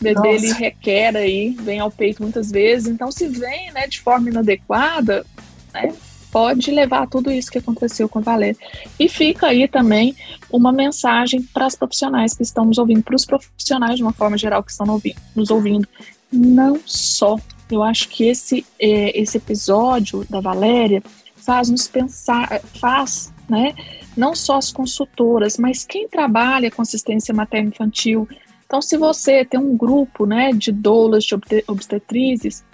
o 0.00 0.04
bebê 0.04 0.32
Nossa. 0.32 0.46
ele 0.46 0.52
requer 0.52 1.16
aí, 1.16 1.50
vem 1.50 1.78
ao 1.78 1.90
peito 1.90 2.22
muitas 2.22 2.50
vezes, 2.50 2.88
então 2.88 3.12
se 3.12 3.28
vem, 3.28 3.70
né, 3.72 3.86
de 3.86 4.00
forma 4.00 4.28
inadequada, 4.28 5.24
né, 5.72 5.92
pode 6.34 6.72
levar 6.72 7.06
tudo 7.06 7.30
isso 7.30 7.48
que 7.48 7.58
aconteceu 7.58 8.08
com 8.08 8.18
a 8.18 8.22
Valéria. 8.22 8.56
E 8.98 9.08
fica 9.08 9.46
aí 9.46 9.68
também 9.68 10.16
uma 10.50 10.72
mensagem 10.72 11.40
para 11.40 11.64
as 11.64 11.76
profissionais 11.76 12.34
que 12.34 12.42
estão 12.42 12.64
nos 12.64 12.76
ouvindo, 12.76 13.04
para 13.04 13.14
os 13.14 13.24
profissionais 13.24 13.98
de 13.98 14.02
uma 14.02 14.12
forma 14.12 14.36
geral 14.36 14.60
que 14.64 14.72
estão 14.72 15.00
nos 15.36 15.50
ouvindo. 15.50 15.86
Não 16.32 16.80
só. 16.84 17.38
Eu 17.70 17.84
acho 17.84 18.08
que 18.08 18.24
esse, 18.24 18.66
é, 18.80 19.16
esse 19.16 19.36
episódio 19.36 20.26
da 20.28 20.40
Valéria 20.40 21.00
faz 21.36 21.70
nos 21.70 21.86
pensar, 21.86 22.60
faz, 22.80 23.32
né? 23.48 23.72
Não 24.16 24.34
só 24.34 24.56
as 24.56 24.72
consultoras, 24.72 25.56
mas 25.56 25.84
quem 25.84 26.08
trabalha 26.08 26.68
com 26.68 26.82
assistência 26.82 27.32
materno-infantil. 27.32 28.28
Então, 28.66 28.82
se 28.82 28.96
você 28.96 29.44
tem 29.44 29.60
um 29.60 29.76
grupo, 29.76 30.26
né, 30.26 30.52
de 30.52 30.72
doulas, 30.72 31.22
de 31.22 31.34
obstetrizes, 31.68 32.64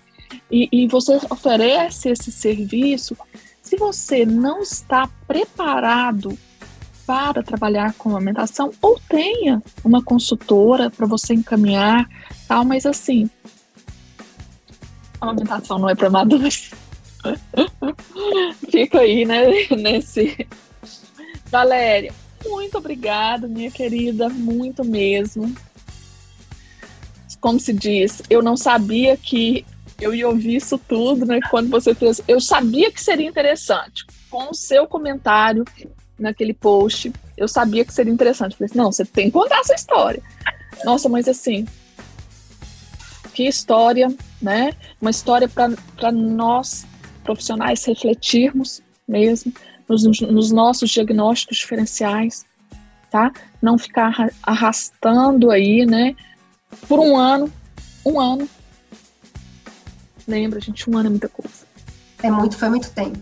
e, 0.50 0.68
e 0.72 0.88
você 0.88 1.16
oferece 1.28 2.08
esse 2.08 2.32
serviço, 2.32 3.16
se 3.70 3.76
você 3.76 4.26
não 4.26 4.62
está 4.62 5.08
preparado 5.28 6.36
para 7.06 7.40
trabalhar 7.40 7.94
com 7.94 8.08
amamentação, 8.08 8.72
ou 8.82 8.98
tenha 9.08 9.62
uma 9.84 10.02
consultora 10.02 10.90
para 10.90 11.06
você 11.06 11.34
encaminhar, 11.34 12.10
tal, 12.48 12.64
mas 12.64 12.84
assim, 12.84 13.30
a 15.20 15.26
amamentação 15.26 15.78
não 15.78 15.88
é 15.88 15.94
para 15.94 16.10
maduros. 16.10 16.72
Fica 18.68 19.02
aí, 19.02 19.24
né, 19.24 19.46
nesse. 19.78 20.48
Valéria, 21.46 22.12
muito 22.44 22.76
obrigada, 22.76 23.46
minha 23.46 23.70
querida, 23.70 24.28
muito 24.28 24.84
mesmo. 24.84 25.54
Como 27.40 27.60
se 27.60 27.72
diz, 27.72 28.20
eu 28.28 28.42
não 28.42 28.56
sabia 28.56 29.16
que 29.16 29.64
eu 30.00 30.14
ia 30.14 30.28
ouvir 30.28 30.56
isso 30.56 30.78
tudo, 30.78 31.26
né? 31.26 31.40
Quando 31.50 31.68
você 31.68 31.94
fez. 31.94 32.20
Eu 32.26 32.40
sabia 32.40 32.90
que 32.90 33.02
seria 33.02 33.26
interessante. 33.26 34.04
Com 34.28 34.50
o 34.50 34.54
seu 34.54 34.86
comentário 34.86 35.64
naquele 36.18 36.54
post, 36.54 37.12
eu 37.36 37.48
sabia 37.48 37.84
que 37.84 37.92
seria 37.92 38.12
interessante. 38.12 38.52
Eu 38.52 38.58
falei 38.58 38.70
assim, 38.70 38.78
não, 38.78 38.92
você 38.92 39.04
tem 39.04 39.26
que 39.26 39.32
contar 39.32 39.60
essa 39.60 39.74
história. 39.74 40.22
Nossa, 40.84 41.08
mas 41.08 41.28
assim. 41.28 41.66
Que 43.34 43.46
história, 43.46 44.08
né? 44.40 44.72
Uma 45.00 45.10
história 45.10 45.48
para 45.48 46.12
nós, 46.12 46.86
profissionais, 47.24 47.84
refletirmos 47.84 48.82
mesmo 49.06 49.52
nos, 49.88 50.20
nos 50.20 50.52
nossos 50.52 50.90
diagnósticos 50.90 51.58
diferenciais, 51.58 52.44
tá? 53.10 53.32
Não 53.60 53.76
ficar 53.76 54.30
arrastando 54.42 55.50
aí, 55.50 55.84
né? 55.84 56.14
Por 56.86 57.00
um 57.00 57.16
ano, 57.16 57.52
um 58.04 58.20
ano, 58.20 58.48
Lembra, 60.30 60.60
gente, 60.60 60.88
um 60.88 60.96
ano 60.96 61.08
é 61.08 61.10
muita 61.10 61.28
coisa. 61.28 61.66
É 62.22 62.30
muito, 62.30 62.56
foi 62.56 62.68
muito 62.68 62.88
tempo. 62.90 63.18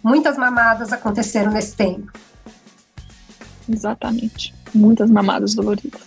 Muitas 0.00 0.38
mamadas 0.38 0.92
aconteceram 0.92 1.50
nesse 1.50 1.74
tempo. 1.74 2.12
Exatamente. 3.68 4.54
Muitas 4.72 5.10
mamadas 5.10 5.56
doloridas. 5.56 6.02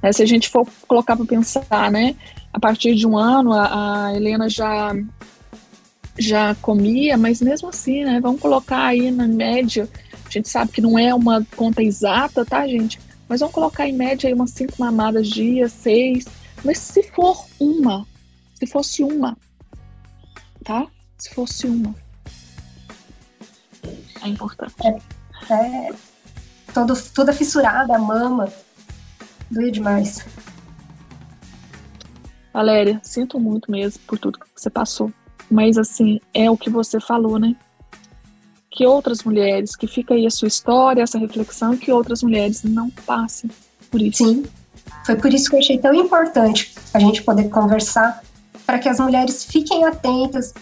É, 0.00 0.12
se 0.12 0.22
a 0.22 0.26
gente 0.26 0.48
for 0.48 0.64
colocar 0.86 1.16
para 1.16 1.26
pensar, 1.26 1.90
né? 1.90 2.14
A 2.52 2.60
partir 2.60 2.94
de 2.94 3.04
um 3.04 3.18
ano, 3.18 3.52
a, 3.52 4.06
a, 4.06 4.14
Helena 4.14 4.48
já 4.48 4.94
já 6.16 6.54
comia, 6.56 7.16
mas 7.16 7.40
mesmo 7.40 7.68
assim, 7.68 8.04
né? 8.04 8.20
Vamos 8.20 8.40
colocar 8.40 8.84
aí 8.84 9.10
na 9.10 9.26
média. 9.26 9.88
A 10.24 10.30
gente 10.30 10.48
sabe 10.48 10.70
que 10.70 10.80
não 10.80 10.96
é 10.96 11.12
uma 11.12 11.44
conta 11.56 11.82
exata, 11.82 12.44
tá, 12.44 12.64
gente? 12.68 13.00
Mas 13.28 13.40
vamos 13.40 13.54
colocar 13.54 13.88
em 13.88 13.92
média 13.92 14.28
aí 14.28 14.34
umas 14.34 14.50
cinco 14.52 14.74
mamadas 14.78 15.26
dia, 15.28 15.68
seis. 15.68 16.26
Mas 16.64 16.78
se 16.78 17.02
for 17.02 17.44
uma, 17.58 18.06
se 18.62 18.66
fosse 18.68 19.02
uma, 19.02 19.36
tá? 20.62 20.86
Se 21.18 21.34
fosse 21.34 21.66
uma. 21.66 21.92
É 24.22 24.28
importante. 24.28 24.72
É, 24.84 25.52
é 25.52 25.90
todo, 26.72 26.94
toda 27.12 27.32
fissurada, 27.32 27.96
a 27.96 27.98
mama. 27.98 28.48
Doía 29.50 29.72
demais. 29.72 30.24
Valéria, 32.54 33.00
sinto 33.02 33.40
muito 33.40 33.68
mesmo 33.68 34.00
por 34.06 34.16
tudo 34.16 34.38
que 34.38 34.46
você 34.54 34.70
passou. 34.70 35.12
Mas, 35.50 35.76
assim, 35.76 36.20
é 36.32 36.48
o 36.48 36.56
que 36.56 36.70
você 36.70 37.00
falou, 37.00 37.40
né? 37.40 37.56
Que 38.70 38.86
outras 38.86 39.24
mulheres, 39.24 39.74
que 39.74 39.88
fica 39.88 40.14
aí 40.14 40.24
a 40.24 40.30
sua 40.30 40.46
história, 40.46 41.02
essa 41.02 41.18
reflexão, 41.18 41.76
que 41.76 41.90
outras 41.90 42.22
mulheres 42.22 42.62
não 42.62 42.88
passem 42.90 43.50
por 43.90 44.00
isso. 44.00 44.24
Sim. 44.24 44.44
Foi 45.04 45.16
por 45.16 45.34
isso 45.34 45.50
que 45.50 45.56
eu 45.56 45.58
achei 45.58 45.78
tão 45.78 45.92
importante 45.94 46.72
a 46.94 47.00
gente 47.00 47.24
poder 47.24 47.48
conversar, 47.48 48.22
para 48.72 48.78
que 48.78 48.88
as 48.88 48.98
mulheres 48.98 49.44
fiquem 49.44 49.84
atentas, 49.84 50.54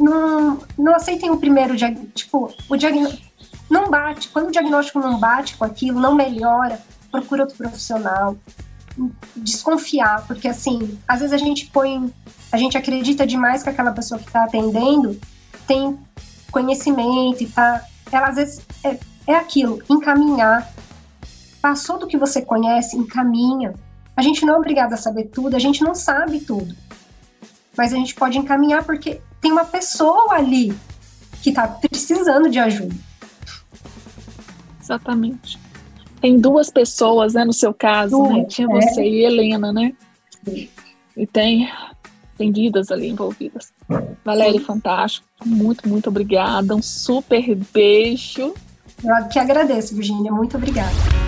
não, 0.00 0.60
não 0.78 0.94
aceitem 0.94 1.30
o 1.30 1.36
primeiro 1.36 1.76
diagnóstico, 1.76 2.14
tipo, 2.14 2.54
o 2.70 2.74
diagnóstico 2.74 3.28
não 3.68 3.90
bate, 3.90 4.28
quando 4.30 4.48
o 4.48 4.50
diagnóstico 4.50 4.98
não 4.98 5.20
bate 5.20 5.54
com 5.58 5.64
aquilo, 5.66 6.00
não 6.00 6.14
melhora, 6.14 6.80
procura 7.10 7.42
outro 7.42 7.58
profissional, 7.58 8.34
desconfiar, 9.36 10.26
porque 10.26 10.48
assim, 10.48 10.98
às 11.06 11.20
vezes 11.20 11.34
a 11.34 11.36
gente 11.36 11.66
põe, 11.66 12.10
a 12.50 12.56
gente 12.56 12.78
acredita 12.78 13.26
demais 13.26 13.62
que 13.62 13.68
aquela 13.68 13.92
pessoa 13.92 14.18
que 14.18 14.26
está 14.26 14.44
atendendo 14.44 15.20
tem 15.66 15.98
conhecimento 16.50 17.42
e 17.42 17.46
tá, 17.46 17.84
ela 18.10 18.28
às 18.28 18.36
vezes 18.36 18.62
é, 18.82 18.98
é 19.26 19.34
aquilo, 19.34 19.82
encaminhar, 19.90 20.66
passou 21.60 21.98
do 21.98 22.06
que 22.06 22.16
você 22.16 22.40
conhece, 22.40 22.96
encaminha. 22.96 23.74
A 24.16 24.22
gente 24.22 24.46
não 24.46 24.54
é 24.54 24.56
obrigado 24.56 24.94
a 24.94 24.96
saber 24.96 25.24
tudo, 25.24 25.56
a 25.56 25.58
gente 25.58 25.84
não 25.84 25.94
sabe 25.94 26.40
tudo, 26.40 26.74
mas 27.78 27.92
a 27.92 27.96
gente 27.96 28.12
pode 28.14 28.36
encaminhar 28.36 28.84
porque 28.84 29.20
tem 29.40 29.52
uma 29.52 29.64
pessoa 29.64 30.34
ali 30.34 30.74
que 31.40 31.50
está 31.50 31.68
precisando 31.68 32.50
de 32.50 32.58
ajuda. 32.58 32.94
Exatamente. 34.82 35.58
Tem 36.20 36.36
duas 36.36 36.70
pessoas, 36.70 37.34
né, 37.34 37.44
no 37.44 37.52
seu 37.52 37.72
caso, 37.72 38.20
né? 38.24 38.44
Tinha 38.46 38.66
é. 38.66 38.80
você 38.80 39.02
e 39.02 39.24
Helena, 39.24 39.72
né? 39.72 39.92
Sim. 40.44 40.68
E 41.16 41.24
tem, 41.24 41.70
tem 42.36 42.50
vidas 42.50 42.90
ali 42.90 43.08
envolvidas. 43.08 43.72
Valéria, 44.24 44.60
fantástico. 44.60 45.26
Muito, 45.46 45.88
muito 45.88 46.08
obrigada. 46.08 46.74
Um 46.74 46.82
super 46.82 47.54
beijo. 47.72 48.54
Eu 49.04 49.28
que 49.28 49.38
agradeço, 49.38 49.94
Virginia. 49.94 50.32
Muito 50.32 50.56
obrigada. 50.56 51.27